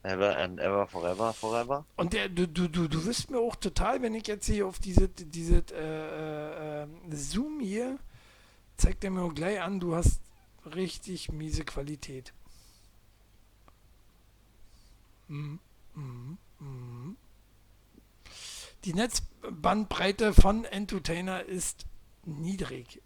Ever 0.04 0.36
and 0.36 0.60
ever, 0.60 0.86
forever, 0.86 1.32
forever. 1.32 1.86
Und 1.96 2.12
der, 2.12 2.28
du, 2.28 2.46
du, 2.46 2.68
du, 2.68 2.88
du 2.88 3.06
wirst 3.06 3.30
mir 3.30 3.38
auch 3.38 3.56
total, 3.56 4.02
wenn 4.02 4.14
ich 4.14 4.26
jetzt 4.26 4.44
hier 4.44 4.66
auf 4.66 4.78
diese, 4.78 5.08
diese 5.08 5.64
äh, 5.72 6.82
äh, 6.82 6.86
Zoom 7.10 7.58
hier, 7.58 7.98
zeigt 8.76 9.02
er 9.02 9.10
mir 9.10 9.22
auch 9.22 9.34
gleich 9.34 9.62
an, 9.62 9.80
du 9.80 9.94
hast 9.94 10.20
richtig 10.66 11.32
miese 11.32 11.64
Qualität. 11.64 12.34
Mhm. 15.28 15.58
Mhm. 15.94 16.36
Mhm. 16.58 17.16
Die 18.84 18.92
Netzbandbreite 18.92 20.34
von 20.34 20.66
Entertainer 20.66 21.44
ist 21.44 21.86
niedrig. 22.24 23.00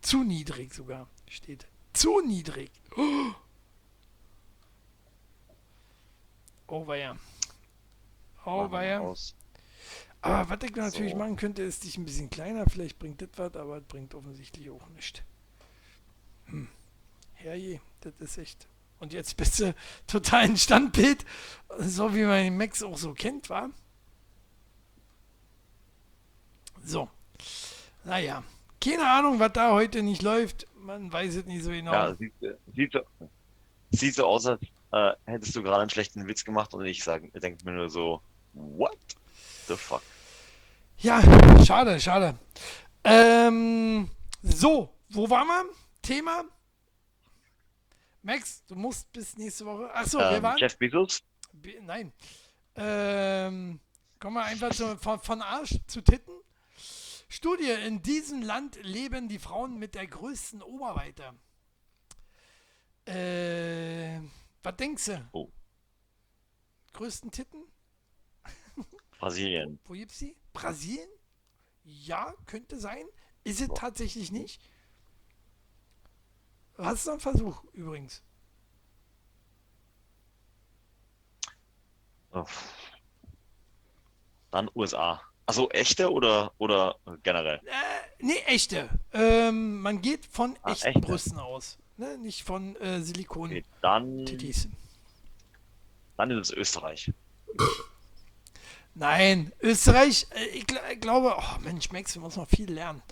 Zu 0.00 0.24
niedrig 0.24 0.72
sogar, 0.72 1.08
steht. 1.28 1.66
Zu 1.92 2.22
niedrig. 2.22 2.70
Oh, 6.68 6.86
weia. 6.86 7.16
Oh, 8.44 8.70
weia. 8.70 8.98
Aber 10.20 10.50
was 10.50 10.58
ich 10.62 10.76
natürlich 10.76 11.12
so. 11.12 11.18
machen 11.18 11.36
könnte, 11.36 11.62
ist 11.62 11.84
dich 11.84 11.96
ein 11.96 12.04
bisschen 12.04 12.28
kleiner. 12.28 12.66
Vielleicht 12.68 12.98
bringt 12.98 13.22
das 13.22 13.30
was, 13.36 13.54
aber 13.56 13.78
es 13.78 13.84
bringt 13.84 14.14
offensichtlich 14.14 14.70
auch 14.70 14.86
nichts. 14.90 15.22
Hm. 16.46 16.68
Herrje, 17.34 17.80
das 18.00 18.12
ist 18.20 18.38
echt. 18.38 18.68
Und 19.00 19.12
jetzt 19.12 19.36
bist 19.36 19.60
du 19.60 19.74
total 20.06 20.44
ein 20.44 20.56
Standbild, 20.56 21.24
so 21.78 22.14
wie 22.14 22.24
man 22.24 22.44
den 22.44 22.56
Max 22.56 22.82
auch 22.82 22.98
so 22.98 23.14
kennt, 23.14 23.48
war. 23.48 23.70
So. 26.84 27.08
Naja. 28.04 28.42
Keine 28.80 29.08
Ahnung, 29.08 29.40
was 29.40 29.52
da 29.52 29.72
heute 29.72 30.02
nicht 30.02 30.22
läuft. 30.22 30.66
Man 30.76 31.12
weiß 31.12 31.34
es 31.36 31.46
nicht 31.46 31.64
so 31.64 31.70
genau. 31.70 31.92
Ja, 31.92 32.14
sieht, 32.14 32.32
sieht, 32.74 32.94
sieht 33.90 34.14
so 34.14 34.26
aus, 34.26 34.46
als 34.46 34.60
äh, 34.92 35.12
hättest 35.26 35.54
du 35.54 35.62
gerade 35.62 35.82
einen 35.82 35.90
schlechten 35.90 36.26
Witz 36.26 36.44
gemacht 36.44 36.74
und 36.74 36.84
ich 36.84 37.04
denke 37.04 37.64
mir 37.64 37.72
nur 37.72 37.90
so, 37.90 38.22
what 38.52 38.98
the 39.66 39.76
fuck? 39.76 40.02
Ja, 40.98 41.22
schade, 41.64 42.00
schade. 42.00 42.38
Ähm, 43.04 44.10
so, 44.42 44.92
wo 45.10 45.30
waren 45.30 45.46
wir? 45.46 45.64
Thema? 46.02 46.44
Max, 48.22 48.64
du 48.66 48.74
musst 48.74 49.10
bis 49.12 49.36
nächste 49.36 49.64
Woche. 49.64 49.94
Achso, 49.94 50.18
ähm, 50.18 50.32
wir 50.32 50.42
waren. 50.42 50.58
Jeff 50.58 50.76
Bezos? 50.76 51.22
Be 51.52 51.76
nein. 51.82 52.12
Ähm, 52.74 53.80
kommen 54.18 54.36
wir 54.36 54.44
einfach 54.44 54.70
zu, 54.70 54.96
von, 54.96 55.20
von 55.20 55.42
Arsch 55.42 55.76
zu 55.86 56.02
Titten. 56.02 56.34
Studie: 57.28 57.70
In 57.86 58.02
diesem 58.02 58.42
Land 58.42 58.78
leben 58.82 59.28
die 59.28 59.38
Frauen 59.38 59.78
mit 59.78 59.94
der 59.94 60.06
größten 60.06 60.62
Oberweite. 60.62 61.34
Äh, 63.06 64.20
was 64.68 64.76
denkst 64.76 65.06
du? 65.06 65.28
Oh. 65.32 65.50
Größten 66.92 67.30
Titten? 67.30 67.64
Brasilien. 69.18 69.80
Wo, 69.86 69.94
gibt's 69.94 70.18
die? 70.18 70.36
Brasilien? 70.52 71.08
Ja, 71.84 72.34
könnte 72.44 72.78
sein. 72.78 73.06
Ist 73.44 73.62
es 73.62 73.68
tatsächlich 73.74 74.30
nicht. 74.30 74.60
Hast 76.76 77.06
du 77.06 77.12
einen 77.12 77.20
Versuch 77.20 77.64
übrigens? 77.72 78.22
Oh. 82.32 82.44
Dann 84.50 84.70
USA. 84.74 85.22
Also 85.46 85.70
echte 85.70 86.12
oder, 86.12 86.52
oder 86.58 86.96
generell? 87.22 87.62
Äh, 87.64 88.22
nee, 88.22 88.38
echte. 88.44 88.90
Ähm, 89.14 89.80
man 89.80 90.02
geht 90.02 90.26
von 90.26 90.58
ah, 90.60 90.72
echten 90.72 90.88
echte? 90.88 91.00
Brüsten 91.00 91.38
aus. 91.38 91.78
Ne? 91.98 92.16
Nicht 92.18 92.44
von 92.44 92.76
äh, 92.76 93.02
Silikon. 93.02 93.50
Okay, 93.50 93.64
dann, 93.82 94.24
dann 96.16 96.30
ist 96.30 96.50
es 96.50 96.52
Österreich. 96.52 97.12
Nein, 98.94 99.52
Österreich, 99.60 100.28
äh, 100.30 100.44
ich, 100.46 100.66
ich, 100.92 101.00
glaube, 101.00 101.34
oh 101.36 101.60
Mensch, 101.60 101.90
Max, 101.90 102.14
du 102.14 102.20
musst 102.20 102.36
noch 102.36 102.48
viel 102.48 102.72
lernen. 102.72 103.02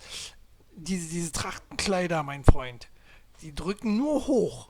Diese, 0.71 1.09
diese 1.09 1.33
Trachtenkleider, 1.33 2.23
mein 2.23 2.45
Freund, 2.45 2.87
die 3.41 3.53
drücken 3.53 3.97
nur 3.97 4.25
hoch. 4.27 4.69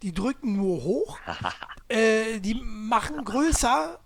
Die 0.00 0.12
drücken 0.12 0.56
nur 0.56 0.82
hoch. 0.82 1.18
äh, 1.88 2.40
die 2.40 2.54
machen 2.54 3.26
größer 3.26 4.00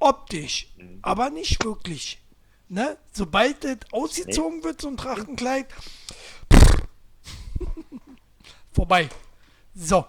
optisch, 0.00 0.72
mhm. 0.76 0.98
aber 1.02 1.30
nicht 1.30 1.64
wirklich. 1.64 2.20
Ne? 2.68 2.98
Sobald 3.12 3.62
das 3.62 3.78
ausgezogen 3.92 4.58
nee. 4.58 4.64
wird, 4.64 4.80
so 4.80 4.88
ein 4.88 4.96
Trachtenkleid, 4.96 5.68
vorbei. 8.76 9.08
So. 9.74 10.06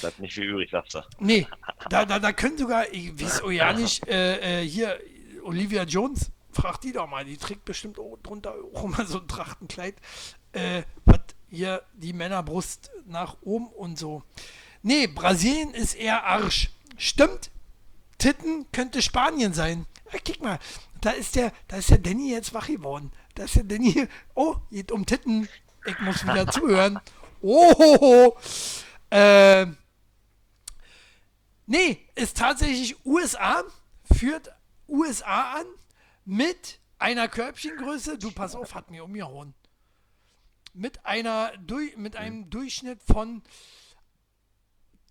Bleibt 0.00 0.18
nicht 0.18 0.34
viel 0.34 0.44
übrig, 0.44 0.70
sagst 0.70 0.94
du. 0.94 1.00
Nee, 1.20 1.46
da, 1.90 2.06
da, 2.06 2.18
da 2.18 2.32
können 2.32 2.56
sogar, 2.56 2.90
ich 2.90 3.20
weiß 3.20 3.42
auch 3.42 3.50
ja 3.50 3.72
nicht, 3.74 4.08
äh, 4.08 4.62
äh, 4.62 4.66
hier, 4.66 4.98
Olivia 5.44 5.84
Jones, 5.84 6.30
frag 6.50 6.80
die 6.80 6.92
doch 6.92 7.06
mal, 7.06 7.24
die 7.24 7.36
trägt 7.36 7.66
bestimmt 7.66 7.98
auch 7.98 8.16
drunter 8.22 8.54
auch 8.74 8.84
immer 8.84 9.04
so 9.04 9.20
ein 9.20 9.28
Trachtenkleid, 9.28 9.94
äh, 10.52 10.82
was 11.04 11.20
hier 11.50 11.82
die 11.92 12.14
Männerbrust 12.14 12.90
nach 13.06 13.36
oben 13.42 13.68
und 13.68 13.98
so. 13.98 14.22
Nee, 14.82 15.06
Brasilien 15.06 15.74
ist 15.74 15.94
eher 15.94 16.24
Arsch. 16.24 16.70
Stimmt, 16.96 17.50
Titten 18.16 18.66
könnte 18.72 19.02
Spanien 19.02 19.52
sein. 19.52 19.86
Ja, 20.12 20.18
guck 20.26 20.42
mal, 20.42 20.58
da 21.02 21.10
ist 21.10 21.36
der, 21.36 21.52
da 21.68 21.76
ist 21.76 21.90
der 21.90 21.98
Danny 21.98 22.32
jetzt 22.32 22.54
wach 22.54 22.68
geworden. 22.68 23.12
Da 23.34 23.44
ist 23.44 23.56
der 23.56 23.64
Danny, 23.64 24.08
oh, 24.34 24.56
geht 24.70 24.90
um 24.92 25.04
Titten. 25.04 25.46
Ich 25.84 25.98
muss 26.00 26.24
wieder 26.24 26.46
zuhören. 26.50 26.98
Oh, 27.40 28.36
äh, 29.10 29.66
nee, 31.66 32.08
ist 32.14 32.36
tatsächlich 32.36 33.04
USA, 33.06 33.62
führt 34.12 34.52
USA 34.88 35.54
an 35.60 35.66
mit 36.24 36.80
einer 36.98 37.28
Körbchengröße, 37.28 38.18
du 38.18 38.32
pass 38.32 38.54
auf, 38.54 38.74
hat 38.74 38.90
mir 38.90 39.04
umgehauen, 39.04 39.54
mit 40.74 41.04
einer, 41.06 41.52
mit 41.96 42.16
einem 42.16 42.50
Durchschnitt 42.50 43.02
von 43.02 43.42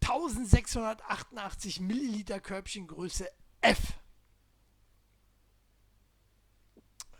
1688 0.01 1.79
Milliliter 1.79 2.39
Körbchengröße 2.39 3.27
F. 3.61 3.93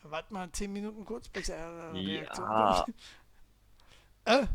Warte 0.04 0.34
mal 0.34 0.50
10 0.50 0.72
Minuten 0.72 1.04
kurz, 1.04 1.28
bis 1.28 1.50
er 1.50 1.94
Reaktion 1.94 2.50
ja. 2.50 2.86
äh? 4.26 4.48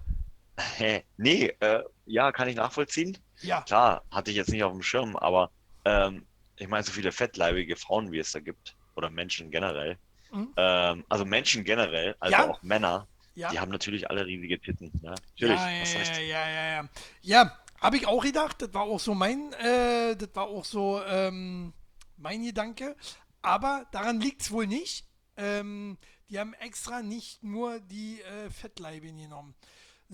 Nee, 1.17 1.47
äh, 1.61 1.83
ja, 2.07 2.33
kann 2.33 2.49
ich 2.49 2.57
nachvollziehen. 2.57 3.19
Ja. 3.41 3.63
Klar, 3.63 4.05
hatte 4.11 4.31
ich 4.31 4.37
jetzt 4.37 4.51
nicht 4.51 4.63
auf 4.65 4.73
dem 4.73 4.83
Schirm, 4.83 5.17
aber 5.17 5.51
ähm, 5.85 6.27
ich 6.57 6.69
meine, 6.69 6.85
so 6.85 6.93
viele 6.93 7.13
fettleibige 7.13 7.77
Frauen, 7.77 8.13
wie 8.13 8.19
es 8.19 8.33
da 8.33 8.41
gibt, 8.41 8.77
oder 8.95 9.11
Menschen 9.11 9.51
generell. 9.51 9.99
Mhm. 10.31 10.53
Ähm, 10.57 11.05
also 11.09 11.25
Menschen 11.25 11.65
generell, 11.65 12.15
also 12.21 12.33
ja. 12.33 12.49
auch 12.49 12.63
Männer, 12.63 13.09
ja. 13.35 13.51
die 13.51 13.59
haben 13.59 13.71
natürlich 13.71 14.09
alle 14.11 14.27
riesige 14.27 14.61
Titten. 14.61 14.91
Ne? 15.03 15.15
Natürlich. 15.31 15.61
Ja, 15.61 15.71
ja, 15.71 16.49
ja, 16.49 16.83
ja, 16.83 16.89
ja, 17.23 17.59
habe 17.81 17.97
ich 17.97 18.07
auch 18.07 18.23
gedacht. 18.23 18.63
Das 18.63 18.73
war 18.75 18.83
auch 18.83 19.01
so 19.01 19.15
mein, 19.15 19.53
äh, 19.55 20.17
das 20.17 20.31
war 20.35 20.47
auch 20.47 20.65
so 20.65 21.03
ähm, 21.05 21.73
mein 22.17 22.45
Gedanke. 22.45 22.97
Aber 23.43 23.87
daran 23.91 24.21
liegt 24.21 24.43
es 24.43 24.51
wohl 24.51 24.67
nicht. 24.67 25.07
Ähm, 25.37 25.99
die 26.29 26.39
haben 26.39 26.55
extra 26.55 27.03
nicht 27.03 27.43
nur 27.43 27.81
die 27.81 28.23
äh, 28.23 28.51
Fettleibe 28.51 29.13
genommen. 29.13 29.55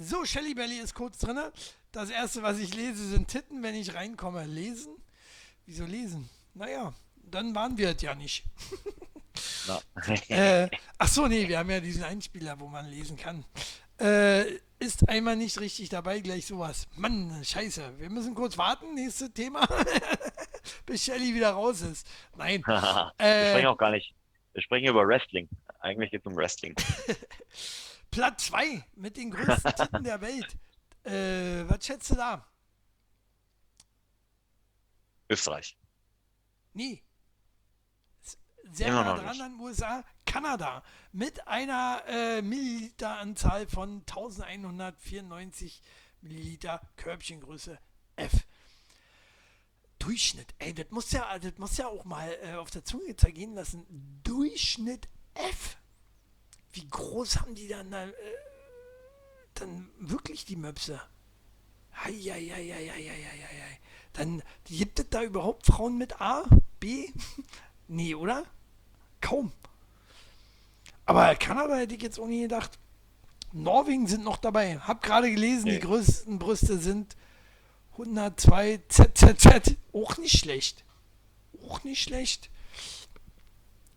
So, 0.00 0.24
Shelly 0.24 0.54
Belly 0.54 0.78
ist 0.78 0.94
kurz 0.94 1.18
drin. 1.18 1.40
Das 1.90 2.08
erste, 2.08 2.40
was 2.44 2.60
ich 2.60 2.72
lese, 2.72 3.04
sind 3.04 3.26
Titten, 3.26 3.64
wenn 3.64 3.74
ich 3.74 3.94
reinkomme. 3.94 4.44
Lesen? 4.44 4.94
Wieso 5.66 5.86
lesen? 5.86 6.30
Naja, 6.54 6.94
dann 7.16 7.52
waren 7.52 7.76
wir 7.76 7.96
es 7.96 8.02
ja 8.02 8.14
nicht. 8.14 8.44
äh, 10.28 10.68
ach 10.98 11.08
so, 11.08 11.26
nee, 11.26 11.48
wir 11.48 11.58
haben 11.58 11.70
ja 11.70 11.80
diesen 11.80 12.04
Einspieler, 12.04 12.60
wo 12.60 12.68
man 12.68 12.88
lesen 12.88 13.16
kann. 13.16 13.44
Äh, 13.98 14.60
ist 14.78 15.08
einmal 15.08 15.34
nicht 15.34 15.58
richtig 15.58 15.88
dabei, 15.88 16.20
gleich 16.20 16.46
sowas. 16.46 16.86
Mann, 16.94 17.42
scheiße. 17.42 17.98
Wir 17.98 18.08
müssen 18.08 18.36
kurz 18.36 18.56
warten, 18.56 18.94
nächstes 18.94 19.32
Thema, 19.32 19.66
bis 20.86 21.06
Shelly 21.06 21.34
wieder 21.34 21.50
raus 21.50 21.80
ist. 21.80 22.06
Nein. 22.36 22.62
äh, 22.62 22.68
wir 23.18 23.50
sprechen 23.50 23.66
auch 23.66 23.78
gar 23.78 23.90
nicht. 23.90 24.14
Wir 24.52 24.62
sprechen 24.62 24.86
über 24.86 25.04
Wrestling. 25.08 25.48
Eigentlich 25.80 26.12
geht 26.12 26.20
es 26.20 26.26
um 26.26 26.36
Wrestling. 26.36 26.76
Platz 28.10 28.46
2 28.46 28.84
mit 28.96 29.16
den 29.16 29.30
größten 29.30 29.74
Titten 29.74 30.04
der 30.04 30.20
Welt. 30.20 30.56
Äh, 31.04 31.68
was 31.68 31.84
schätzt 31.84 32.10
du 32.10 32.14
da? 32.16 32.46
Österreich. 35.30 35.76
Nee. 36.72 37.02
Sehr 38.70 38.92
nah 38.92 39.16
dran 39.16 39.40
an 39.40 39.60
USA. 39.60 40.04
Kanada 40.26 40.82
mit 41.12 41.46
einer 41.48 42.02
äh, 42.06 42.42
Milliliteranzahl 42.42 43.66
von 43.66 44.00
1194 44.00 45.82
Milliliter 46.20 46.80
Körbchengröße 46.96 47.78
F. 48.16 48.46
Durchschnitt, 49.98 50.54
ey, 50.58 50.74
das 50.74 50.90
muss 50.90 51.10
ja, 51.12 51.38
das 51.38 51.58
muss 51.58 51.76
ja 51.76 51.88
auch 51.88 52.04
mal 52.04 52.30
äh, 52.42 52.54
auf 52.54 52.70
der 52.70 52.84
Zunge 52.84 53.16
zergehen 53.16 53.54
lassen. 53.54 54.20
Durchschnitt 54.22 55.08
F 55.34 55.77
wie 56.72 56.86
groß 56.88 57.40
haben 57.40 57.54
die 57.54 57.68
dann, 57.68 57.92
äh, 57.92 58.12
dann 59.54 59.88
wirklich 59.98 60.44
die 60.44 60.56
Möpse? 60.56 61.00
Eieieiei. 62.04 63.78
Dann 64.12 64.42
gibt 64.64 64.98
es 65.00 65.06
da 65.10 65.22
überhaupt 65.22 65.66
Frauen 65.66 65.98
mit 65.98 66.20
A, 66.20 66.44
B? 66.80 67.08
nee, 67.88 68.14
oder? 68.14 68.44
Kaum. 69.20 69.52
Aber 71.06 71.34
Kanada 71.36 71.76
hätte 71.76 71.94
ich 71.94 72.02
jetzt 72.02 72.20
auch 72.20 72.26
nie 72.26 72.42
gedacht. 72.42 72.78
Norwegen 73.52 74.06
sind 74.06 74.24
noch 74.24 74.36
dabei. 74.36 74.78
Hab 74.78 75.02
gerade 75.02 75.30
gelesen, 75.30 75.64
nee. 75.64 75.74
die 75.74 75.80
größten 75.80 76.38
Brüste 76.38 76.78
sind 76.78 77.16
102 77.92 78.82
ZZZ. 78.88 79.76
Auch 79.92 80.18
nicht 80.18 80.38
schlecht. 80.38 80.84
Auch 81.66 81.82
nicht 81.82 82.02
schlecht. 82.02 82.50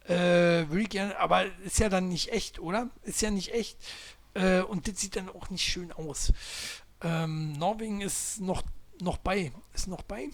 Äh, 0.05 0.67
würde 0.69 0.81
ich 0.81 0.89
gerne, 0.89 1.17
aber 1.19 1.45
ist 1.63 1.79
ja 1.79 1.89
dann 1.89 2.09
nicht 2.09 2.31
echt, 2.31 2.59
oder? 2.59 2.89
Ist 3.03 3.21
ja 3.21 3.29
nicht 3.31 3.53
echt. 3.53 3.77
Äh, 4.33 4.61
und 4.61 4.87
das 4.87 4.99
sieht 4.99 5.15
dann 5.15 5.29
auch 5.29 5.49
nicht 5.49 5.63
schön 5.63 5.91
aus. 5.91 6.33
Ähm, 7.01 7.53
Norwegen 7.53 8.01
ist 8.01 8.41
noch, 8.41 8.63
noch 8.99 9.17
bei. 9.17 9.51
Ist 9.73 9.87
noch 9.87 10.01
bei? 10.03 10.29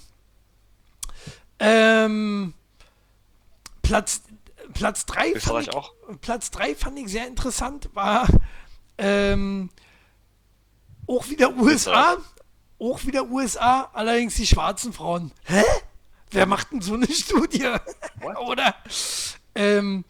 Ähm, 1.59 2.53
Platz, 3.82 4.22
Platz 4.74 5.05
3 5.05 5.39
fand, 5.39 5.68
ich- 5.68 5.74
auch? 5.74 5.93
Platz 6.22 6.51
drei 6.51 6.76
fand 6.76 6.99
ich 6.99 7.07
sehr 7.09 7.28
interessant, 7.28 7.89
war 7.93 8.28
ähm, 8.97 9.70
auch 11.07 11.28
wieder 11.30 11.51
USA. 11.55 12.18
Auch 12.80 13.03
wieder 13.05 13.24
USA, 13.26 13.89
allerdings 13.93 14.36
die 14.36 14.45
schwarzen 14.45 14.93
Frauen. 14.93 15.32
Hä? 15.45 15.63
Wer 16.30 16.45
macht 16.45 16.72
denn 16.72 16.82
so 16.82 16.93
eine 16.93 17.07
Studie? 17.11 17.63
What? 18.20 18.38
oder, 18.47 18.76
ähm, 19.58 20.05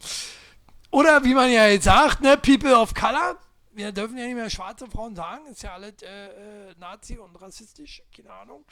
oder 0.90 1.24
wie 1.24 1.34
man 1.34 1.50
ja 1.50 1.66
jetzt 1.66 1.84
sagt, 1.84 2.20
ne, 2.20 2.36
People 2.36 2.76
of 2.76 2.94
Color. 2.94 3.38
Wir 3.72 3.92
dürfen 3.92 4.18
ja 4.18 4.26
nicht 4.26 4.34
mehr 4.34 4.50
schwarze 4.50 4.88
Frauen 4.88 5.14
sagen, 5.14 5.46
ist 5.46 5.62
ja 5.62 5.74
alles 5.74 6.02
äh, 6.02 6.70
äh, 6.70 6.74
Nazi 6.78 7.16
und 7.16 7.34
rassistisch, 7.40 8.02
keine 8.14 8.32
Ahnung. 8.32 8.64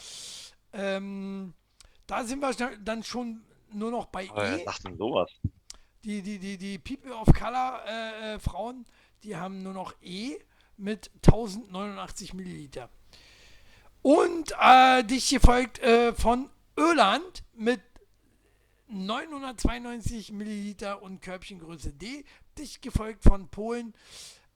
Ähm, 0.72 1.54
da 2.06 2.24
sind 2.24 2.40
wir 2.40 2.52
dann 2.82 3.02
schon 3.02 3.42
nur 3.72 3.90
noch 3.90 4.06
bei 4.06 4.28
Aber 4.30 4.58
E. 4.58 4.64
sagt 4.64 4.84
denn 4.84 4.96
sowas? 4.96 5.30
Die, 6.04 6.22
die, 6.22 6.38
die, 6.38 6.56
die 6.58 6.78
People 6.78 7.14
of 7.14 7.28
Color 7.32 7.82
äh, 7.86 8.34
äh, 8.34 8.38
Frauen, 8.38 8.84
die 9.22 9.36
haben 9.36 9.62
nur 9.62 9.72
noch 9.72 9.94
E 10.02 10.36
mit 10.76 11.10
1089 11.24 12.34
Milliliter. 12.34 12.88
Und 14.02 14.52
äh, 14.60 15.02
dicht 15.04 15.30
gefolgt 15.30 15.78
äh, 15.80 16.12
von 16.14 16.48
Irland 16.76 17.42
mit 17.54 17.80
992 18.88 20.32
Milliliter 20.32 21.02
und 21.02 21.20
Körbchengröße 21.20 21.92
D. 21.92 22.24
Dicht 22.58 22.80
gefolgt 22.82 23.22
von 23.24 23.48
Polen, 23.48 23.94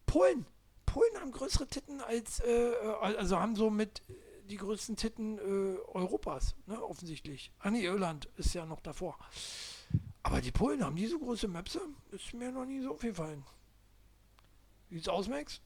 Polen, 0.06 0.46
Polen 0.86 1.20
haben 1.20 1.32
größere 1.32 1.68
Titten 1.68 2.02
als, 2.02 2.39
äh, 2.41 2.52
äh, 2.52 2.94
also 3.02 3.39
haben 3.39 3.56
so 3.56 3.70
mit 3.70 4.02
äh, 4.10 4.14
die 4.48 4.58
größten 4.58 4.96
Titten 4.96 5.39
äh, 5.39 5.78
Europas, 5.88 6.56
ne, 6.68 6.82
offensichtlich. 6.84 7.52
Ah 7.60 7.72
Irland 7.72 8.26
ist 8.38 8.54
ja 8.54 8.66
noch 8.66 8.82
davor. 8.82 9.18
Aber 10.22 10.41
die 10.41 10.52
Polen 10.52 10.84
haben 10.84 10.96
die 10.96 11.08
so 11.08 11.20
große 11.20 11.48
Möpse? 11.48 11.82
Ist 12.12 12.34
mir 12.34 12.52
noch 12.52 12.66
nie 12.66 12.82
so 12.82 12.91
aufgefallen. 12.91 13.44
Wie 14.89 14.96
sieht's 14.96 15.10
aus, 15.10 15.28
Max? 15.28 15.62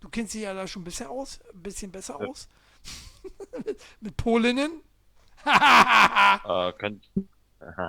Du 0.00 0.08
kennst 0.08 0.32
sie 0.32 0.42
ja 0.42 0.54
da 0.54 0.66
schon 0.66 0.82
ein 0.82 0.84
bisschen 0.84 1.06
aus, 1.06 1.38
ein 1.52 1.62
bisschen 1.62 1.92
besser 1.92 2.18
Ja. 2.20 2.26
aus. 2.26 2.48
Mit 4.00 4.16
Polinnen? 4.16 4.82
Äh, 5.44 6.72
könnt, 6.74 7.10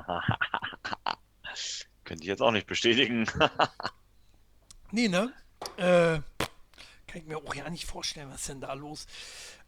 könnte 2.06 2.24
ich 2.24 2.28
jetzt 2.28 2.42
auch 2.42 2.52
nicht 2.52 2.66
bestätigen. 2.68 3.28
Nee, 4.92 5.10
ne? 5.10 5.34
Äh, 5.76 6.22
kann 7.08 7.22
ich 7.22 7.26
mir 7.26 7.38
auch 7.38 7.54
ja 7.54 7.70
nicht 7.70 7.86
vorstellen, 7.86 8.32
was 8.32 8.46
denn 8.46 8.62
da 8.62 8.72
los? 8.74 9.06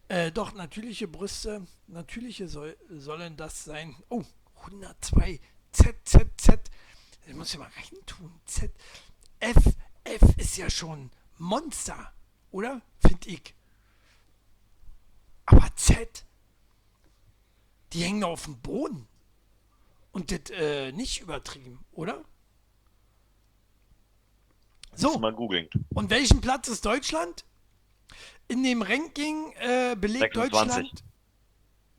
Äh, 0.08 0.32
doch, 0.32 0.54
natürliche 0.54 1.08
Brüste, 1.08 1.66
natürliche 1.88 2.48
soll, 2.48 2.78
sollen 2.88 3.36
das 3.36 3.64
sein. 3.64 3.94
Oh, 4.08 4.24
102. 4.62 5.40
Z, 5.72 5.94
Z, 6.08 6.40
Z. 6.40 6.70
Ich 7.26 7.34
muss 7.34 7.52
ja 7.52 7.58
mal 7.58 7.70
reintun. 7.76 8.32
Z. 8.46 8.70
F, 9.40 9.56
F 10.04 10.22
ist 10.38 10.56
ja 10.56 10.70
schon 10.70 11.10
Monster, 11.36 12.13
oder? 12.54 12.80
Find 13.00 13.26
ich. 13.26 13.52
Aber 15.44 15.68
Z, 15.74 16.24
die 17.92 18.04
hängen 18.04 18.22
auf 18.22 18.44
dem 18.44 18.60
Boden. 18.60 19.08
Und 20.12 20.30
das 20.30 20.50
äh, 20.50 20.92
nicht 20.92 21.20
übertrieben, 21.20 21.84
oder? 21.90 22.24
So. 24.94 25.18
Mal 25.18 25.34
googeln. 25.34 25.68
und 25.88 26.10
welchen 26.10 26.40
Platz 26.40 26.68
ist 26.68 26.86
Deutschland? 26.86 27.44
In 28.46 28.62
dem 28.62 28.82
Ranking 28.82 29.52
äh, 29.56 29.96
belegt 29.96 30.36
26. 30.36 30.52
Deutschland 30.52 31.04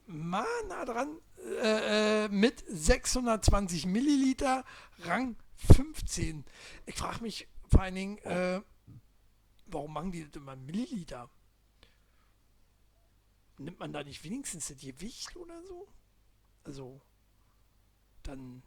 mal 0.07 0.45
nah 0.69 0.85
dran 0.85 1.17
äh, 1.61 2.25
äh, 2.25 2.29
mit 2.29 2.63
620 2.67 3.85
Milliliter, 3.87 4.63
Rang 5.01 5.35
15. 5.55 6.45
Ich 6.85 6.95
frage 6.95 7.21
mich 7.21 7.49
vor 7.67 7.81
allen 7.81 7.95
Dingen, 7.95 8.17
äh, 8.19 8.61
warum 9.67 9.93
machen 9.93 10.11
die 10.11 10.23
das 10.23 10.35
immer 10.35 10.55
Milliliter? 10.55 11.29
Nimmt 13.57 13.79
man 13.79 13.93
da 13.93 14.03
nicht 14.03 14.23
wenigstens 14.23 14.67
das 14.67 14.79
Gewicht 14.79 15.35
oder 15.35 15.63
so? 15.63 15.87
Also, 16.63 17.01
dann, 18.23 18.63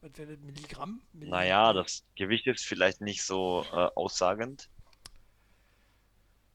was 0.00 0.10
wäre 0.16 0.36
das, 0.36 0.44
Milligramm? 0.44 1.02
Milliliter? 1.12 1.36
Naja, 1.36 1.72
das 1.72 2.04
Gewicht 2.16 2.46
ist 2.46 2.64
vielleicht 2.64 3.00
nicht 3.00 3.22
so 3.22 3.64
äh, 3.72 3.88
aussagend. 3.94 4.68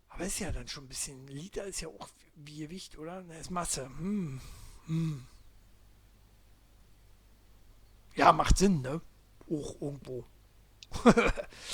Aber 0.10 0.26
ist 0.26 0.40
ja 0.40 0.52
dann 0.52 0.68
schon 0.68 0.86
ein 0.86 0.88
bisschen. 0.88 1.28
Liter 1.28 1.64
ist 1.66 1.82
ja 1.82 1.90
auch 1.90 2.10
wie 2.36 2.58
Gewicht, 2.58 2.98
oder? 2.98 3.24
Na, 3.24 3.36
ist 3.36 3.52
Masse. 3.52 3.86
Hm. 3.86 4.42
Hm. 4.88 5.28
Ja, 8.16 8.34
macht 8.34 8.58
Sinn, 8.58 8.82
ne? 8.82 9.02
Auch 9.50 9.80
irgendwo. 9.80 10.26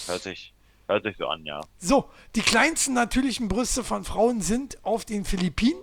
Hört 0.08 0.24
sich, 0.24 0.54
hört 0.88 1.04
sich 1.04 1.18
so 1.18 1.28
an, 1.28 1.46
ja. 1.46 1.62
So, 1.78 2.10
die 2.36 2.42
kleinsten 2.42 2.94
natürlichen 2.94 3.48
Brüste 3.48 3.84
von 3.84 4.04
Frauen 4.04 4.42
sind 4.42 4.84
auf 4.84 5.06
den 5.06 5.26
Philippinen 5.26 5.82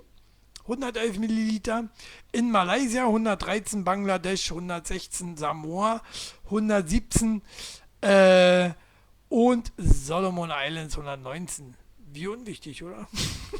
111 0.70 1.18
Milliliter, 1.18 1.88
in 2.32 2.50
Malaysia 2.50 3.04
113, 3.04 3.82
Bangladesch 3.82 4.50
116, 4.50 5.36
Samoa 5.36 6.00
117 6.44 7.42
äh, 8.02 8.70
und 9.28 9.72
Solomon 9.76 10.52
Islands 10.54 10.94
119. 10.96 11.76
Wie 12.12 12.26
unwichtig, 12.26 12.82
oder? 12.82 13.08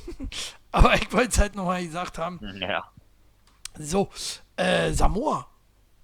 Aber 0.73 0.95
ich 0.95 1.13
wollte 1.13 1.31
es 1.31 1.39
halt 1.39 1.55
nochmal 1.57 1.85
gesagt 1.85 2.19
haben. 2.19 2.41
Ja. 2.61 2.85
So, 3.79 4.11
äh, 4.57 4.93
Samoa. 4.93 5.49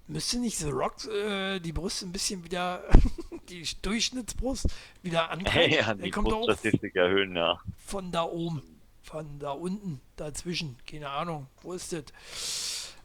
Müsste 0.09 0.39
nicht 0.39 0.57
The 0.57 0.69
Rock 0.69 1.05
äh, 1.05 1.59
die 1.59 1.73
Brust 1.73 2.01
ein 2.03 2.13
bisschen 2.13 2.43
wieder, 2.43 2.81
die 3.49 3.67
Durchschnittsbrust 3.81 4.67
wieder 5.03 5.29
antreiben? 5.29 5.73
ja, 5.73 5.93
die 5.93 6.09
Bruststatistik 6.09 6.95
erhöhen, 6.95 7.35
ja. 7.35 7.59
von 7.85 8.11
da 8.11 8.23
oben, 8.23 8.61
von 9.03 9.37
da 9.39 9.51
unten, 9.51 9.99
dazwischen, 10.15 10.77
keine 10.89 11.09
Ahnung, 11.09 11.47
wo 11.61 11.73
ist 11.73 11.91
das? 11.91 12.03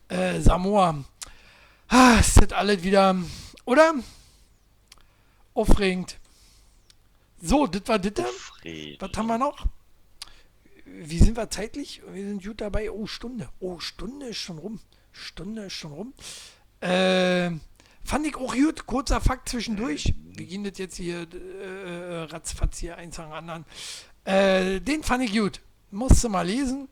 Äh, 0.08 0.40
Samoa. 0.40 1.04
Ah, 1.88 2.18
ist 2.20 2.40
das 2.40 2.52
alles 2.52 2.82
wieder, 2.84 3.16
oder? 3.64 3.94
Aufregend. 5.54 6.18
So, 7.40 7.66
das 7.66 7.82
war 7.88 7.98
das. 7.98 8.24
Was 9.00 9.16
haben 9.16 9.26
wir 9.26 9.38
noch? 9.38 9.66
Wie 10.84 11.18
sind 11.18 11.36
wir 11.36 11.50
zeitlich? 11.50 12.00
Wir 12.12 12.22
sind 12.28 12.44
gut 12.44 12.60
dabei. 12.60 12.90
Oh, 12.90 13.06
Stunde. 13.06 13.48
Oh, 13.58 13.80
Stunde 13.80 14.26
ist 14.26 14.36
schon 14.36 14.58
rum. 14.58 14.80
Stunde 15.10 15.64
ist 15.64 15.72
schon 15.72 15.92
rum. 15.92 16.14
Äh, 16.82 17.50
fand 18.04 18.26
ich 18.26 18.36
auch 18.36 18.54
gut. 18.54 18.86
Kurzer 18.86 19.20
Fakt 19.20 19.48
zwischendurch. 19.48 20.14
Wir 20.24 20.46
gehen 20.46 20.64
das 20.64 20.78
jetzt 20.78 20.96
hier 20.96 21.26
äh, 21.32 22.22
ratzfatz 22.24 22.78
hier 22.78 22.96
eins 22.96 23.18
nach 23.18 23.30
anderen. 23.30 23.64
Äh, 24.24 24.80
den 24.80 25.04
fand 25.04 25.22
ich 25.22 25.32
gut. 25.32 25.60
Musste 25.92 26.28
mal 26.28 26.46
lesen. 26.46 26.88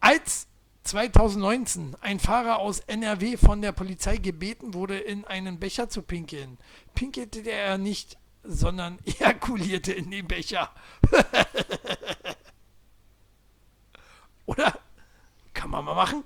Als 0.00 0.48
2019 0.82 1.96
ein 2.02 2.20
Fahrer 2.20 2.58
aus 2.58 2.80
NRW 2.80 3.38
von 3.38 3.62
der 3.62 3.72
Polizei 3.72 4.18
gebeten 4.18 4.74
wurde, 4.74 4.98
in 4.98 5.24
einen 5.24 5.58
Becher 5.58 5.88
zu 5.88 6.02
pinkeln, 6.02 6.58
pinkelte 6.94 7.40
er 7.50 7.78
nicht, 7.78 8.18
sondern 8.42 8.98
ejakulierte 9.06 9.94
in 9.94 10.10
den 10.10 10.28
Becher. 10.28 10.70
Oder? 14.46 14.78
Kann 15.54 15.70
man 15.70 15.86
mal 15.86 15.94
machen? 15.94 16.22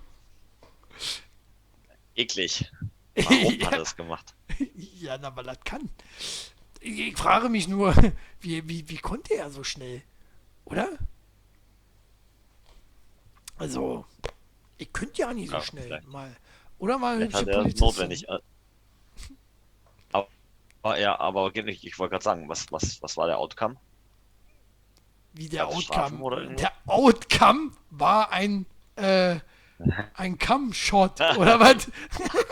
Eklig. 2.18 2.70
Warum 3.14 3.58
ja, 3.58 3.66
hat 3.66 3.72
er 3.72 3.78
das 3.78 3.96
gemacht? 3.96 4.34
ja, 4.74 5.16
na, 5.18 5.34
weil 5.34 5.48
er 5.48 5.56
kann. 5.56 5.88
Ich, 6.80 6.98
ich 6.98 7.16
frage 7.16 7.48
mich 7.48 7.68
nur, 7.68 7.94
wie, 8.40 8.68
wie, 8.68 8.88
wie 8.88 8.98
konnte 8.98 9.34
er 9.34 9.50
so 9.50 9.64
schnell? 9.64 10.02
Oder? 10.64 10.98
Also, 13.56 14.04
ich 14.76 14.92
könnte 14.92 15.22
ja 15.22 15.32
nicht 15.32 15.48
so 15.50 15.56
Ja, 15.56 15.62
schnell 15.62 15.84
vielleicht. 15.84 16.08
mal. 16.08 16.36
Oder 16.78 16.98
mal 16.98 17.16
Vielleicht 17.16 17.34
hat 17.34 17.48
er 17.48 17.64
das 17.64 17.74
notwendig. 17.76 18.28
Äh, 18.28 18.38
Aber, 20.82 20.98
ja, 20.98 21.18
aber 21.18 21.54
ich, 21.54 21.86
ich 21.86 21.98
wollte 21.98 22.12
gerade 22.12 22.24
sagen, 22.24 22.48
was, 22.48 22.70
was, 22.70 23.02
was 23.02 23.16
war 23.16 23.26
der 23.26 23.38
Outcome? 23.38 23.76
Wie 25.32 25.48
der 25.48 25.68
Outcome. 25.68 26.54
der 26.54 26.72
Outcome 26.86 27.72
war 27.90 28.30
ein, 28.30 28.66
äh, 28.96 29.40
ein 30.14 30.38
Cum-Shot, 30.38 31.20
oder 31.36 31.60
was? 31.60 31.90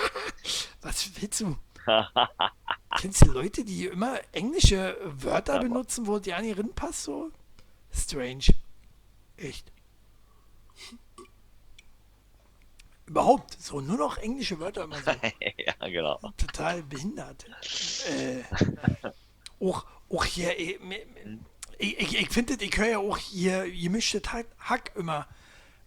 was 0.82 1.10
willst 1.20 1.40
du? 1.40 1.56
Kennst 3.00 3.24
du 3.24 3.32
Leute, 3.32 3.64
die 3.64 3.86
immer 3.86 4.18
englische 4.32 4.96
Wörter 5.04 5.60
benutzen, 5.60 6.06
wo 6.06 6.18
die 6.18 6.34
an 6.34 6.44
ihren 6.44 6.72
passt 6.74 7.04
so? 7.04 7.30
Strange. 7.92 8.46
Echt. 9.36 9.70
Überhaupt, 13.06 13.52
so 13.60 13.80
nur 13.80 13.98
noch 13.98 14.18
englische 14.18 14.58
Wörter 14.58 14.84
immer 14.84 15.00
so. 15.00 15.10
ja, 15.58 15.88
genau. 15.88 16.18
total 16.36 16.82
behindert. 16.82 17.46
Äh, 18.08 18.42
auch, 19.60 19.86
auch 20.10 20.24
hier, 20.24 20.58
ich, 20.58 20.80
ich, 21.78 22.18
ich 22.18 22.30
finde, 22.30 22.54
ich 22.54 22.76
höre 22.76 22.88
ja 22.88 22.98
auch 22.98 23.18
hier 23.18 23.70
gemischtes 23.70 24.22
Hack, 24.32 24.46
Hack 24.58 24.92
immer. 24.96 25.28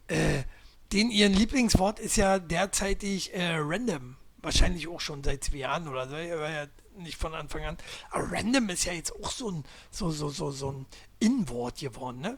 Äh, 0.08 0.44
den 0.92 1.12
ihren 1.12 1.34
Lieblingswort 1.34 2.00
ist 2.00 2.16
ja 2.18 2.40
derzeitig 2.40 3.34
äh, 3.34 3.56
random. 3.58 4.16
Wahrscheinlich 4.42 4.88
auch 4.88 5.02
schon 5.02 5.24
seit 5.24 5.44
zwei 5.44 5.58
Jahren 5.58 5.88
oder 5.88 6.08
so. 6.08 6.16
Er 6.16 6.40
war 6.40 6.50
ja 6.50 6.66
nicht 6.98 7.18
von 7.18 7.34
Anfang 7.34 7.64
an. 7.66 7.78
Aber 8.10 8.32
random 8.32 8.70
ist 8.70 8.86
ja 8.86 8.94
jetzt 8.94 9.14
auch 9.22 9.32
so 9.32 9.52
ein, 9.52 9.64
so, 9.92 10.10
so, 10.12 10.30
so, 10.30 10.52
so 10.52 10.72
ein 10.72 10.86
In-Wort 11.20 11.80
geworden, 11.80 12.22
ne? 12.22 12.38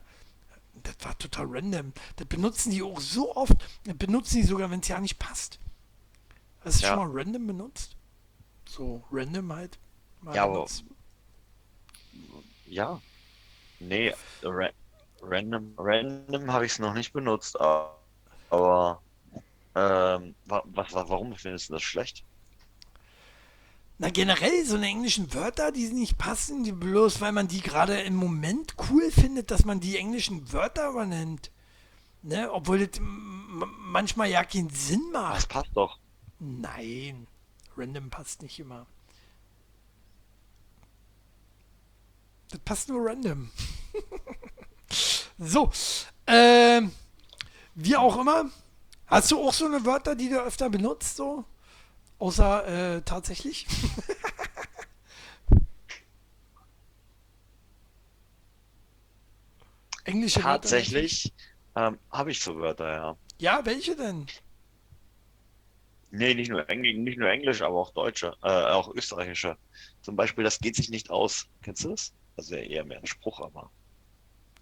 Das 0.83 0.95
war 1.01 1.17
total 1.17 1.45
random. 1.49 1.93
Das 2.15 2.27
benutzen 2.27 2.71
die 2.71 2.81
auch 2.81 2.99
so 2.99 3.35
oft. 3.35 3.53
Das 3.83 3.97
benutzen 3.97 4.37
die 4.37 4.47
sogar, 4.47 4.71
wenn 4.71 4.79
es 4.79 4.87
ja 4.87 4.99
nicht 4.99 5.19
passt. 5.19 5.59
Hast 6.61 6.79
du 6.81 6.85
Ja. 6.87 6.95
schon 6.95 6.99
mal 7.13 7.19
random 7.21 7.47
benutzt? 7.47 7.95
So 8.65 9.03
random 9.11 9.53
halt. 9.53 9.77
Ja, 10.33 10.43
aber-. 10.45 10.67
Ja. 12.67 13.01
Nee, 13.79 14.13
ra 14.43 14.69
random, 15.21 15.73
random 15.77 16.51
habe 16.51 16.65
ich 16.65 16.73
es 16.73 16.79
noch 16.79 16.93
nicht 16.93 17.13
benutzt, 17.13 17.59
aber, 17.59 17.99
aber 18.51 19.01
ähm, 19.75 20.35
wa 20.45 20.63
was, 20.65 20.93
wa 20.93 21.05
warum 21.07 21.35
findest 21.35 21.69
du 21.69 21.73
das 21.73 21.83
schlecht? 21.83 22.23
Na, 23.97 24.09
generell 24.09 24.65
so 24.65 24.77
eine 24.77 24.87
englischen 24.87 25.33
Wörter, 25.33 25.71
die 25.71 25.87
nicht 25.89 26.17
passen, 26.17 26.63
die 26.63 26.71
bloß 26.71 27.21
weil 27.21 27.31
man 27.31 27.47
die 27.47 27.61
gerade 27.61 28.01
im 28.01 28.15
Moment 28.15 28.75
cool 28.89 29.11
findet, 29.11 29.51
dass 29.51 29.63
man 29.63 29.79
die 29.79 29.97
englischen 29.97 30.51
Wörter 30.51 30.89
übernimmt. 30.89 31.51
Ne? 32.23 32.51
Obwohl 32.51 32.85
das 32.85 32.99
manchmal 32.99 34.29
ja 34.29 34.43
keinen 34.43 34.69
Sinn 34.69 35.01
Das 35.13 35.21
macht. 35.21 35.49
passt 35.49 35.71
doch. 35.75 35.99
Nein, 36.39 37.27
random 37.77 38.09
passt 38.09 38.41
nicht 38.41 38.59
immer. 38.59 38.87
Das 42.49 42.59
passt 42.59 42.89
nur 42.89 43.05
random. 43.05 43.51
so, 45.37 45.71
ähm, 46.27 46.91
wie 47.75 47.95
auch 47.97 48.19
immer. 48.19 48.45
Hast 49.07 49.31
du 49.31 49.39
auch 49.39 49.53
so 49.53 49.65
eine 49.65 49.85
Wörter, 49.85 50.15
die 50.15 50.29
du 50.29 50.41
öfter 50.41 50.69
benutzt, 50.69 51.17
so? 51.17 51.45
Außer 52.19 52.97
äh, 52.97 53.01
tatsächlich? 53.01 53.65
Englische? 60.05 60.39
Tatsächlich 60.41 61.33
ähm, 61.75 61.97
habe 62.11 62.31
ich 62.31 62.39
so 62.41 62.55
Wörter, 62.57 62.91
ja. 62.91 63.17
Ja, 63.39 63.65
welche 63.65 63.95
denn? 63.95 64.27
Nee, 66.11 66.33
nicht 66.33 66.49
nur 66.49 66.69
Englisch, 66.69 66.95
nicht 66.97 67.17
nur 67.17 67.29
Englisch, 67.29 67.61
aber 67.61 67.79
auch 67.79 67.91
Deutsche, 67.91 68.35
äh, 68.43 68.47
auch 68.49 68.93
österreichische. 68.93 69.57
Zum 70.01 70.15
Beispiel, 70.15 70.43
das 70.43 70.59
geht 70.59 70.75
sich 70.75 70.89
nicht 70.89 71.09
aus. 71.09 71.47
Kennst 71.61 71.85
du 71.85 71.89
das? 71.89 72.13
Das 72.35 72.49
wäre 72.49 72.65
eher 72.65 72.83
mehr 72.83 72.99
ein 72.99 73.07
Spruch, 73.07 73.39
aber. 73.39 73.71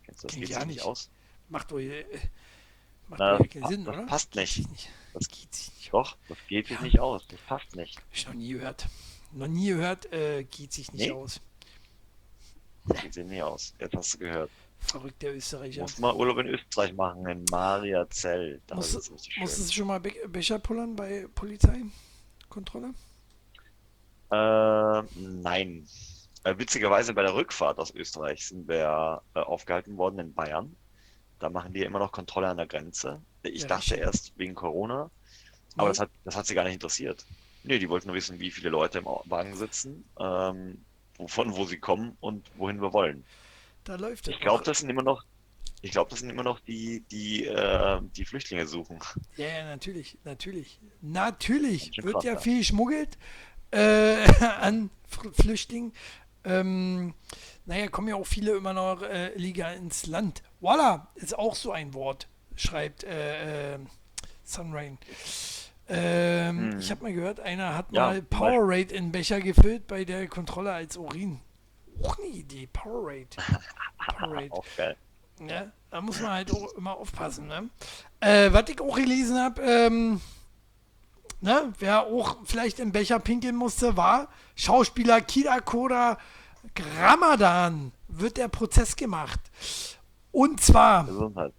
Kennst 0.06 0.24
du 0.24 0.28
das? 0.28 0.34
Kenn 0.36 0.46
Geht 0.46 0.54
sich 0.54 0.66
nicht. 0.66 0.84
aus? 0.84 1.10
Macht 1.50 1.72
doch, 1.72 1.80
äh, 1.80 2.06
macht 3.10 3.20
Na, 3.20 3.38
pa- 3.38 3.68
Sinn, 3.68 3.86
das 3.86 3.96
oder? 3.96 4.06
passt 4.06 4.36
nicht. 4.36 4.58
nicht. 4.70 4.90
Das- 5.14 5.28
Das 5.28 5.28
geht 5.40 5.54
sich 5.56 5.74
nicht. 5.78 5.94
Doch, 5.94 6.18
das 6.28 6.38
geht 6.48 6.68
sich 6.68 6.78
Ja. 6.78 6.84
nicht 6.84 7.00
aus. 7.00 7.28
Das 7.28 7.40
passt 7.48 7.76
nicht. 7.76 7.98
Hab 7.98 8.04
ich 8.14 8.28
noch 8.28 8.34
nie 8.36 8.54
gehört. 8.54 8.88
Noch 9.32 9.48
nie 9.48 9.68
gehört, 9.70 10.12
äh, 10.14 10.44
geht 10.44 10.72
sich 10.74 10.92
nicht 10.94 11.08
Nee. 11.08 11.12
aus. 11.12 11.42
Das 12.86 13.02
geht 13.02 13.14
sich 13.14 13.26
nicht 13.26 13.42
aus. 13.44 13.74
Jetzt 13.80 13.96
hast 13.96 14.14
du 14.16 14.18
gehört. 14.20 14.50
Verrückt, 14.80 15.22
der 15.22 15.36
Österreicher. 15.36 15.82
Muss 15.82 15.98
mal 16.00 16.16
Urlaub 16.16 16.38
in 16.38 16.48
Österreich 16.48 16.94
machen, 16.94 17.28
in 17.28 17.44
Mariazell. 17.52 18.62
Da 18.68 18.76
richtig 18.78 19.34
schön. 19.34 19.42
musstest 19.42 19.70
du 19.70 19.74
schon 19.74 19.88
mal 19.88 20.00
Be 20.00 20.14
Becher 20.28 20.58
pullern 20.60 20.96
bei 20.96 21.28
Polizeikontrolle? 21.36 22.94
Äh, 24.32 25.04
nein. 25.20 25.88
Äh, 26.44 26.58
witzigerweise 26.58 27.14
bei 27.14 27.24
der 27.24 27.34
Rückfahrt 27.36 27.78
aus 27.80 27.92
Österreich 27.94 28.48
sind 28.48 28.68
wir 28.68 29.22
äh, 29.36 29.40
aufgehalten 29.40 29.98
worden 29.98 30.20
in 30.20 30.34
Bayern. 30.34 30.76
Da 31.40 31.50
machen 31.50 31.74
die 31.74 31.84
immer 31.84 32.00
noch 32.00 32.12
Kontrolle 32.12 32.50
an 32.50 32.58
der 32.58 32.68
Grenze. 32.68 33.22
Ich 33.44 33.66
Ja, 33.66 33.68
dachte 33.68 33.96
richtig. 33.96 33.96
erst 33.96 34.38
wegen 34.38 34.56
Corona, 34.56 35.12
aber 35.78 35.90
Nee. 35.90 35.90
das 35.90 36.00
hat, 36.00 36.12
das 36.26 36.36
hat 36.36 36.48
sie 36.48 36.56
gar 36.56 36.66
nicht 36.66 36.76
interessiert. 36.76 37.26
Nee, 37.64 37.80
die 37.80 37.90
wollten 37.90 38.08
nur 38.08 38.16
wissen, 38.18 38.40
wie 38.40 38.52
viele 38.52 38.70
Leute 38.70 39.00
im 39.00 39.06
Wagen 39.06 39.56
sitzen, 39.58 40.10
ähm, 40.20 40.86
von 41.28 41.56
wo 41.56 41.66
sie 41.66 41.80
kommen 41.80 42.18
und 42.22 42.52
wohin 42.56 42.82
wir 42.82 42.94
wollen. 42.94 43.28
Da 43.84 43.96
läuft 43.96 44.28
es. 44.30 44.36
Ich 44.36 44.40
glaube, 44.40 44.64
das 44.64 44.80
sind 44.80 44.90
immer 44.90 45.04
noch, 45.04 45.24
ich 45.82 45.92
glaube, 45.92 46.10
das 46.12 46.20
sind 46.20 46.30
immer 46.32 46.44
noch 46.44 46.60
die, 46.62 47.06
die, 47.12 47.46
äh, 47.46 48.02
die 48.04 48.26
Flüchtlinge 48.26 48.68
suchen. 48.68 49.00
Ja, 49.36 49.48
ja, 49.48 49.66
natürlich, 49.66 50.18
natürlich. 50.24 50.80
Natürlich 51.02 51.94
wird 51.98 52.06
krass, 52.06 52.24
ja 52.24 52.36
ja. 52.36 52.38
viel 52.38 52.60
geschmuggelt 52.60 53.18
äh, 53.72 54.26
an 54.62 54.90
Fl- 55.10 55.34
Flüchtlingen. 55.34 55.94
Ähm, 56.44 57.14
naja, 57.66 57.88
kommen 57.90 58.08
ja 58.10 58.16
auch 58.16 58.28
viele 58.28 58.54
immer 58.58 58.74
noch 58.74 59.02
äh, 59.04 59.34
illegal 59.36 59.76
ins 59.78 60.08
Land. 60.08 60.44
Voila, 60.60 61.08
ist 61.16 61.38
auch 61.38 61.56
so 61.56 61.72
ein 61.72 61.94
Wort, 61.94 62.28
schreibt 62.56 63.04
äh, 63.04 63.76
äh, 63.76 63.80
Sunrain. 64.44 64.98
Ähm, 65.88 66.74
Hm. 66.74 66.80
Ich 66.80 66.92
habe 66.92 67.04
mal 67.04 67.14
gehört, 67.14 67.40
einer 67.40 67.76
hat 67.76 67.88
Ja, 67.92 68.08
mal 68.08 68.22
Powerade 68.22 68.94
in 68.94 69.12
Becher 69.12 69.40
gefüllt 69.40 69.88
bei 69.88 70.06
der 70.06 70.28
Kontrolle 70.28 70.72
als 70.72 70.98
Urin. 70.98 71.40
Auch 72.04 72.18
eine 72.20 72.28
Idee, 72.28 72.68
Powerade. 72.72 73.28
Powerade. 74.20 74.52
Auch 74.52 74.66
geil. 74.78 74.96
Ja, 75.48 75.72
da 75.90 76.02
muss 76.02 76.20
man 76.20 76.32
halt 76.32 76.52
auch 76.52 76.74
immer 76.74 76.98
aufpassen. 76.98 77.48
Ne? 77.48 77.70
Äh, 78.20 78.52
was 78.52 78.70
ich 78.70 78.80
auch 78.82 78.96
gelesen 78.96 79.40
habe, 79.40 79.62
ähm, 79.62 80.22
ne, 81.42 81.74
wer 81.80 82.04
auch 82.04 82.38
vielleicht 82.44 82.80
im 82.80 82.92
Becher 82.92 83.20
pinkeln 83.20 83.56
musste, 83.56 83.96
war 83.98 84.28
Schauspieler 84.56 85.22
Kida 85.22 85.60
Koda 85.62 86.18
Ramadan. 87.00 87.94
Wird 88.10 88.38
der 88.38 88.50
Prozess 88.50 88.96
gemacht. 88.96 89.40
Und 90.32 90.62
zwar, 90.62 91.06
Gesundheit. 91.06 91.54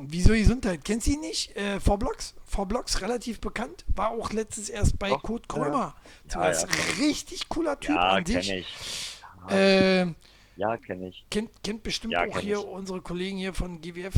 wieso 0.00 0.32
Gesundheit? 0.32 0.84
Kennst 0.84 1.06
du 1.06 1.12
ihn 1.12 1.20
nicht? 1.20 1.54
Äh, 1.56 1.78
Vorblocks? 1.80 2.34
Vorblocks, 2.44 3.00
relativ 3.00 3.40
bekannt. 3.40 3.84
War 3.94 4.10
auch 4.10 4.32
letztens 4.32 4.68
erst 4.68 4.98
bei 4.98 5.10
Doch, 5.10 5.22
Kurt 5.22 5.44
ja. 5.48 5.54
Krömer. 5.62 5.94
Ja, 6.32 6.40
als 6.40 6.62
ja. 6.62 6.68
richtig 7.04 7.48
cooler 7.48 7.78
Typ 7.78 7.94
Ja, 7.96 8.08
an 8.10 8.26
sich. 8.26 8.50
ich. 8.50 8.66
Äh, 9.50 10.06
Ja, 10.56 10.76
kenne 10.78 11.08
ich. 11.08 11.24
kennt, 11.30 11.62
kennt 11.62 11.82
bestimmt 11.82 12.12
Ja, 12.14 12.24
auch 12.26 12.32
kenn 12.32 12.42
hier 12.42 12.58
ich. 12.58 12.64
unsere 12.64 13.00
Kollegen 13.02 13.36
hier 13.38 13.54
von 13.54 13.80
GWF. 13.80 14.14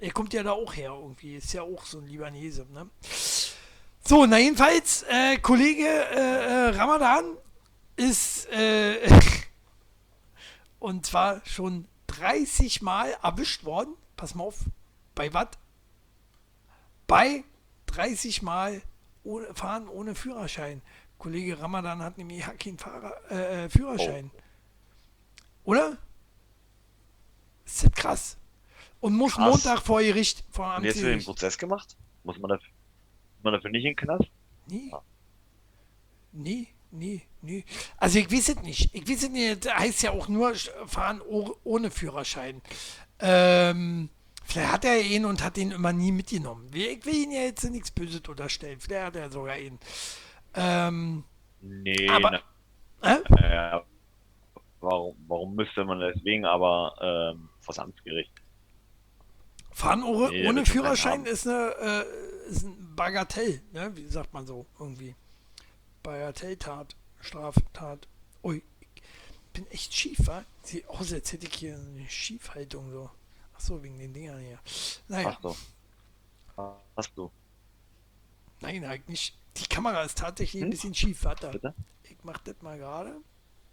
Er 0.00 0.10
kommt 0.12 0.32
ja 0.32 0.42
da 0.42 0.52
auch 0.52 0.74
her 0.74 0.92
irgendwie. 0.98 1.36
Ist 1.36 1.52
ja 1.52 1.62
auch 1.62 1.84
so 1.84 1.98
ein 1.98 2.06
Libanese, 2.06 2.66
ne? 2.72 2.88
So, 4.02 4.24
na 4.26 4.38
jedenfalls, 4.38 5.02
äh, 5.10 5.36
Kollege 5.38 5.84
äh, 5.84 6.16
äh, 6.16 6.68
Ramadan 6.70 7.36
ist 7.96 8.46
äh, 8.50 8.96
und 10.78 11.04
zwar 11.04 11.42
schon 11.44 11.86
30 12.18 12.82
Mal 12.82 13.16
erwischt 13.22 13.64
worden. 13.64 13.94
Pass 14.16 14.34
mal 14.34 14.44
auf. 14.44 14.64
Bei 15.14 15.32
was? 15.32 15.48
Bei 17.06 17.44
30 17.86 18.42
Mal 18.42 18.82
ohne, 19.24 19.52
fahren 19.54 19.88
ohne 19.88 20.14
Führerschein. 20.14 20.82
Kollege 21.18 21.60
Ramadan 21.60 22.02
hat 22.02 22.16
nämlich 22.18 22.40
ja 22.40 22.52
keinen 22.54 22.78
Fahrer, 22.78 23.12
äh, 23.30 23.64
äh, 23.64 23.68
Führerschein. 23.68 24.30
Oder? 25.64 25.98
Ist 27.64 27.84
das 27.84 27.92
krass. 27.92 28.36
Und 29.00 29.16
muss 29.16 29.34
Krass. 29.34 29.48
Montag 29.50 29.82
vor 29.82 30.00
Gericht, 30.00 30.44
vor 30.50 30.76
Und 30.76 30.84
jetzt 30.84 30.96
wird 30.96 31.06
den 31.06 31.14
Amtsgericht. 31.14 31.26
Prozess 31.26 31.58
gemacht? 31.58 31.96
Muss 32.24 32.38
man 32.38 32.50
dafür, 32.50 32.68
muss 33.36 33.44
man 33.44 33.52
dafür 33.54 33.70
nicht 33.70 33.84
in 33.84 33.90
den 33.90 33.96
Knast? 33.96 34.30
Nee. 34.66 34.90
Ah. 34.92 35.02
Nee, 36.32 36.68
nee, 36.90 37.22
nee. 37.42 37.64
Also 37.96 38.18
ich 38.18 38.30
weiß 38.30 38.50
es 38.50 38.62
nicht. 38.62 38.94
Ich 38.94 39.08
weiß 39.08 39.24
es 39.24 39.30
nicht. 39.30 39.64
Das 39.64 39.74
heißt 39.74 40.02
ja 40.02 40.10
auch 40.12 40.28
nur 40.28 40.54
fahren 40.86 41.20
oh, 41.28 41.54
ohne 41.64 41.90
Führerschein. 41.90 42.62
Ähm, 43.18 44.08
vielleicht 44.44 44.72
hat 44.72 44.84
er 44.84 45.00
ihn 45.00 45.24
und 45.24 45.42
hat 45.42 45.58
ihn 45.58 45.70
immer 45.70 45.92
nie 45.92 46.12
mitgenommen. 46.12 46.70
Ich 46.72 47.04
will 47.04 47.14
ihn 47.14 47.32
ja 47.32 47.42
jetzt 47.42 47.64
nichts 47.70 47.90
Böses 47.90 48.22
unterstellen. 48.28 48.80
Vielleicht 48.80 49.06
hat 49.06 49.16
er 49.16 49.30
sogar 49.30 49.58
ihn. 49.58 49.78
Ähm, 50.54 51.24
Nee, 51.62 52.08
Aber- 52.08 52.40
na, 53.02 53.16
äh? 53.16 53.22
ja, 53.54 53.84
warum, 54.80 55.16
warum 55.28 55.54
müsste 55.54 55.84
man 55.84 56.00
deswegen 56.00 56.44
aber 56.44 56.94
ähm, 57.00 57.48
Amtsgericht? 57.76 58.32
Fahren 59.70 60.02
ohne, 60.02 60.30
Nee, 60.30 60.48
ohne 60.48 60.66
Führerschein 60.66 61.24
ist, 61.26 61.46
eine, 61.46 61.74
äh, 61.80 62.50
ist 62.50 62.64
ein 62.64 62.94
Bagatell, 62.96 63.62
ne? 63.72 63.94
Wie 63.94 64.06
sagt 64.08 64.32
man 64.34 64.46
so 64.46 64.66
irgendwie? 64.78 65.14
Bagatelltat, 66.02 66.96
Straftat. 67.20 68.06
Ui, 68.42 68.62
ich 68.80 69.02
bin 69.52 69.66
echt 69.70 69.94
schief, 69.94 70.18
wa? 70.26 70.44
Sieht 70.62 70.86
aus, 70.88 71.12
als 71.12 71.32
hätte 71.32 71.46
ich 71.46 71.54
hier 71.54 71.74
eine 71.76 72.08
Schiefhaltung 72.08 72.90
so. 72.90 73.10
Ach 73.54 73.60
so, 73.60 73.82
wegen 73.82 73.98
den 73.98 74.14
Dingern 74.14 74.40
hier. 74.40 74.58
Naja, 75.08 75.36
Ach 75.36 75.40
so. 75.42 75.56
Hast 76.96 77.12
du, 77.16 77.30
nein, 78.60 78.86
halt 78.86 79.08
nicht. 79.08 79.34
Die 79.56 79.66
Kamera 79.66 80.02
ist 80.02 80.18
tatsächlich 80.18 80.62
ein 80.62 80.66
Hm? 80.66 80.70
bisschen 80.70 80.94
schief, 80.94 81.24
warte. 81.24 81.48
bitte? 81.48 81.74
Ich 82.04 82.16
mach 82.22 82.38
das 82.38 82.56
mal 82.60 82.76
gerade. 82.78 83.16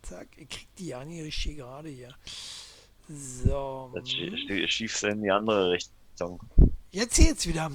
Zack, 0.03 0.27
ich 0.37 0.47
krieg 0.47 0.67
die 0.77 0.87
ja 0.87 1.03
nicht 1.03 1.23
richtig 1.23 1.57
gerade 1.57 1.89
hier. 1.89 2.15
So. 3.09 3.91
Das 3.93 4.09
hm. 4.09 4.35
schie- 4.35 4.67
schiefst 4.67 5.03
du 5.03 5.07
in 5.07 5.21
die 5.21 5.31
andere 5.31 5.71
Richtung. 5.71 6.39
Jetzt 6.91 7.17
geht's 7.17 7.45
wieder. 7.47 7.71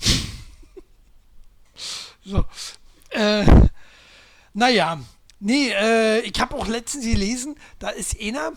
so. 2.24 2.44
Äh, 3.10 3.67
naja, 4.54 5.00
Nee, 5.40 5.70
äh, 5.70 6.18
ich 6.22 6.40
habe 6.40 6.56
auch 6.56 6.66
letztens 6.66 7.04
gelesen, 7.04 7.54
da 7.78 7.90
ist 7.90 8.20
einer 8.20 8.54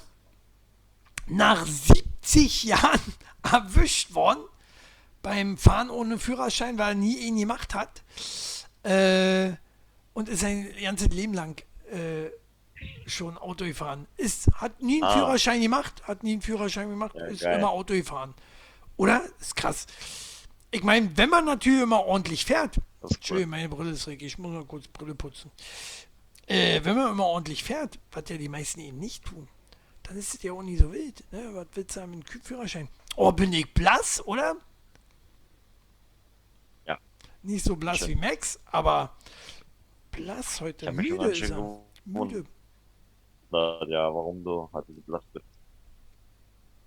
nach 1.27 1.67
70 1.67 2.63
Jahren 2.63 2.99
erwischt 3.43 4.15
worden 4.15 4.41
beim 5.21 5.57
Fahren 5.59 5.91
ohne 5.91 6.17
Führerschein, 6.17 6.79
weil 6.79 6.93
er 6.93 6.95
nie 6.95 7.17
ihn 7.19 7.37
gemacht 7.37 7.75
hat. 7.75 8.01
Äh, 8.83 9.51
und 10.13 10.27
ist 10.27 10.39
sein 10.41 10.73
ganzes 10.81 11.09
Leben 11.09 11.35
lang 11.35 11.61
äh, 11.91 12.31
schon 13.07 13.37
Auto 13.37 13.63
gefahren. 13.63 14.07
Ist, 14.17 14.47
hat 14.55 14.81
nie 14.81 14.95
einen 14.95 15.03
Ah. 15.03 15.13
Führerschein 15.13 15.61
gemacht, 15.61 16.01
hat 16.07 16.23
nie 16.23 16.31
einen 16.33 16.41
Führerschein 16.41 16.89
gemacht, 16.89 17.13
Ja, 17.15 17.25
ist 17.27 17.41
geil. 17.41 17.59
immer 17.59 17.69
Auto 17.69 17.93
gefahren. 17.93 18.33
Oder? 18.97 19.21
Ist 19.39 19.55
krass. 19.55 19.85
Ich 20.71 20.81
meine, 20.83 21.15
wenn 21.15 21.29
man 21.29 21.45
natürlich 21.45 21.83
immer 21.83 22.05
ordentlich 22.05 22.43
fährt, 22.45 22.77
Das 23.01 23.11
cool. 23.11 23.15
Entschuldigung, 23.15 23.49
meine 23.49 23.69
Brille 23.69 23.91
ist 23.91 24.05
dreckig, 24.05 24.27
ich 24.27 24.37
muss 24.37 24.51
mal 24.51 24.65
kurz 24.65 24.87
Brille 24.87 25.15
putzen. 25.15 25.51
Äh, 26.47 26.81
wenn 26.83 26.95
man 26.95 27.11
immer 27.11 27.25
ordentlich 27.25 27.63
fährt, 27.63 27.99
was 28.11 28.23
ja 28.29 28.37
die 28.37 28.49
meisten 28.49 28.79
eben 28.79 28.99
nicht 28.99 29.25
tun, 29.25 29.47
dann 30.03 30.17
ist 30.17 30.33
es 30.33 30.43
ja 30.43 30.53
auch 30.53 30.61
nie 30.61 30.77
so 30.77 30.91
wild. 30.91 31.23
Ne? 31.31 31.49
Was 31.53 31.67
willst 31.73 31.95
du 31.95 32.01
haben 32.01 32.11
mit 32.11 32.33
dem 32.33 32.41
Führerschein? 32.41 32.87
Oh, 33.15 33.31
bin 33.31 33.53
ich 33.53 33.73
blass, 33.73 34.25
oder? 34.25 34.55
Ja. 36.85 36.97
Nicht 37.43 37.65
so 37.65 37.75
blass 37.75 37.99
Schön. 37.99 38.09
wie 38.09 38.15
Max, 38.15 38.59
aber 38.65 39.15
blass 40.11 40.61
heute. 40.61 40.91
Mich 40.91 41.09
Müde 41.09 41.31
ist 41.31 41.49
er. 41.49 41.81
Müde. 42.05 42.45
gewundert, 43.51 43.89
ja, 43.89 44.13
warum 44.13 44.43
du 44.43 44.69
halt 44.73 44.85
so 44.87 44.93
blass 45.05 45.23
bist. 45.33 45.45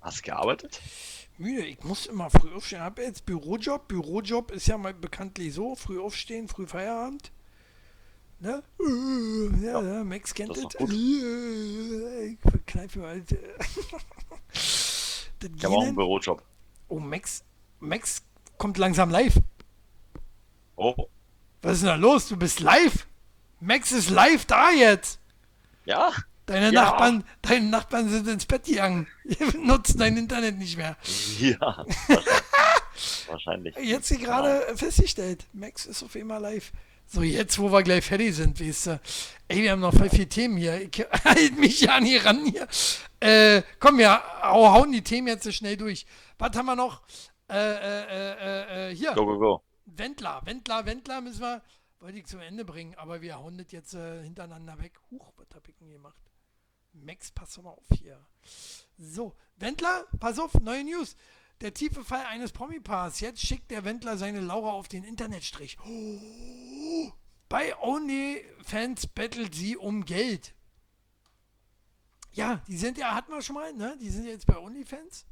Hast 0.05 0.19
du 0.19 0.23
gearbeitet? 0.31 0.81
Müde. 1.39 1.65
Ich 1.65 1.83
muss 1.83 2.05
immer 2.07 2.29
früh 2.29 2.53
aufstehen. 2.55 2.79
Ich 2.79 2.85
habe 2.85 3.03
jetzt 3.03 3.25
Bürojob. 3.25 3.89
Bürojob 3.89 4.51
ist 4.51 4.67
ja 4.69 4.77
mal 4.77 4.93
bekanntlich 4.93 5.55
so. 5.55 5.75
Früh 5.75 5.99
aufstehen, 5.99 6.47
früh 6.47 6.67
Feierabend. 6.67 7.33
Ne? 8.39 8.63
Äh, 8.79 9.65
Ja, 9.65 9.81
ja, 9.81 10.05
Max 10.05 10.35
kennt 10.35 10.51
das 10.51 10.65
das. 10.79 10.91
Ich 10.91 12.39
verkneife 12.43 13.01
äh, 13.09 13.23
das 14.53 15.27
Ich 15.57 15.65
habe 15.65 15.75
auch 15.75 15.83
einen. 15.85 15.97
Bürojob. 15.97 16.43
Oh, 16.89 16.99
Max. 17.01 17.43
Max 17.81 18.23
kommt 18.59 18.77
langsam 18.77 19.09
live. 19.11 19.41
Oh, 20.77 21.09
Was 21.63 21.75
ist 21.77 21.81
denn 21.81 21.89
da 21.89 21.95
los? 21.95 22.29
Du 22.29 22.37
bist 22.37 22.61
live? 22.61 23.07
Max 23.61 23.91
ist 23.93 24.11
live 24.11 24.45
da 24.45 24.71
jetzt. 24.71 25.19
ja? 25.87 26.13
Deine 26.47 26.73
Ja. 26.73 26.83
Nachbarn, 26.85 27.25
deine 27.43 27.67
Nachbarn 27.67 28.09
sind 28.11 28.29
ins 28.29 28.45
Bett 28.47 28.65
gegangen. 28.65 29.07
Die 29.25 29.57
nutzen 29.59 29.99
dein 29.99 30.17
Internet 30.17 30.59
nicht 30.59 30.77
mehr. 30.77 30.97
Ja. 31.41 31.85
Wahrscheinlich. 33.29 33.75
Jetzt 33.77 34.09
sie 34.09 34.19
gerade 34.19 34.77
festgestellt. 34.77 35.47
Max 35.53 35.87
ist 35.87 36.03
auf 36.03 36.15
einmal 36.17 36.41
live. 36.41 36.73
So, 37.07 37.23
jetzt, 37.23 37.59
wo 37.59 37.71
wir 37.71 37.83
gleich 37.83 38.05
fertig 38.05 38.35
sind, 38.35 38.61
weißt 38.61 38.87
du. 38.87 39.01
Ey, 39.49 39.63
wir 39.63 39.73
haben 39.73 39.81
noch 39.81 39.95
voll 39.95 40.09
viele 40.09 40.29
Themen 40.29 40.57
hier. 40.57 40.81
Ich 40.81 41.07
halte 41.25 41.53
mich 41.53 41.81
ja 41.81 42.01
nie 42.01 42.17
ran 42.17 42.45
hier. 42.47 42.67
Äh, 43.21 43.63
komm, 43.79 43.99
wir 43.99 44.23
hau- 44.43 44.73
hauen 44.73 44.93
die 44.93 45.03
Themen 45.03 45.29
jetzt 45.29 45.45
so 45.45 45.53
schnell 45.53 45.77
durch. 45.77 46.07
Was 46.39 46.57
haben 46.57 46.67
wir 46.67 46.77
noch? 46.77 47.03
Äh, 47.51 47.57
äh, 47.57 48.05
äh, 48.09 48.91
äh, 48.91 48.95
hier, 48.95 49.13
Go, 49.13 49.27
go, 49.27 49.39
go. 49.39 49.63
Wendler. 49.87 50.41
Wendler, 50.45 50.87
Wendler 50.87 51.21
müssen 51.21 51.41
wir, 51.43 51.63
wollte 52.01 52.19
ich 52.19 52.27
zum 52.27 52.41
Ende 52.41 52.65
bringen, 52.65 52.95
aber 52.97 53.21
wir 53.21 53.37
hauen 53.37 53.59
das 53.59 53.71
jetzt 53.71 53.95
äh, 53.95 54.23
hintereinander 54.23 54.79
weg. 54.81 54.93
Huch, 55.11 55.33
was 55.37 55.47
hab 55.55 55.69
ich 55.69 55.77
denn 55.77 55.91
gemacht? 55.91 56.17
Max, 56.95 57.31
pass 57.31 57.61
mal 57.63 57.71
auf 57.71 57.87
hier. 57.99 58.19
So, 58.99 59.35
Wendler, 59.57 60.07
pass 60.21 60.39
auf, 60.39 60.55
neue 60.55 60.85
News. 60.85 61.17
Der 61.61 61.75
tiefe 61.75 62.05
Fall 62.05 62.25
eines 62.27 62.53
Promi-Paars. 62.53 63.21
Jetzt 63.21 63.41
schickt 63.41 63.71
der 63.71 63.85
Wendler 63.85 64.17
seine 64.17 64.41
Laura 64.41 64.71
auf 64.71 64.89
den 64.89 65.05
Internetstrich. 65.05 65.79
Oh, 65.85 67.13
bei 67.49 67.77
OnlyFans 67.79 69.07
bettelt 69.09 69.55
sie 69.55 69.77
um 69.77 70.05
Geld. 70.05 70.55
Ja, 72.33 72.63
die 72.67 72.77
sind 72.77 72.99
ja, 72.99 73.15
hatten 73.15 73.33
wir 73.33 73.43
schon 73.43 73.55
mal, 73.55 73.73
ne? 73.73 73.97
Die 74.01 74.11
sind 74.11 74.27
jetzt 74.27 74.47
bei 74.47 74.59
OnlyFans. 74.59 75.25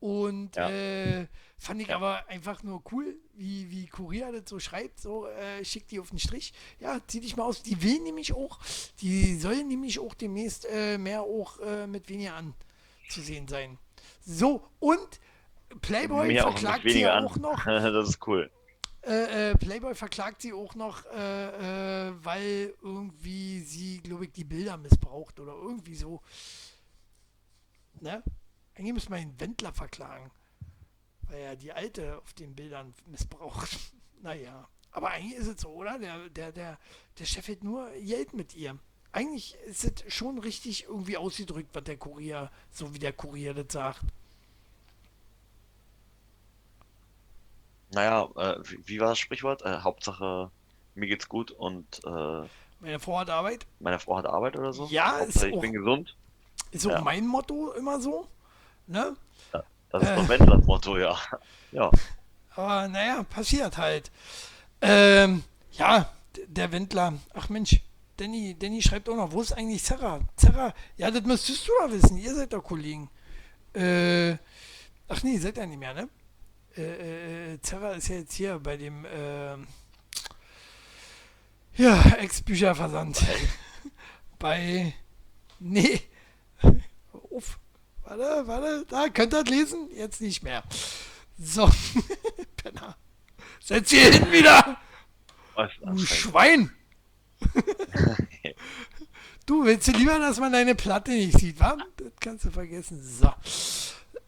Und 0.00 0.56
Ja. 0.56 0.70
äh, 0.70 1.26
fand 1.58 1.82
ich 1.82 1.88
Ja. 1.88 1.96
aber 1.96 2.26
einfach 2.28 2.62
nur 2.62 2.82
cool, 2.90 3.16
wie, 3.34 3.70
wie 3.70 3.86
Kurier 3.86 4.32
das 4.32 4.48
so 4.48 4.58
schreibt, 4.58 4.98
so 4.98 5.26
äh, 5.26 5.62
schickt 5.62 5.90
die 5.90 6.00
auf 6.00 6.08
den 6.08 6.18
Strich. 6.18 6.54
Ja, 6.78 6.98
zieh 7.06 7.20
dich 7.20 7.36
mal 7.36 7.44
aus. 7.44 7.62
Die 7.62 7.82
will 7.82 8.00
nämlich 8.00 8.32
auch, 8.32 8.58
die 9.02 9.36
soll 9.36 9.62
nämlich 9.64 9.98
auch 9.98 10.14
demnächst 10.14 10.64
äh, 10.64 10.96
mehr 10.96 11.22
auch 11.22 11.58
äh, 11.60 11.86
mit 11.86 12.08
weniger 12.08 12.34
an 12.34 12.54
zu 13.10 13.20
sehen 13.20 13.46
sein. 13.46 13.78
So, 14.24 14.66
und 14.78 15.20
Playboy 15.82 16.40
auch 16.40 16.52
verklagt 16.52 16.84
nicht 16.84 16.94
sie 16.94 17.06
auch 17.06 17.36
an. 17.36 17.42
noch. 17.42 17.64
das 17.66 18.08
ist 18.08 18.26
cool. 18.26 18.50
Äh, 19.02 19.50
äh, 19.50 19.54
Playboy 19.56 19.94
verklagt 19.94 20.40
sie 20.42 20.52
auch 20.52 20.74
noch, 20.74 21.04
weil 21.04 22.74
irgendwie 22.82 23.60
sie, 23.60 23.98
glaube 23.98 24.24
ich, 24.26 24.32
die 24.32 24.44
Bilder 24.44 24.76
missbraucht 24.76 25.40
oder 25.40 25.52
irgendwie 25.54 25.94
so. 25.94 26.20
Ne? 28.00 28.22
Eigentlich 28.80 28.94
müsste 28.94 29.10
man 29.10 29.20
den 29.20 29.38
Wendler 29.40 29.74
verklagen, 29.74 30.30
weil 31.28 31.38
er 31.40 31.54
die 31.56 31.70
alte 31.70 32.16
auf 32.16 32.32
den 32.32 32.54
Bildern 32.54 32.94
missbraucht. 33.04 33.78
naja, 34.22 34.66
aber 34.90 35.10
eigentlich 35.10 35.38
ist 35.38 35.48
es 35.48 35.60
so, 35.60 35.68
oder? 35.68 35.98
Der, 35.98 36.30
der, 36.30 36.50
der, 36.50 36.78
der 37.18 37.24
Chef 37.26 37.46
hat 37.48 37.62
nur 37.62 37.90
Geld 37.90 38.32
mit 38.32 38.54
ihr. 38.56 38.78
Eigentlich 39.12 39.54
ist 39.66 39.84
es 39.84 40.14
schon 40.14 40.38
richtig 40.38 40.84
irgendwie 40.84 41.18
ausgedrückt, 41.18 41.68
was 41.74 41.84
der 41.84 41.98
Kurier, 41.98 42.50
so 42.70 42.94
wie 42.94 42.98
der 42.98 43.12
Kurier 43.12 43.52
das 43.52 43.66
sagt. 43.70 44.00
Naja, 47.92 48.28
äh, 48.36 48.60
wie, 48.64 48.88
wie 48.88 49.00
war 49.00 49.08
das 49.08 49.18
Sprichwort? 49.18 49.60
Äh, 49.62 49.80
Hauptsache, 49.80 50.50
mir 50.94 51.06
geht's 51.06 51.28
gut 51.28 51.50
und 51.50 52.00
äh, 52.06 52.48
Meine 52.80 52.98
Frau 53.00 53.18
hat 53.18 53.28
Arbeit. 53.28 53.66
meine 53.80 53.98
Frau 53.98 54.16
hat 54.16 54.24
Arbeit 54.26 54.56
oder 54.56 54.72
so. 54.72 54.86
Ja, 54.86 55.18
ist 55.18 55.20
Hauptsache, 55.26 55.48
ich 55.48 55.54
auch- 55.54 55.60
bin 55.60 55.72
gesund. 55.72 56.16
Ist 56.70 56.86
auch 56.86 56.90
Ja. 56.92 57.00
mein 57.02 57.26
Motto 57.26 57.72
immer 57.72 58.00
so. 58.00 58.26
Ne? 58.90 59.16
Das 59.92 60.02
ist 60.02 60.08
Äh. 60.08 60.16
doch 60.16 60.28
Wendlers 60.28 60.64
Motto, 60.66 60.98
ja. 60.98 61.16
Ja, 61.72 61.88
Aber 62.56 62.88
naja, 62.88 63.22
passiert 63.22 63.76
halt. 63.78 64.10
Ähm, 64.80 65.44
ja, 65.70 66.10
der 66.48 66.72
Wendler. 66.72 67.14
Ach 67.32 67.48
Mensch, 67.48 67.80
Danny, 68.16 68.56
Danny 68.58 68.82
schreibt 68.82 69.08
auch 69.08 69.14
noch, 69.14 69.30
wo 69.30 69.40
ist 69.40 69.52
eigentlich 69.52 69.84
Zerra? 69.84 70.18
Zerra, 70.36 70.74
ja, 70.96 71.12
das 71.12 71.22
müsstest 71.22 71.68
du 71.68 71.72
ja 71.80 71.92
wissen. 71.92 72.18
Ihr 72.18 72.34
seid 72.34 72.52
doch 72.52 72.64
Kollegen. 72.64 73.08
Äh, 73.72 74.32
ach 75.08 75.22
nee, 75.22 75.38
seid 75.38 75.58
ihr 75.58 75.66
nicht 75.66 75.78
mehr, 75.78 75.94
ne? 75.94 76.08
Äh, 76.76 77.52
äh, 77.54 77.60
Zerra 77.62 77.92
ist 77.92 78.08
ja 78.08 78.16
jetzt 78.16 78.32
hier 78.34 78.58
bei 78.58 78.76
dem, 78.76 79.06
ähm, 79.12 79.68
ja, 81.76 82.00
Ex-Bücherversand. 82.18 83.24
bei, 84.40 84.92
nee, 85.60 86.00
uff, 87.30 87.60
warte, 88.10 88.46
warte, 88.46 88.86
da, 88.88 89.08
könnt 89.08 89.34
ihr 89.34 89.44
das 89.44 89.50
lesen? 89.50 89.88
Jetzt 89.94 90.20
nicht 90.20 90.42
mehr. 90.42 90.62
So, 91.38 91.70
Penner. 92.56 92.96
Setz 93.60 93.90
hier 93.90 94.12
hin 94.12 94.32
wieder! 94.32 94.76
Du. 95.82 95.98
Schwein! 95.98 96.72
du 99.46 99.64
willst 99.64 99.88
du 99.88 99.92
lieber, 99.92 100.18
dass 100.18 100.40
man 100.40 100.52
deine 100.52 100.74
Platte 100.74 101.12
nicht 101.12 101.38
sieht, 101.38 101.60
wa? 101.60 101.76
Das 101.96 102.12
kannst 102.20 102.44
du 102.46 102.50
vergessen. 102.50 103.02
So. 103.02 103.32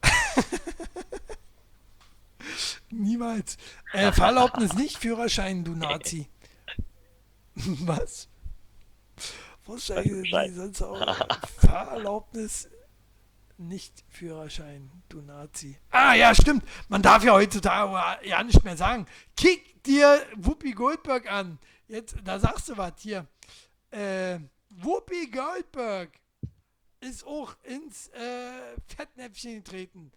Niemals. 2.90 3.56
Äh, 3.92 4.12
Fahrerlaubnis 4.12 4.74
nicht, 4.74 4.98
Führerschein, 4.98 5.64
du 5.64 5.74
Nazi. 5.74 6.28
Was? 7.54 8.28
Wo 9.64 9.74
ist 9.74 9.90
eigentlich 9.90 10.54
sonst 10.54 10.82
auch? 10.82 11.26
Fahrerlaubnis 11.58 12.68
nicht 13.58 14.04
Führerschein, 14.08 14.90
du 15.08 15.20
Nazi. 15.20 15.78
Ah 15.90 16.14
ja, 16.14 16.34
stimmt. 16.34 16.64
Man 16.88 17.02
darf 17.02 17.24
ja 17.24 17.32
heutzutage 17.32 18.26
ja 18.26 18.42
nicht 18.42 18.62
mehr 18.64 18.76
sagen. 18.76 19.06
Kick 19.36 19.82
dir 19.84 20.20
Whoopi 20.36 20.72
Goldberg 20.72 21.30
an. 21.30 21.58
Jetzt, 21.88 22.16
da 22.24 22.38
sagst 22.38 22.68
du 22.68 22.76
was 22.76 22.94
hier. 22.98 23.26
Äh, 23.90 24.38
Whoopi 24.70 25.30
Goldberg 25.30 26.10
ist 27.00 27.26
auch 27.26 27.54
ins 27.64 28.08
äh, 28.08 28.76
Fettnäpfchen 28.86 29.56
getreten. 29.56 30.12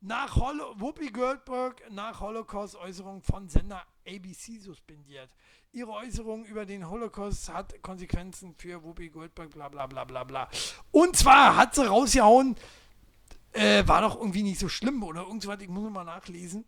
Nach 0.00 0.36
Holo 0.36 0.78
Whoopi 0.78 1.10
Goldberg 1.10 1.90
nach 1.90 2.20
Holocaust-Äußerung 2.20 3.22
von 3.22 3.48
Sender 3.48 3.86
ABC 4.06 4.58
suspendiert. 4.58 5.30
Ihre 5.74 5.90
Äußerung 5.90 6.44
über 6.44 6.66
den 6.66 6.88
Holocaust 6.88 7.52
hat 7.52 7.82
Konsequenzen 7.82 8.54
für 8.54 8.84
Whoopi 8.84 9.08
Goldberg, 9.08 9.50
bla 9.50 9.68
bla 9.68 9.88
bla 9.88 10.04
bla 10.04 10.22
bla. 10.22 10.48
Und 10.92 11.16
zwar 11.16 11.56
hat 11.56 11.74
sie 11.74 11.84
rausgehauen, 11.84 12.54
äh, 13.52 13.84
war 13.84 14.00
doch 14.02 14.16
irgendwie 14.16 14.44
nicht 14.44 14.60
so 14.60 14.68
schlimm 14.68 15.02
oder 15.02 15.22
irgendwas, 15.22 15.60
ich 15.60 15.68
muss 15.68 15.90
mal 15.90 16.04
nachlesen. 16.04 16.64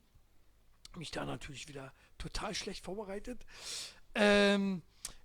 Mich 0.96 1.12
da 1.12 1.24
natürlich 1.24 1.68
wieder 1.68 1.92
total 2.18 2.52
schlecht 2.52 2.84
vorbereitet. 2.84 3.46
Ähm, 4.16 4.82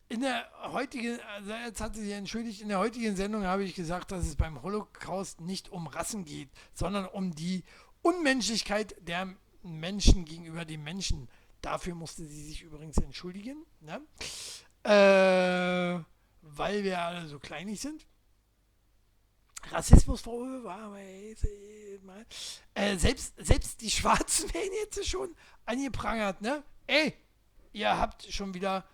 in 0.10 0.22
der 0.22 0.48
heutigen, 0.74 1.20
also 1.36 1.52
jetzt 1.52 1.82
hat 1.82 1.96
sie 1.96 2.04
sich 2.04 2.14
entschuldigt, 2.14 2.62
in 2.62 2.68
der 2.68 2.78
heutigen 2.78 3.16
Sendung 3.16 3.46
habe 3.46 3.64
ich 3.64 3.74
gesagt, 3.74 4.12
dass 4.12 4.28
es 4.28 4.36
beim 4.36 4.62
Holocaust 4.62 5.42
nicht 5.42 5.70
um 5.70 5.88
Rassen 5.88 6.24
geht, 6.24 6.50
sondern 6.74 7.08
um 7.08 7.34
die 7.34 7.64
Unmenschlichkeit 8.04 8.96
der 9.00 9.34
Menschen 9.64 10.26
gegenüber 10.26 10.66
den 10.66 10.84
Menschen. 10.84 11.30
Dafür 11.62 11.96
musste 11.96 12.26
sie 12.26 12.44
sich 12.44 12.62
übrigens 12.64 12.98
entschuldigen. 12.98 13.66
Ne? 13.82 14.02
Äh, 14.84 16.04
weil 16.42 16.84
wir 16.84 17.02
alle 17.02 17.28
so 17.28 17.40
kleinig 17.40 17.80
sind. 17.80 18.06
Rassismusvorwürfe 19.70 20.64
war 20.64 20.80
aber 20.80 21.02
jetzt, 21.02 21.46
äh. 21.46 21.82
Äh, 22.74 22.98
selbst, 22.98 23.34
selbst 23.38 23.82
die 23.82 23.92
Schwarzen 23.92 24.52
werden 24.54 24.72
jetzt 24.84 25.06
schon 25.06 25.36
angeprangert, 25.66 26.42
ne? 26.42 26.64
Ey, 26.88 27.14
ihr 27.74 27.98
habt 27.98 28.24
schon 28.32 28.54
wieder 28.54 28.86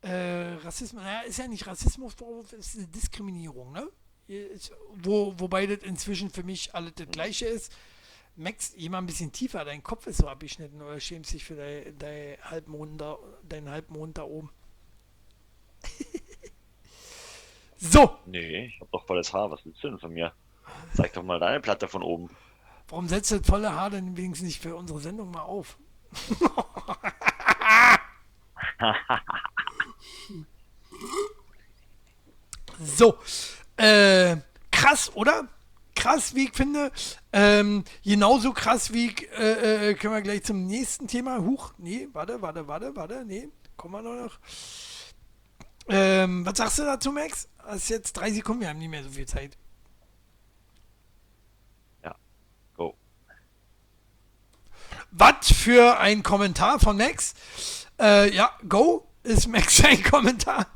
äh, 0.00 0.54
Rassismus, 0.62 1.02
naja, 1.02 1.22
ist 1.22 1.38
ja 1.38 1.48
nicht 1.48 1.66
Rassismusvorwurf, 1.66 2.52
ist 2.52 2.76
eine 2.76 2.86
Diskriminierung, 2.86 3.72
ne? 3.72 3.88
Ist, 4.26 4.72
wo, 4.94 5.34
wobei 5.38 5.66
das 5.66 5.82
inzwischen 5.82 6.30
für 6.30 6.44
mich 6.44 6.74
alles 6.74 6.94
das 6.94 7.08
gleiche 7.08 7.46
ist. 7.46 7.72
Max, 8.36 8.74
geh 8.76 8.88
mal 8.88 8.98
ein 8.98 9.06
bisschen 9.06 9.30
tiefer, 9.30 9.64
dein 9.64 9.82
Kopf 9.82 10.08
ist 10.08 10.18
so 10.18 10.26
abgeschnitten 10.26 10.82
oder 10.82 10.98
schämst 10.98 11.32
dich 11.32 11.44
für 11.44 11.54
dein, 11.54 11.96
dein 11.98 12.36
Halbmond 12.42 13.00
da, 13.00 13.16
deinen 13.48 13.70
Halbmond 13.70 14.18
da 14.18 14.24
oben. 14.24 14.50
so. 17.76 18.18
Nee, 18.26 18.66
ich 18.66 18.80
hab 18.80 18.90
doch 18.90 19.06
volles 19.06 19.32
Haar. 19.32 19.52
Was 19.52 19.64
willst 19.64 19.84
du 19.84 19.90
denn 19.90 20.00
von 20.00 20.12
mir? 20.12 20.32
Zeig 20.94 21.12
doch 21.12 21.22
mal 21.22 21.38
deine 21.38 21.60
Platte 21.60 21.86
von 21.86 22.02
oben. 22.02 22.28
Warum 22.88 23.06
setzt 23.08 23.30
du 23.30 23.38
das 23.38 23.46
volle 23.46 23.72
Haar 23.72 23.90
denn 23.90 24.16
wenigstens 24.16 24.46
nicht 24.46 24.60
für 24.60 24.74
unsere 24.74 24.98
Sendung 24.98 25.30
mal 25.30 25.42
auf? 25.42 25.78
so. 32.80 33.16
Äh, 33.76 34.38
krass, 34.70 35.12
oder? 35.14 35.48
Krass, 35.94 36.34
wie 36.34 36.44
ich 36.44 36.54
finde. 36.54 36.90
Ähm, 37.32 37.84
genauso 38.02 38.52
krass 38.52 38.92
wie 38.92 39.06
ich, 39.06 39.30
äh, 39.32 39.90
äh, 39.90 39.94
können 39.94 40.14
wir 40.14 40.22
gleich 40.22 40.44
zum 40.44 40.66
nächsten 40.66 41.06
Thema. 41.06 41.38
Huch, 41.38 41.72
nee, 41.78 42.08
warte, 42.12 42.42
warte, 42.42 42.66
warte, 42.66 42.94
warte, 42.96 43.24
nee, 43.24 43.48
kommen 43.76 44.04
wir 44.04 44.22
noch. 44.22 44.38
Ähm, 45.88 46.44
was 46.46 46.56
sagst 46.56 46.78
du 46.78 46.82
dazu, 46.82 47.12
Max? 47.12 47.48
Das 47.64 47.76
ist 47.76 47.88
jetzt 47.88 48.12
drei 48.14 48.30
Sekunden, 48.30 48.62
wir 48.62 48.68
haben 48.68 48.78
nicht 48.78 48.88
mehr 48.88 49.04
so 49.04 49.10
viel 49.10 49.26
Zeit. 49.26 49.56
Ja, 52.02 52.14
go. 52.76 52.96
Was 55.10 55.52
für 55.52 55.98
ein 55.98 56.22
Kommentar 56.22 56.80
von 56.80 56.96
Max. 56.96 57.34
Äh, 58.00 58.34
ja, 58.34 58.50
go 58.68 59.06
ist 59.22 59.48
Max 59.48 59.76
sein 59.78 60.02
Kommentar. 60.02 60.66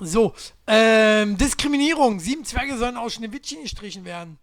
So, 0.00 0.32
ähm, 0.66 1.36
Diskriminierung. 1.36 2.20
Sieben 2.20 2.44
Zwerge 2.44 2.76
sollen 2.78 2.96
aus 2.96 3.14
Schneewittchen 3.14 3.62
gestrichen 3.62 4.04
werden. 4.04 4.38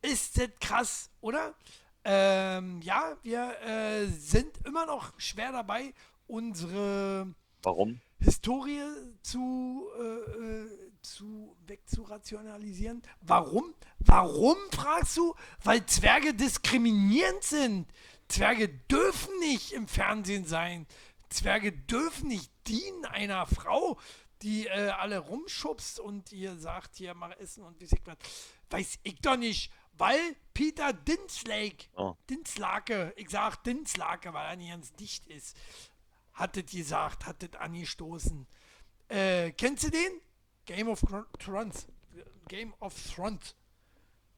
Ist 0.00 0.38
das 0.38 0.48
krass, 0.60 1.10
oder? 1.20 1.54
Ähm, 2.04 2.80
ja, 2.82 3.16
wir 3.22 3.60
äh, 3.62 4.06
sind 4.06 4.50
immer 4.64 4.86
noch 4.86 5.12
schwer 5.18 5.52
dabei, 5.52 5.92
unsere 6.26 7.34
Warum? 7.62 8.00
Historie 8.20 8.82
zu, 9.22 9.86
äh, 9.98 10.62
äh, 10.62 10.70
zu 11.02 11.56
wegzurationalisieren. 11.66 13.02
Warum? 13.20 13.74
Warum, 13.98 14.56
fragst 14.72 15.16
du? 15.16 15.34
Weil 15.62 15.84
Zwerge 15.86 16.34
diskriminierend 16.34 17.42
sind. 17.42 17.86
Zwerge 18.28 18.68
dürfen 18.68 19.38
nicht 19.40 19.72
im 19.72 19.86
Fernsehen 19.86 20.46
sein. 20.46 20.86
Zwerge 21.28 21.72
dürfen 21.72 22.28
nicht 22.28 22.50
dienen 22.66 23.04
einer 23.04 23.46
Frau, 23.46 23.98
die 24.44 24.66
äh, 24.68 24.90
alle 24.90 25.18
rumschubst 25.18 25.98
und 25.98 26.30
ihr 26.32 26.56
sagt, 26.56 26.96
hier 26.96 27.14
mach 27.14 27.32
Essen 27.38 27.64
und 27.64 27.80
wie 27.80 27.86
sagt 27.86 28.06
man, 28.06 28.16
weiß 28.70 28.98
ich 29.02 29.20
doch 29.20 29.36
nicht, 29.36 29.72
weil 29.96 30.18
Peter 30.52 30.92
Dinslake, 30.92 31.86
Oh. 31.96 32.14
Dinslake, 32.30 33.12
ich 33.16 33.30
sag 33.30 33.64
Dinslake, 33.64 34.32
weil 34.32 34.46
er 34.50 34.56
nicht 34.56 34.70
ganz 34.70 34.92
dicht 34.94 35.26
ist, 35.26 35.56
hat 36.34 36.56
das 36.56 36.66
gesagt, 36.66 37.26
hat 37.26 37.42
das 37.42 37.60
angestoßen. 37.60 38.46
Äh, 39.08 39.52
kennst 39.52 39.84
du 39.84 39.90
den? 39.90 40.20
Game 40.66 40.88
of 40.88 41.02
Thrones. 41.38 41.86
Game 42.48 42.74
of 42.80 42.94
Thrones. 43.14 43.54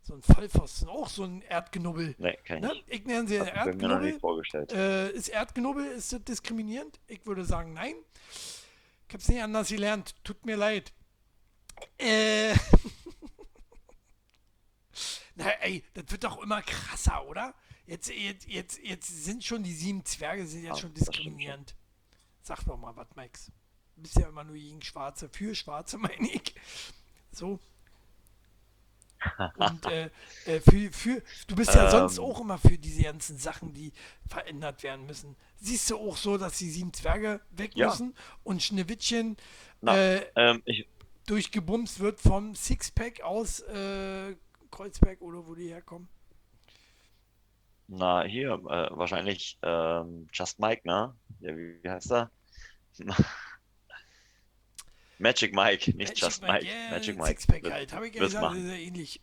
So 0.02 0.14
ein 0.14 0.22
Vollpfosten, 0.22 0.88
auch 0.88 1.08
so 1.08 1.24
ein 1.24 1.42
Erdgenubbel. 1.42 2.14
Nee, 2.18 2.38
kenn 2.44 2.60
Ne? 2.62 2.72
ich. 2.86 3.04
Nenne 3.04 3.26
sie 3.26 3.36
ich 3.36 3.40
mir 3.42 3.46
noch 3.50 3.54
Erdgenubbel. 3.66 4.00
nicht 4.12 4.20
vorgestellt. 4.20 4.72
Äh, 4.72 5.10
ist 5.10 5.28
Erdgenubbel, 5.28 5.84
ist 5.86 6.12
das 6.12 6.22
diskriminierend? 6.22 7.00
Ich 7.08 7.26
würde 7.26 7.44
sagen, 7.44 7.72
nein. 7.72 7.94
Ich 9.08 9.14
habe 9.14 9.22
es 9.22 9.28
nicht 9.28 9.42
anders 9.42 9.68
gelernt. 9.68 10.14
Tut 10.24 10.44
mir 10.44 10.56
leid. 10.56 10.92
Äh. 11.98 12.54
Na, 15.36 15.50
ey, 15.60 15.84
das 15.94 16.10
wird 16.10 16.24
doch 16.24 16.42
immer 16.42 16.62
krasser, 16.62 17.26
oder? 17.26 17.54
Jetzt, 17.86 18.08
jetzt, 18.08 18.46
jetzt, 18.48 18.78
jetzt 18.82 19.24
sind 19.24 19.44
schon 19.44 19.62
die 19.62 19.72
sieben 19.72 20.04
Zwerge 20.04 20.46
sind 20.46 20.64
jetzt 20.64 20.76
Ja, 20.76 20.80
schon 20.80 20.94
diskriminierend. 20.94 21.76
Sag 22.42 22.64
doch 22.64 22.76
mal 22.76 22.96
was, 22.96 23.08
Max. 23.14 23.52
Du 23.94 24.02
bist 24.02 24.16
ja 24.16 24.28
immer 24.28 24.44
nur 24.44 24.56
gegen 24.56 24.82
Schwarze, 24.82 25.28
für 25.28 25.54
Schwarze, 25.54 25.98
meine 25.98 26.28
ich. 26.30 26.54
So. 27.30 27.60
Und 29.54 29.86
äh, 29.86 30.10
äh, 30.44 30.60
für, 30.60 30.92
für, 30.92 31.22
du 31.46 31.56
bist 31.56 31.74
ja 31.74 31.86
Ähm. 31.86 31.86
sonst 31.86 32.18
auch 32.18 32.40
immer 32.40 32.58
für 32.58 32.76
diese 32.78 33.02
ganzen 33.02 33.38
Sachen, 33.38 33.72
die 33.72 33.92
verändert 34.28 34.82
werden 34.82 35.06
müssen. 35.06 35.34
Siehst 35.56 35.88
du 35.90 35.96
auch 35.96 36.16
so, 36.16 36.36
dass 36.36 36.58
die 36.58 36.68
sieben 36.70 36.92
Zwerge 36.92 37.40
weg 37.50 37.76
Ja. 37.76 37.80
müssen 37.80 38.14
und 38.44 38.62
Schneewittchen 38.62 39.36
Na, 39.80 40.04
äh, 40.10 40.20
Ähm, 40.36 40.62
ich, 40.64 40.88
durchgebumst 41.26 42.00
wird 42.00 42.20
vom 42.20 42.54
Sixpack 42.54 43.20
aus 43.22 43.60
äh, 43.60 44.36
Kreuzberg 44.70 45.20
oder 45.22 45.46
wo 45.46 45.54
die 45.54 45.68
herkommen? 45.68 46.08
na, 47.88 48.24
hier, 48.24 48.52
äh, 48.54 48.88
wahrscheinlich 48.96 49.58
ähm, 49.62 50.28
Just 50.32 50.58
Mike, 50.58 50.82
ne? 50.86 51.16
Ja, 51.40 51.56
wie, 51.56 51.82
wie 51.82 51.90
heißt 51.90 52.12
er? 52.12 52.30
Magic 55.18 55.54
Mike, 55.54 55.92
nicht 55.96 56.18
Just 56.18 56.42
Mike. 56.42 56.64
yeah, 56.66 56.90
Magic 56.90 57.16
Mike. 57.16 57.28
Sixpack 57.28 57.62
wird- 57.62 57.72
halt, 57.72 57.92
habe 57.92 58.08
ich 58.08 58.14
ja 58.14 58.20
gesagt, 58.22 58.42
machen. 58.42 58.64
ist 58.66 58.70
ja 58.72 58.76
ähnlich. 58.78 59.20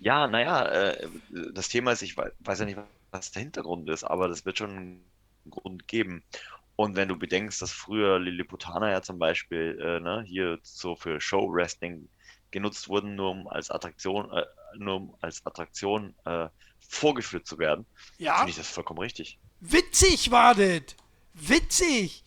Ja, 0.00 0.26
naja, 0.28 0.64
äh, 0.66 1.08
das 1.52 1.68
Thema 1.68 1.92
ist, 1.92 2.02
ich 2.02 2.16
wei- 2.16 2.30
weiß 2.40 2.60
ja 2.60 2.64
nicht, 2.66 2.78
was 3.10 3.32
der 3.32 3.42
Hintergrund 3.42 3.88
ist, 3.90 4.04
aber 4.04 4.28
das 4.28 4.44
wird 4.44 4.58
schon 4.58 4.70
einen 4.76 5.04
Grund 5.50 5.88
geben. 5.88 6.22
Und 6.76 6.94
wenn 6.94 7.08
du 7.08 7.16
bedenkst, 7.16 7.60
dass 7.60 7.72
früher 7.72 8.20
Lilliputaner 8.20 8.90
ja 8.90 9.02
zum 9.02 9.18
Beispiel 9.18 9.78
äh, 9.82 9.98
ne, 10.00 10.22
hier 10.26 10.58
so 10.62 10.94
für 10.94 11.20
Show-Wrestling 11.20 12.08
genutzt 12.52 12.88
wurden, 12.88 13.16
nur 13.16 13.30
um 13.32 13.48
als 13.48 13.70
Attraktion, 13.70 14.30
äh, 14.32 14.44
nur 14.76 14.96
um 14.96 15.16
als 15.20 15.44
Attraktion 15.44 16.14
äh, 16.24 16.48
vorgeführt 16.78 17.46
zu 17.46 17.58
werden, 17.58 17.84
Ja, 18.18 18.36
finde 18.36 18.50
ich 18.50 18.56
das 18.56 18.68
vollkommen 18.70 19.00
richtig. 19.00 19.38
witzig 19.60 20.30
war 20.30 20.54
das. 20.54 20.82
Witzig. 21.34 22.22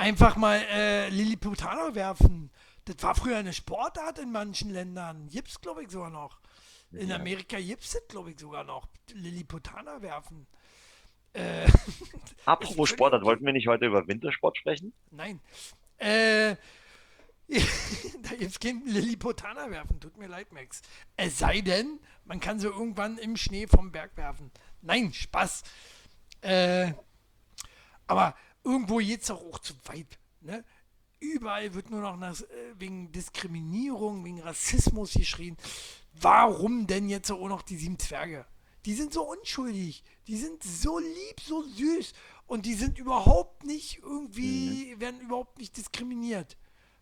Einfach 0.00 0.36
mal 0.36 0.56
äh, 0.70 1.10
Lilliputaner 1.10 1.94
werfen. 1.94 2.50
Das 2.86 3.02
war 3.02 3.14
früher 3.14 3.36
eine 3.36 3.52
Sportart 3.52 4.18
in 4.18 4.32
manchen 4.32 4.70
Ländern. 4.70 5.28
Gibt's, 5.28 5.60
glaube 5.60 5.82
ich, 5.82 5.90
sogar 5.90 6.08
noch. 6.08 6.40
In 6.90 7.10
Ja. 7.10 7.16
Amerika 7.16 7.60
gibt's 7.60 7.92
das, 7.92 8.08
glaube 8.08 8.30
ich, 8.30 8.40
sogar 8.40 8.64
noch. 8.64 8.88
Lilliputaner 9.12 10.00
werfen. 10.00 10.46
Äh, 11.34 11.66
Apropos 12.46 12.74
völlig 12.76 12.88
Sport, 12.88 13.12
dann 13.12 13.20
okay. 13.20 13.28
wollten 13.28 13.44
wir 13.44 13.52
nicht 13.52 13.68
heute 13.68 13.84
über 13.84 14.08
Wintersport 14.08 14.56
sprechen? 14.56 14.94
Nein. 15.10 15.38
Äh, 15.98 16.56
da 18.22 18.34
gibt's 18.38 18.58
kein 18.58 18.82
Lilliputaner 18.86 19.70
werfen. 19.70 20.00
Tut 20.00 20.16
mir 20.16 20.28
leid, 20.28 20.50
Max. 20.50 20.80
Es 21.18 21.38
sei 21.38 21.60
denn, 21.60 22.00
man 22.24 22.40
kann 22.40 22.58
sie 22.58 22.68
irgendwann 22.68 23.18
im 23.18 23.36
Schnee 23.36 23.66
vom 23.66 23.92
Berg 23.92 24.16
werfen. 24.16 24.50
Nein, 24.80 25.12
Spaß. 25.12 25.62
Äh, 26.40 26.94
aber 28.06 28.34
irgendwo 28.64 28.98
geht's 28.98 29.28
doch 29.28 29.40
auch 29.40 29.58
zu 29.58 29.74
weit. 29.86 30.18
Ne? 30.40 30.64
Überall 31.20 31.74
wird 31.74 31.90
nur 31.90 32.00
noch 32.00 32.16
nach, 32.16 32.40
äh, 32.40 32.46
wegen 32.78 33.12
Diskriminierung, 33.12 34.24
wegen 34.24 34.40
Rassismus 34.40 35.12
geschrien. 35.12 35.56
Warum 36.20 36.86
denn 36.86 37.08
jetzt 37.08 37.30
auch 37.30 37.48
noch 37.48 37.62
die 37.62 37.76
sieben 37.76 37.98
Zwerge? 37.98 38.46
Die 38.86 38.94
sind 38.94 39.12
so 39.12 39.22
unschuldig, 39.30 40.02
die 40.26 40.36
sind 40.36 40.62
so 40.62 40.98
lieb, 40.98 41.40
so 41.42 41.62
süß 41.62 42.14
und 42.46 42.64
die 42.64 42.72
sind 42.74 42.98
überhaupt 42.98 43.64
nicht 43.64 43.98
irgendwie, 43.98 44.98
werden 44.98 45.20
überhaupt 45.20 45.58
nicht 45.58 45.76
diskriminiert. 45.76 46.56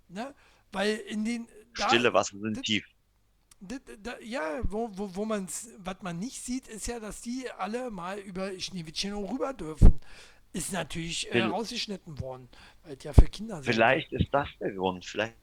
Ne? 0.08 0.34
Weil 0.72 0.96
in 0.96 1.24
den. 1.24 1.46
da- 1.76 1.88
Stille 1.88 2.12
Wasser 2.12 2.36
sind 2.40 2.56
das- 2.56 2.64
tief. 2.64 2.84
ja, 4.22 4.60
wo, 4.64 4.90
wo, 4.92 5.14
wo 5.14 5.24
man 5.24 5.48
was 5.78 6.02
man 6.02 6.18
nicht 6.18 6.44
sieht, 6.44 6.66
ist 6.68 6.86
ja, 6.88 6.98
dass 7.00 7.20
die 7.20 7.48
alle 7.50 7.90
mal 7.90 8.18
über 8.18 8.58
Schneewittchen 8.58 9.12
auch 9.14 9.30
rüber 9.32 9.52
dürfen. 9.54 10.00
Ist 10.58 10.72
natürlich 10.72 11.32
äh, 11.32 11.42
rausgeschnitten 11.42 12.20
worden, 12.20 12.48
weil 12.84 12.96
ja 13.00 13.12
für 13.12 13.26
Kinder 13.26 13.56
sind. 13.56 13.72
Vielleicht 13.72 14.12
ist 14.12 14.28
das 14.32 14.48
der 14.60 14.72
Grund. 14.72 15.04
Vielleicht 15.04 15.34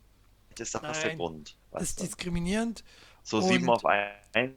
ist 0.59 0.75
das 0.75 0.81
der 0.81 0.91
Nein. 0.91 1.17
Grund. 1.17 1.49
ist 1.49 1.57
Weißt 1.71 1.99
du? 1.99 2.03
diskriminierend. 2.03 2.83
So 3.23 3.41
sieben 3.41 3.69
auf 3.69 3.85
ein. 3.85 4.55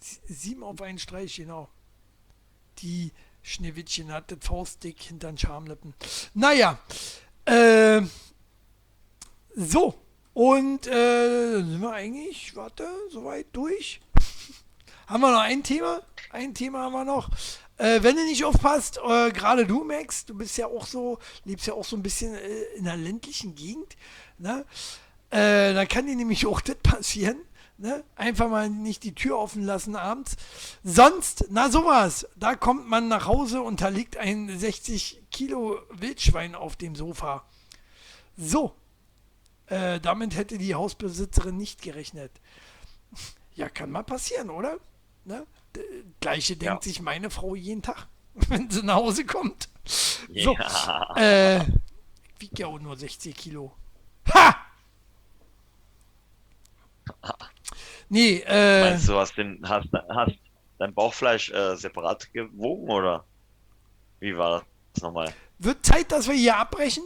Sieben 0.00 0.62
auf 0.62 0.80
einen 0.82 0.98
Streich, 0.98 1.36
genau. 1.36 1.68
Die 2.78 3.12
Schneewittchen 3.42 4.12
hat 4.12 4.30
das 4.30 4.38
Faustdick 4.42 5.00
hinter 5.00 5.30
den 5.30 5.38
Schamlippen. 5.38 5.94
Naja, 6.34 6.78
äh, 7.44 8.02
so. 9.54 9.94
Und 10.32 10.86
äh, 10.86 11.56
sind 11.56 11.80
wir 11.80 11.92
eigentlich, 11.92 12.54
warte, 12.56 12.86
soweit 13.10 13.46
durch. 13.52 14.00
haben 15.06 15.20
wir 15.20 15.32
noch 15.32 15.40
ein 15.40 15.62
Thema? 15.62 16.02
Ein 16.30 16.54
Thema 16.54 16.84
haben 16.84 16.92
wir 16.92 17.04
noch. 17.04 17.30
Äh, 17.80 18.02
wenn 18.02 18.16
du 18.16 18.24
nicht 18.24 18.44
aufpasst, 18.44 18.98
äh, 18.98 19.30
gerade 19.30 19.66
du, 19.66 19.84
Max, 19.84 20.26
du 20.26 20.34
bist 20.34 20.58
ja 20.58 20.66
auch 20.66 20.86
so, 20.86 21.18
lebst 21.44 21.66
ja 21.66 21.74
auch 21.74 21.84
so 21.84 21.96
ein 21.96 22.02
bisschen 22.02 22.34
äh, 22.34 22.62
in 22.76 22.86
einer 22.86 23.02
ländlichen 23.02 23.54
Gegend, 23.54 23.96
ne? 24.38 24.66
Äh, 25.30 25.72
da 25.74 25.86
kann 25.86 26.06
dir 26.06 26.16
nämlich 26.16 26.46
auch 26.46 26.60
das 26.60 26.76
passieren. 26.82 27.38
Ne? 27.78 28.04
Einfach 28.16 28.50
mal 28.50 28.68
nicht 28.68 29.04
die 29.04 29.14
Tür 29.14 29.38
offen 29.38 29.62
lassen 29.62 29.96
abends. 29.96 30.36
Sonst, 30.84 31.46
na 31.48 31.70
sowas, 31.70 32.28
da 32.36 32.54
kommt 32.54 32.88
man 32.88 33.08
nach 33.08 33.26
Hause 33.26 33.62
und 33.62 33.80
da 33.80 33.88
liegt 33.88 34.18
ein 34.18 34.58
60 34.58 35.22
Kilo 35.30 35.78
Wildschwein 35.88 36.54
auf 36.54 36.76
dem 36.76 36.94
Sofa. 36.94 37.44
So, 38.36 38.74
äh, 39.66 39.98
damit 40.00 40.36
hätte 40.36 40.58
die 40.58 40.74
Hausbesitzerin 40.74 41.56
nicht 41.56 41.80
gerechnet. 41.80 42.32
Ja, 43.54 43.70
kann 43.70 43.90
mal 43.90 44.02
passieren, 44.02 44.50
oder? 44.50 44.76
Ne? 45.24 45.46
Gleiche 46.20 46.56
denkt 46.56 46.84
ja. 46.84 46.90
sich 46.90 47.00
meine 47.00 47.30
Frau 47.30 47.54
jeden 47.54 47.82
Tag, 47.82 48.06
wenn 48.34 48.70
sie 48.70 48.82
nach 48.82 48.96
Hause 48.96 49.24
kommt. 49.24 49.68
So, 49.84 50.56
ja. 50.56 51.16
äh, 51.16 51.64
wiegt 52.38 52.58
ja 52.58 52.66
auch 52.66 52.78
nur 52.78 52.96
60 52.96 53.34
Kilo. 53.36 53.72
Ha! 54.34 54.56
Nee, 58.08 58.42
äh. 58.46 58.90
Meinst 58.90 59.08
du, 59.08 59.14
hast, 59.16 59.36
den, 59.36 59.60
hast, 59.68 59.88
hast 60.08 60.36
dein 60.78 60.94
Bauchfleisch 60.94 61.50
äh, 61.50 61.76
separat 61.76 62.32
gewogen 62.32 62.90
oder 62.90 63.24
wie 64.18 64.36
war 64.36 64.64
das 64.92 65.02
nochmal? 65.02 65.32
Wird 65.58 65.84
Zeit, 65.84 66.10
dass 66.10 66.26
wir 66.26 66.34
hier 66.34 66.56
abbrechen? 66.56 67.04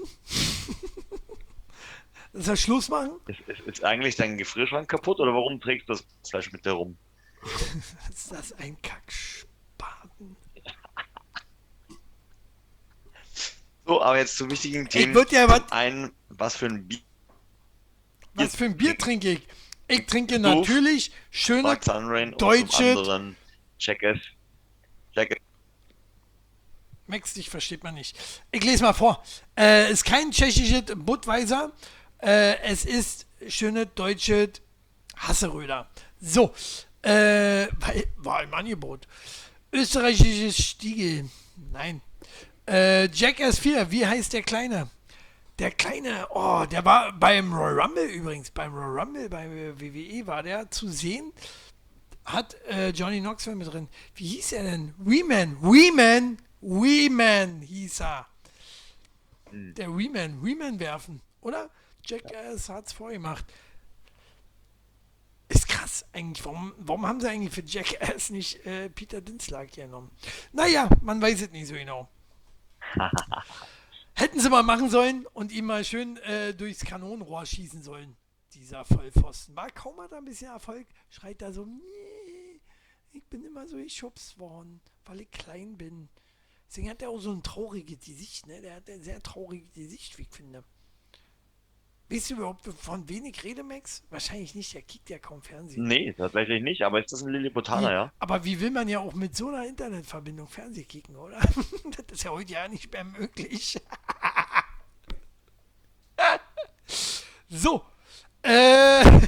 dass 2.32 2.46
wir 2.46 2.56
Schluss 2.56 2.88
machen? 2.88 3.12
Ist, 3.26 3.40
ist, 3.40 3.60
ist, 3.60 3.84
eigentlich 3.84 4.16
dein 4.16 4.38
Gefrierschrank 4.38 4.88
kaputt 4.88 5.20
oder 5.20 5.34
warum 5.34 5.60
trägst 5.60 5.88
du 5.88 5.92
das 5.92 6.06
Fleisch 6.28 6.52
mit 6.52 6.64
dir 6.64 6.72
rum? 6.72 6.96
ist 8.10 8.32
das 8.32 8.52
ein 8.54 8.80
Kackspaten? 8.82 10.36
So, 13.86 14.02
aber 14.02 14.18
jetzt 14.18 14.36
zu 14.36 14.50
wichtigen 14.50 14.88
Themen. 14.88 15.10
Ich 15.10 15.14
würde 15.14 15.36
ja 15.36 15.48
was. 15.48 15.70
Ein, 15.70 16.12
was 16.30 16.56
für 16.56 16.66
ein 16.66 16.88
Bier. 16.88 17.00
Was 18.34 18.56
für 18.56 18.64
ein 18.64 18.76
Bier 18.76 18.96
trinke 18.96 19.32
ich? 19.32 19.46
Ich 19.86 20.06
trinke 20.06 20.38
natürlich 20.38 21.12
schöne 21.30 21.78
deutsche. 22.38 23.34
Check 23.78 24.02
es. 24.02 24.18
Check 25.12 25.32
es. 25.32 25.36
Max, 27.06 27.34
dich 27.34 27.50
versteht 27.50 27.84
man 27.84 27.94
nicht. 27.94 28.16
Ich 28.50 28.64
lese 28.64 28.82
mal 28.82 28.94
vor. 28.94 29.22
Äh, 29.58 29.92
ist 29.92 30.04
kein 30.04 30.30
tschechisches 30.30 30.84
Budweiser. 30.96 31.72
Äh, 32.22 32.58
es 32.62 32.86
ist 32.86 33.26
schöne 33.46 33.86
deutsche 33.86 34.50
Hasseröder. 35.16 35.90
So. 36.18 36.54
Äh, 37.04 37.68
war 38.16 38.42
im 38.42 38.54
Angebot. 38.54 39.06
Österreichisches 39.72 40.56
Stiegel. 40.56 41.28
Nein. 41.72 42.00
Äh, 42.66 43.08
Jackass 43.08 43.58
4. 43.58 43.90
Wie 43.90 44.06
heißt 44.06 44.32
der 44.32 44.42
Kleine? 44.42 44.88
Der 45.60 45.70
kleine, 45.70 46.26
oh, 46.30 46.64
der 46.68 46.84
war 46.84 47.12
beim 47.12 47.52
Royal 47.54 47.80
Rumble 47.80 48.06
übrigens, 48.06 48.50
beim 48.50 48.74
Royal 48.74 48.98
Rumble, 48.98 49.28
beim 49.28 49.52
WWE 49.52 50.26
war 50.26 50.42
der 50.42 50.68
zu 50.72 50.88
sehen. 50.88 51.32
Hat 52.24 52.56
äh, 52.64 52.88
Johnny 52.88 53.20
Knoxville 53.20 53.54
mit 53.54 53.72
drin. 53.72 53.88
Wie 54.16 54.26
hieß 54.26 54.52
er 54.52 54.64
denn? 54.64 54.94
Weeman, 54.98 55.56
Weeman, 55.62 56.38
Weeman 56.60 57.60
hieß 57.60 58.00
er. 58.00 58.26
Hm. 59.50 59.74
Der 59.74 59.96
Weeman, 59.96 60.44
Weeman 60.44 60.80
werfen, 60.80 61.20
oder? 61.40 61.70
Jackass 62.04 62.68
hat's 62.68 62.92
vorgemacht. 62.92 63.44
Ist 65.94 66.00
krass 66.00 66.04
eigentlich. 66.12 66.44
Warum, 66.44 66.74
warum 66.78 67.06
haben 67.06 67.20
sie 67.20 67.28
eigentlich 67.28 67.52
für 67.52 67.62
Jackass 67.62 68.30
nicht 68.30 68.64
äh, 68.66 68.90
Peter 68.90 69.20
Dinslag 69.20 69.72
genommen? 69.72 70.10
Naja, 70.52 70.88
man 71.02 71.20
weiß 71.20 71.42
es 71.42 71.50
nicht 71.50 71.68
so 71.68 71.74
genau. 71.74 72.08
Hätten 74.14 74.40
sie 74.40 74.48
mal 74.48 74.62
machen 74.62 74.90
sollen 74.90 75.26
und 75.26 75.52
ihm 75.52 75.66
mal 75.66 75.84
schön 75.84 76.16
äh, 76.18 76.54
durchs 76.54 76.84
Kanonenrohr 76.84 77.46
schießen 77.46 77.82
sollen. 77.82 78.16
Dieser 78.54 78.84
Vollpfosten. 78.84 79.56
War 79.56 79.70
kaum 79.70 79.96
mal 79.96 80.08
da 80.08 80.18
ein 80.18 80.24
bisschen 80.24 80.52
Erfolg. 80.52 80.86
Schreit 81.10 81.42
da 81.42 81.52
so, 81.52 81.64
nee, 81.64 82.60
ich 83.12 83.24
bin 83.24 83.44
immer 83.44 83.66
so 83.66 83.76
geschubst 83.76 84.38
worden, 84.38 84.80
weil 85.04 85.22
ich 85.22 85.30
klein 85.30 85.76
bin. 85.76 86.08
Deswegen 86.68 86.90
hat 86.90 87.02
er 87.02 87.10
auch 87.10 87.20
so 87.20 87.32
ein 87.32 87.42
trauriges 87.42 88.00
Gesicht, 88.00 88.46
ne? 88.46 88.60
Der 88.60 88.76
hat 88.76 88.88
ein 88.88 89.02
sehr 89.02 89.20
trauriges 89.22 89.72
Gesicht, 89.74 90.18
wie 90.18 90.22
ich 90.22 90.30
finde. 90.30 90.64
Weißt 92.10 92.30
du 92.30 92.34
überhaupt, 92.34 92.66
von 92.66 93.08
wen 93.08 93.24
ich 93.24 93.42
rede, 93.44 93.62
Max? 93.62 94.02
Wahrscheinlich 94.10 94.54
nicht, 94.54 94.74
er 94.74 94.82
kickt 94.82 95.08
ja 95.08 95.18
kaum 95.18 95.40
Fernsehen. 95.42 95.84
Nee, 95.84 96.12
tatsächlich 96.12 96.62
nicht, 96.62 96.82
aber 96.82 97.00
ist 97.00 97.10
das 97.12 97.22
ein 97.22 97.30
Lilliputaner, 97.30 97.92
ja? 97.92 98.12
Aber 98.18 98.44
wie 98.44 98.60
will 98.60 98.70
man 98.70 98.88
ja 98.88 99.00
auch 99.00 99.14
mit 99.14 99.34
so 99.34 99.48
einer 99.48 99.66
Internetverbindung 99.66 100.46
Fernsehen 100.46 100.86
kicken, 100.86 101.16
oder? 101.16 101.40
das 101.96 102.04
ist 102.12 102.24
ja 102.24 102.30
heute 102.30 102.52
ja 102.52 102.68
nicht 102.68 102.92
mehr 102.92 103.04
möglich. 103.04 103.80
so. 107.48 107.82
Äh. 108.42 109.02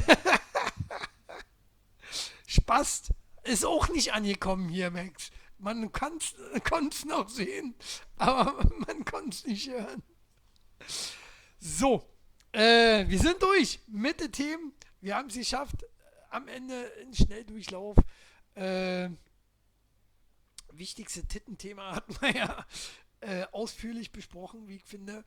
Spaß 2.47 3.05
ist 3.44 3.65
auch 3.65 3.89
nicht 3.89 4.12
angekommen 4.12 4.69
hier, 4.69 4.90
Max. 4.90 5.31
Man 5.59 5.90
konnte 5.93 6.27
es 6.90 7.05
noch 7.07 7.31
sehen, 7.31 7.74
aber 8.19 8.69
man 8.86 9.07
konnte 9.07 9.31
es 9.31 9.47
nicht 9.47 9.70
hören. 9.70 10.03
So. 11.59 12.07
Äh, 12.57 13.07
wir 13.11 13.19
sind 13.19 13.43
durch 13.43 13.81
mit 13.87 14.19
den 14.19 14.33
Themen. 14.33 14.73
Wir 15.03 15.16
haben 15.16 15.28
es 15.28 15.35
geschafft. 15.35 15.85
Am 16.31 16.49
Ende 16.49 16.85
in 17.03 17.12
Schnelldurchlauf. 17.12 17.99
Äh, 18.55 19.11
wichtigste 20.73 21.27
Tittenthema 21.27 21.95
hat 21.97 22.23
man 22.23 22.35
ja 22.35 22.66
äh, 23.20 23.45
ausführlich 23.53 24.11
besprochen, 24.11 24.69
wie 24.69 24.77
ich 24.77 24.85
finde. 24.85 25.23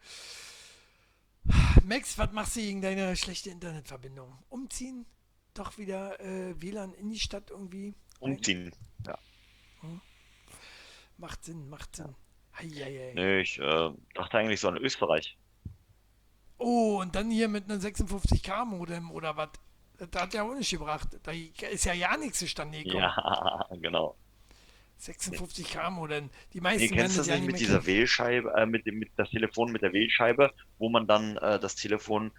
Max, 1.83 2.17
was 2.17 2.31
machst 2.31 2.55
du 2.55 2.61
gegen 2.61 2.81
deine 2.81 3.15
schlechte 3.15 3.51
Internetverbindung? 3.51 4.35
Umziehen? 4.49 5.05
Doch 5.53 5.77
wieder 5.77 6.19
äh, 6.19 6.59
WLAN 6.59 6.95
in 6.95 7.11
die 7.11 7.19
Stadt 7.19 7.51
irgendwie? 7.51 7.93
Umziehen, 8.19 8.71
ja. 9.05 9.19
Hm? 9.81 10.01
Macht 11.17 11.43
Sinn, 11.45 11.69
macht 11.69 11.95
Sinn. 11.95 12.15
Eieiei. 12.53 13.13
Nee, 13.13 13.41
ich 13.41 13.59
äh, 13.59 13.91
dachte 14.15 14.37
eigentlich 14.37 14.59
so 14.59 14.67
an 14.67 14.77
Österreich. 14.77 15.37
Oh, 16.59 16.99
und 17.01 17.15
dann 17.15 17.31
hier 17.31 17.47
mit 17.47 17.69
einem 17.69 17.79
56K-Modem 17.79 19.11
oder 19.11 19.35
was? 19.37 19.49
Das 19.97 20.21
hat 20.21 20.33
ja 20.33 20.43
auch 20.43 20.53
nicht 20.53 20.69
gebracht. 20.69 21.09
Da 21.23 21.31
ist 21.31 21.85
ja 21.85 21.93
ja 21.93 22.15
nichts 22.17 22.39
zustande 22.39 22.83
gekommen. 22.83 23.03
Ja, 23.03 23.67
genau. 23.81 24.15
56K-Modem. 25.01 26.29
Die 26.53 26.61
meisten 26.61 26.83
nee, 26.83 26.89
kennst 26.89 27.15
du 27.15 27.21
das 27.21 27.27
ja 27.27 27.37
nicht 27.37 27.47
mit 27.47 27.59
dieser 27.59 27.85
Wählscheibe, 27.85 28.53
äh, 28.55 28.65
mit, 28.65 28.85
dem, 28.85 28.99
mit 28.99 29.09
das 29.15 29.29
Telefon 29.29 29.71
mit 29.71 29.81
der 29.81 29.93
Wählscheibe, 29.93 30.53
wo 30.77 30.89
man 30.89 31.07
dann 31.07 31.37
äh, 31.37 31.59
das 31.59 31.75
Telefon 31.75 32.31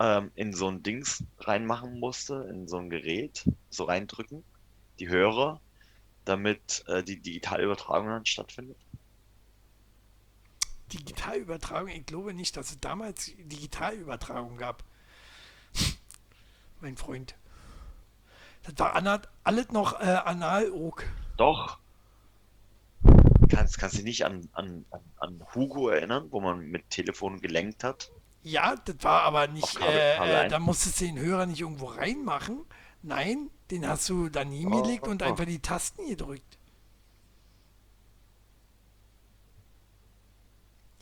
ähm, 0.00 0.30
in 0.36 0.52
so 0.52 0.68
ein 0.68 0.82
Dings 0.82 1.24
reinmachen 1.38 1.98
musste, 1.98 2.46
in 2.50 2.68
so 2.68 2.78
ein 2.78 2.90
Gerät, 2.90 3.44
so 3.70 3.84
reindrücken, 3.84 4.44
die 5.00 5.08
Hörer, 5.08 5.60
damit 6.24 6.84
äh, 6.86 7.02
die 7.02 7.20
Digitalübertragung 7.20 8.08
dann 8.08 8.26
stattfindet? 8.26 8.78
Digitalübertragung, 10.92 11.88
ich 11.88 12.06
glaube 12.06 12.34
nicht, 12.34 12.56
dass 12.56 12.70
es 12.70 12.80
damals 12.80 13.32
Digitalübertragung 13.38 14.56
gab. 14.56 14.84
mein 16.80 16.96
Freund. 16.96 17.34
Das 18.62 18.78
war 18.78 19.26
alles 19.44 19.70
noch 19.70 20.00
äh, 20.00 20.04
analog. 20.04 21.04
Doch. 21.36 21.78
Kannst, 23.48 23.78
kannst 23.78 23.94
du 23.94 23.98
dich 23.98 24.06
nicht 24.06 24.24
an, 24.24 24.48
an, 24.52 24.84
an 25.18 25.42
Hugo 25.54 25.88
erinnern, 25.88 26.28
wo 26.30 26.40
man 26.40 26.60
mit 26.60 26.88
Telefon 26.90 27.40
gelenkt 27.40 27.84
hat? 27.84 28.10
Ja, 28.42 28.74
das 28.76 28.96
war 29.00 29.22
aber 29.22 29.46
nicht, 29.48 29.74
Kabel, 29.74 29.94
äh, 29.94 30.46
äh, 30.46 30.48
da 30.48 30.58
musstest 30.58 31.00
du 31.00 31.06
den 31.06 31.18
Hörer 31.18 31.46
nicht 31.46 31.60
irgendwo 31.60 31.86
reinmachen. 31.86 32.64
Nein, 33.02 33.50
den 33.70 33.86
hast 33.86 34.08
du 34.08 34.28
daneben 34.28 34.72
oh, 34.72 34.82
gelegt 34.82 35.06
oh, 35.06 35.10
und 35.10 35.22
oh. 35.22 35.26
einfach 35.26 35.44
die 35.44 35.60
Tasten 35.60 36.06
gedrückt. 36.08 36.58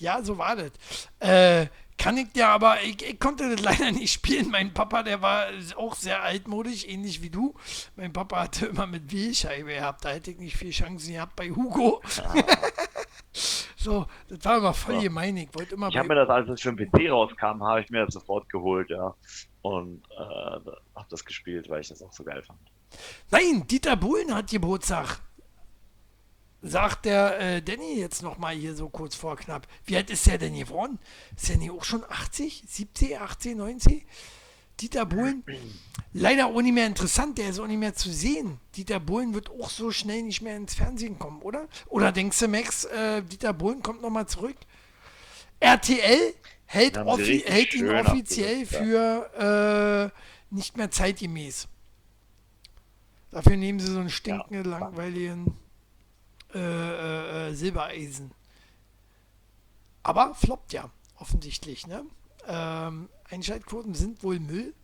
Ja, 0.03 0.21
so 0.21 0.37
war 0.37 0.57
das. 0.57 0.73
Äh, 1.21 1.69
kann 1.97 2.17
ich 2.17 2.33
dir 2.33 2.49
aber, 2.49 2.83
ich, 2.83 3.01
ich, 3.09 3.21
konnte 3.21 3.49
das 3.49 3.63
leider 3.63 3.93
nicht 3.93 4.13
spielen. 4.13 4.51
Mein 4.51 4.75
Papa, 4.75 5.05
der 5.05 5.23
war 5.23 5.47
auch 5.77 5.95
sehr 5.95 6.25
altmodisch, 6.25 6.85
ähnlich 6.89 7.23
wie 7.23 7.31
du. 7.31 7.55
Mein 7.95 8.13
Papa 8.13 8.41
hatte 8.41 8.67
immer 8.67 8.89
mit 8.89 9.13
Wählscheibe 9.13 9.73
gehabt. 9.75 10.05
Da 10.05 10.09
hätte 10.09 10.33
ich 10.33 10.39
nicht 10.39 10.57
viel 10.57 10.73
Chancen 10.73 11.13
gehabt 11.13 11.37
bei 11.37 11.51
Hugo. 11.51 12.03
so, 13.77 14.07
das 14.29 14.45
war 14.45 14.59
immer 14.59 14.75
voll 14.75 14.97
ja. 14.97 15.03
gemein. 15.03 15.37
Ich 15.37 15.55
wollte 15.55 15.77
immer. 15.77 15.89
Ich 15.89 15.97
habe 15.97 16.09
mir 16.09 16.17
das, 16.17 16.29
als 16.29 16.49
es 16.49 16.61
für 16.61 16.75
den 16.75 16.91
PC 16.91 17.09
rauskam, 17.09 17.63
habe 17.63 17.83
ich 17.83 17.91
mir 17.91 18.05
das 18.05 18.15
sofort 18.15 18.49
geholt, 18.49 18.91
ja. 18.91 19.15
Und 19.61 20.03
äh, 20.11 20.21
habe 20.21 21.07
das 21.11 21.25
gespielt, 21.25 21.71
weil 21.71 21.83
ich 21.83 21.89
das 21.89 22.03
auch 22.03 22.13
so 22.13 22.25
geil 22.25 22.43
fand. 22.43 22.59
Nein, 23.31 23.65
Dieter 23.69 23.95
Bohlen 23.95 24.35
hat 24.35 24.51
Geburtstag 24.51 25.21
sagt 26.63 27.05
der 27.07 27.41
äh, 27.41 27.63
Danny 27.63 27.99
jetzt 27.99 28.23
nochmal 28.23 28.55
hier 28.55 28.75
so 28.75 28.89
kurz 28.89 29.15
vor 29.17 29.37
knapp. 29.37 29.67
Wie 29.85 29.97
alt 29.97 30.11
ist 30.11 30.27
der 30.27 30.39
denn 30.39 30.57
geworden? 30.57 30.99
Ist 31.37 31.49
der 31.49 31.57
nicht 31.57 31.73
auch 31.73 31.85
schon 31.85 32.05
80, 32.09 32.65
70, 32.67 33.19
80, 33.19 33.57
90? 33.57 34.07
Dieter 34.81 35.05
Bohlen, 35.07 35.45
leider 36.13 36.47
auch 36.47 36.61
nicht 36.61 36.73
mehr 36.73 36.87
interessant, 36.87 37.39
der 37.39 37.51
ist 37.51 37.61
auch 37.61 37.67
nicht 37.67 37.79
mehr 37.79 37.95
zu 37.95 38.11
sehen. 38.11 38.59
Dieter 38.75 38.99
Bohlen 38.99 39.35
wird 39.35 39.51
auch 39.51 39.71
so 39.71 39.91
schnell 39.91 40.23
nicht 40.23 40.41
mehr 40.43 40.57
ins 40.57 40.75
Fernsehen 40.75 41.19
kommen, 41.19 41.43
oder? 41.43 41.69
Oder 41.87 42.11
denkst 42.11 42.39
du, 42.39 42.49
Max, 42.49 42.85
äh, 42.87 43.23
Dieter 43.23 43.53
Bohlen 43.53 43.83
kommt 43.83 44.03
nochmal 44.03 44.27
zurück? 44.27 44.57
RTL 45.61 46.35
hält, 46.65 46.97
hält 46.97 47.75
ihn 47.75 47.91
offiziell 47.91 48.67
für 48.67 50.11
äh, 50.11 50.55
nicht 50.55 50.77
mehr 50.77 50.91
zeitgemäß. 50.91 51.69
Dafür 53.31 53.57
nehmen 53.57 53.79
sie 53.79 53.93
so 53.93 54.01
einen 54.01 54.11
stinkenden, 54.11 54.73
ja. 54.73 54.79
langweiligen 54.79 55.57
äh, 56.55 56.59
äh, 56.59 57.49
äh, 57.49 57.55
Silbereisen. 57.55 58.33
Aber 60.03 60.35
floppt 60.35 60.73
ja, 60.73 60.91
offensichtlich. 61.17 61.87
Ne? 61.87 62.05
Ähm, 62.47 63.09
Einschaltquoten 63.31 63.95
sind 63.95 64.23
wohl 64.23 64.41
Müll. 64.41 64.75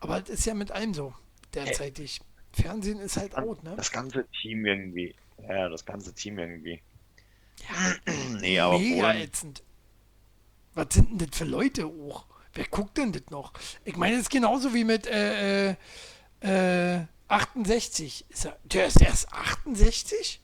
Aber 0.00 0.20
das 0.20 0.30
ist 0.30 0.46
ja 0.46 0.54
mit 0.54 0.72
allem 0.72 0.94
so, 0.94 1.14
derzeitig. 1.54 2.20
Hey. 2.20 2.62
Fernsehen 2.62 3.00
ist 3.00 3.16
halt 3.16 3.36
out, 3.36 3.62
ne? 3.64 3.74
Das 3.76 3.90
ganze 3.90 4.26
Team 4.40 4.64
irgendwie. 4.64 5.14
Ja, 5.48 5.68
das 5.68 5.84
ganze 5.84 6.12
Team 6.12 6.38
irgendwie. 6.38 6.80
Ja, 7.68 8.12
nee, 8.40 8.58
aber 8.58 8.78
mega 8.78 9.10
Polen. 9.10 9.22
ätzend. 9.22 9.62
Was 10.74 10.88
sind 10.90 11.10
denn 11.10 11.28
das 11.28 11.38
für 11.38 11.44
Leute 11.44 11.86
auch? 11.86 12.26
Wer 12.52 12.66
guckt 12.66 12.96
denn 12.98 13.12
das 13.12 13.24
noch? 13.30 13.52
Ich 13.84 13.96
meine, 13.96 14.16
das 14.16 14.22
ist 14.22 14.30
genauso 14.30 14.72
wie 14.74 14.84
mit 14.84 15.06
äh, 15.06 15.70
äh, 15.70 15.76
äh, 16.40 17.06
68. 17.28 18.26
Ist 18.28 18.44
er, 18.46 18.58
der 18.64 18.86
ist 18.86 19.00
erst 19.00 19.32
68? 19.32 20.40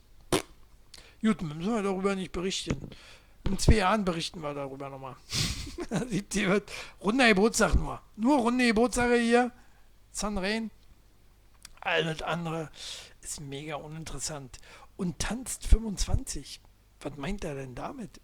Gut, 1.21 1.41
müssen 1.41 1.75
wir 1.75 1.83
darüber 1.83 2.15
nicht 2.15 2.31
berichten. 2.31 2.89
In 3.45 3.57
zwei 3.57 3.75
Jahren 3.75 4.05
berichten 4.05 4.41
wir 4.41 4.53
darüber 4.53 4.89
nochmal. 4.89 5.15
70 5.89 6.47
wird 6.47 6.71
runde 7.01 7.27
Geburtstag 7.27 7.75
nur. 7.75 8.01
Nur 8.15 8.39
runde 8.39 8.65
Geburtstage 8.65 9.15
hier. 9.15 9.51
Sunrain. 10.11 10.71
Alles 11.81 12.21
andere 12.21 12.71
ist 13.21 13.39
mega 13.41 13.75
uninteressant. 13.75 14.59
Und 14.97 15.19
tanzt 15.19 15.67
25. 15.67 16.61
Was 17.01 17.17
meint 17.17 17.43
er 17.43 17.55
denn 17.55 17.75
damit? 17.75 18.21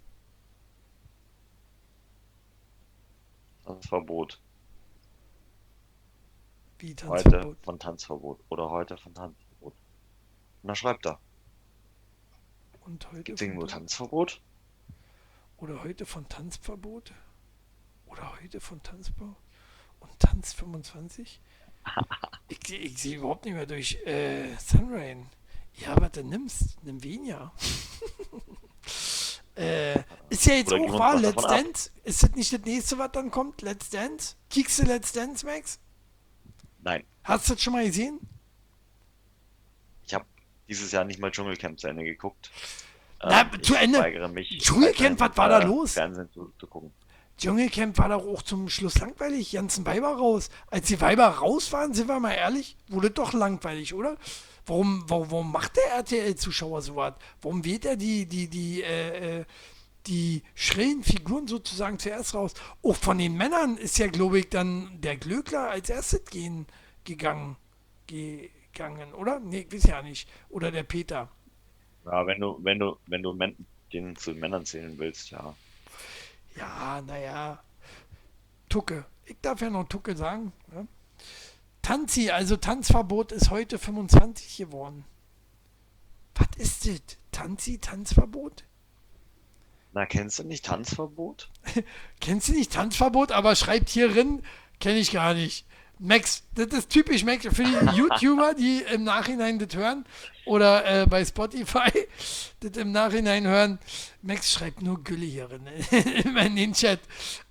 Tanzverbot. 3.66 4.40
Wie 6.80 6.94
Tanzverbot? 6.94 7.44
Heute 7.44 7.58
von 7.64 7.80
Tanzverbot. 7.80 8.40
Oder 8.50 8.70
heute 8.70 8.98
von 8.98 9.14
Tanzverbot. 9.14 9.74
Und 10.62 10.68
da 10.68 10.76
schreibt 10.76 11.06
er. 11.08 11.20
Und 12.82 13.12
heute. 13.12 13.24
Gibt's 13.24 13.42
irgendwo 13.42 13.66
Tanzverbot? 13.66 14.42
Oder 15.58 15.84
heute 15.84 16.06
von 16.06 16.30
Tanzverbot? 16.30 17.14
Oder 18.06 18.40
heute 18.40 18.60
von 18.60 18.82
Tanzbau? 18.84 19.36
Und 20.00 20.20
Tanz 20.20 20.54
25? 20.54 21.42
ich, 22.48 22.72
ich 22.72 22.98
sehe 22.98 23.18
überhaupt 23.18 23.46
nicht 23.46 23.56
mehr 23.56 23.66
durch 23.66 23.96
äh, 24.06 24.56
Sunrain. 24.58 25.28
Ja, 25.74 25.94
aber 25.94 26.10
dann 26.10 26.30
nimmst, 26.30 26.84
nimm 26.84 27.04
weniger. 27.04 27.52
äh, 29.56 30.00
ist 30.30 30.46
ja 30.46 30.54
jetzt 30.54 30.72
Oder 30.72 30.84
auch 30.84 31.00
wahr, 31.00 31.20
Let's 31.20 31.44
Dance. 31.44 31.92
Ist 32.04 32.24
das 32.24 32.32
nicht 32.36 32.54
das 32.54 32.62
nächste, 32.62 32.98
was 32.98 33.12
dann 33.12 33.32
kommt? 33.32 33.62
Let's 33.62 33.90
Dance? 33.90 34.36
Kickst 34.50 34.80
du 34.80 34.84
Let's 34.84 35.12
Dance, 35.12 35.46
Max? 35.46 35.80
Nein. 36.82 37.04
Hast 37.24 37.50
du 37.50 37.54
das 37.54 37.62
schon 37.62 37.74
mal 37.74 37.86
gesehen? 37.86 38.20
Ich 40.06 40.14
habe 40.14 40.26
dieses 40.68 40.92
Jahr 40.92 41.04
nicht 41.04 41.20
mal 41.20 41.32
Dschungelcamp 41.32 41.80
zu 41.80 41.88
Ende 41.88 42.04
geguckt. 42.04 42.52
Na, 43.22 43.42
ähm, 43.42 43.64
zu 43.64 43.76
Ende. 43.76 44.00
Dschungelcamp, 44.60 45.20
was 45.20 45.38
war 45.38 45.50
da 45.50 45.60
los? 45.60 45.94
Fernsehen 45.94 46.30
zu, 46.32 46.52
zu 46.60 46.68
gucken. 46.68 46.94
Dschungelcamp 47.38 47.98
war 47.98 48.10
doch 48.10 48.26
auch 48.26 48.42
zum 48.42 48.70
Schluss 48.70 49.00
langweilig. 49.00 49.52
Ganzen 49.52 49.86
Weiber 49.86 50.16
raus. 50.16 50.50
Als 50.68 50.88
die 50.88 51.00
Weiber 51.02 51.28
raus 51.28 51.72
waren, 51.72 51.94
sind 51.94 52.08
wir 52.08 52.20
mal 52.20 52.34
ehrlich, 52.34 52.78
wurde 52.88 53.12
doch 53.12 53.34
langweilig, 53.34 53.94
oder? 53.94 54.18
Warum, 54.66 55.04
warum, 55.08 55.32
warum 55.32 55.52
macht 55.52 55.78
der 55.78 55.98
RTL-Zuschauer 55.98 56.82
sowas? 56.82 57.14
Warum 57.42 57.64
wählt 57.64 57.86
er 57.86 57.96
die, 57.96 58.26
die, 58.26 58.50
die, 58.50 58.82
äh, 58.82 59.40
äh, 59.40 59.46
die 60.08 60.44
schrillen 60.56 61.04
Figuren 61.04 61.48
sozusagen 61.48 62.00
zuerst 62.00 62.34
raus? 62.34 62.54
Auch 62.84 62.96
von 62.96 63.18
den 63.18 63.36
Männern 63.36 63.78
ist 63.78 63.98
ja, 63.98 64.08
glaube 64.08 64.40
ich, 64.40 64.50
dann 64.50 65.00
der 65.02 65.18
Glöckler 65.18 65.70
als 65.70 65.90
erstes 65.90 66.26
gehen 66.26 66.66
gegangen, 67.04 67.56
gegangen, 68.08 69.14
oder? 69.14 69.40
Nee, 69.40 69.68
ich 69.70 69.74
weiß 69.74 69.84
ja 69.84 70.02
nicht. 70.02 70.30
Oder 70.50 70.72
der 70.72 70.84
Peter. 70.84 71.30
Ja, 72.06 72.26
wenn 72.26 72.40
du, 72.40 72.58
wenn 72.64 72.80
du, 72.80 72.98
wenn 73.08 73.24
du 73.24 73.38
den 73.94 74.16
zu 74.16 74.32
den 74.32 74.40
Männern 74.40 74.66
zählen 74.66 74.98
willst, 74.98 75.30
ja. 75.32 75.56
Ja, 76.56 77.02
naja. 77.06 77.60
Tucke. 78.70 79.06
Ich 79.26 79.38
darf 79.42 79.62
ja 79.62 79.70
noch 79.70 79.88
Tucke 79.88 80.16
sagen. 80.16 80.54
Ne? 80.74 80.88
Tanzi, 81.82 82.32
also 82.32 82.58
Tanzverbot 82.58 83.32
ist 83.32 83.50
heute 83.50 83.78
25 83.78 84.58
geworden. 84.58 85.06
Was 86.36 86.48
ist 86.58 86.86
das? 86.86 87.18
Tanzi, 87.32 87.78
Tanzverbot? 87.80 88.64
Na, 89.98 90.06
kennst 90.06 90.38
du 90.38 90.44
nicht 90.44 90.64
Tanzverbot? 90.64 91.50
kennst 92.20 92.50
du 92.50 92.52
nicht 92.52 92.72
Tanzverbot, 92.72 93.32
aber 93.32 93.56
schreibt 93.56 93.90
hier 93.90 94.10
drin, 94.10 94.44
kenne 94.80 95.00
ich 95.00 95.12
gar 95.12 95.34
nicht. 95.34 95.66
Max, 95.98 96.44
das 96.54 96.68
ist 96.68 96.92
typisch 96.92 97.24
Max 97.24 97.48
für 97.48 97.64
die 97.64 97.96
YouTuber, 97.98 98.54
die 98.54 98.84
im 98.94 99.04
Nachhinein 99.04 99.58
das 99.58 99.76
hören 99.76 100.06
oder 100.46 100.86
äh, 100.86 101.08
bei 101.08 101.26
Spotify 101.26 101.90
das 102.60 102.78
im 102.78 102.92
Nachhinein 102.92 103.48
hören. 103.48 103.80
Max 104.22 104.54
schreibt 104.54 104.84
nur 104.84 105.04
Gülle 105.04 105.26
hier 105.26 105.48
drin 105.48 105.66
in 106.46 106.56
den 106.56 106.74
Chat. 106.74 107.00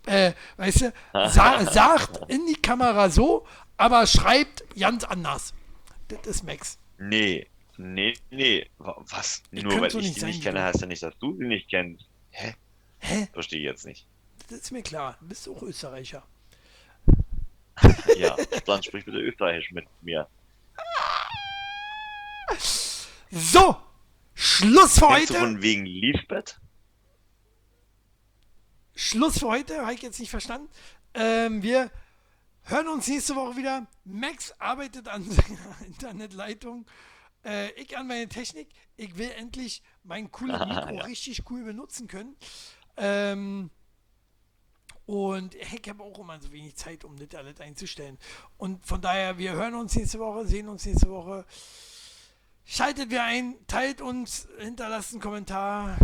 Äh, 0.07 0.31
weißt 0.57 0.83
du, 0.83 0.93
sa 1.15 1.65
sagt 1.65 2.31
in 2.31 2.47
die 2.47 2.63
Kamera 2.63 3.11
so, 3.11 3.45
aber 3.77 4.07
schreibt 4.07 4.63
ganz 4.79 5.03
anders. 5.03 5.53
Das 6.07 6.25
ist 6.29 6.45
Max. 6.45 6.79
Nee, 6.99 7.49
nee, 7.77 8.15
nee. 8.31 8.71
Was? 8.79 9.43
Ich 9.51 9.65
nur 9.65 9.81
weil 9.81 9.89
ich 9.89 10.15
die 10.15 10.25
nicht 10.27 10.45
kenne, 10.45 10.63
heißt 10.63 10.83
ja 10.83 10.87
nicht, 10.87 11.03
dass 11.03 11.19
du 11.19 11.37
sie 11.37 11.47
nicht 11.47 11.69
kennst. 11.69 12.07
Hä? 12.37 12.55
Hä? 12.99 13.29
Verstehe 13.33 13.61
ich 13.61 13.65
jetzt 13.65 13.87
nicht. 13.87 14.07
Das 14.51 14.59
ist 14.59 14.71
mir 14.71 14.83
klar. 14.83 15.17
Du 15.21 15.29
bist 15.29 15.49
auch 15.49 15.63
Österreicher. 15.63 16.23
ja, 18.17 18.37
dann 18.67 18.83
sprich 18.83 19.07
bitte 19.07 19.19
Österreichisch 19.19 19.71
mit 19.73 19.87
mir. 20.03 20.29
So, 23.31 23.77
Schluss 24.35 24.99
für 24.99 25.07
Kennst 25.07 25.31
heute. 25.31 25.33
Du 25.33 25.39
von 25.39 25.63
wegen 25.63 25.87
Lisbeth? 25.87 26.61
Schluss 28.95 29.39
für 29.39 29.49
heute, 29.49 29.81
habe 29.81 29.95
ich 29.95 30.03
jetzt 30.03 30.21
nicht 30.21 30.31
verstanden. 30.31 30.69
Ähm, 31.15 31.63
wir 31.63 31.91
hören 32.65 32.89
uns 32.89 33.09
nächste 33.09 33.35
Woche 33.35 33.57
wieder. 33.57 33.87
Max 34.05 34.53
arbeitet 34.59 35.09
an 35.09 35.25
seiner 35.25 35.81
Internetleitung. 35.87 36.85
Äh, 37.47 37.71
ich 37.81 37.97
an 37.97 38.09
meine 38.09 38.29
Technik. 38.29 38.69
Ich 38.97 39.17
will 39.17 39.31
endlich 39.31 39.83
mein 40.03 40.31
cooles 40.33 40.59
Mikro 40.59 40.95
ja. 40.95 41.05
richtig 41.05 41.49
cool 41.51 41.63
benutzen 41.65 42.09
können. 42.09 42.37
Ähm, 42.97 43.71
und 45.07 45.55
ich 45.55 45.89
habe 45.89 46.03
auch 46.03 46.19
immer 46.19 46.41
so 46.41 46.51
wenig 46.51 46.75
Zeit, 46.75 47.05
um 47.05 47.17
das 47.17 47.33
alles 47.39 47.61
einzustellen. 47.61 48.19
Und 48.57 48.85
von 48.85 49.01
daher, 49.01 49.39
wir 49.39 49.53
hören 49.53 49.75
uns 49.75 49.95
nächste 49.95 50.19
Woche, 50.19 50.47
sehen 50.47 50.69
uns 50.69 50.85
nächste 50.85 51.09
Woche. 51.09 51.47
Schaltet 52.65 53.11
wir 53.11 53.23
ein, 53.23 53.55
teilt 53.69 54.01
uns, 54.01 54.49
hinterlasst 54.59 55.13
einen 55.13 55.21
Kommentar 55.21 55.97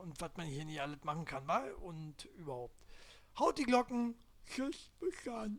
und 0.00 0.20
was 0.20 0.30
man 0.36 0.46
hier 0.46 0.64
nicht 0.64 0.80
alles 0.80 1.02
machen 1.02 1.24
kann, 1.24 1.48
wa? 1.48 1.64
und 1.82 2.26
überhaupt. 2.36 2.76
Haut 3.36 3.58
die 3.58 3.64
Glocken. 3.64 4.14
Tschüss, 4.46 4.92
bis 5.00 5.14
dann. 5.24 5.58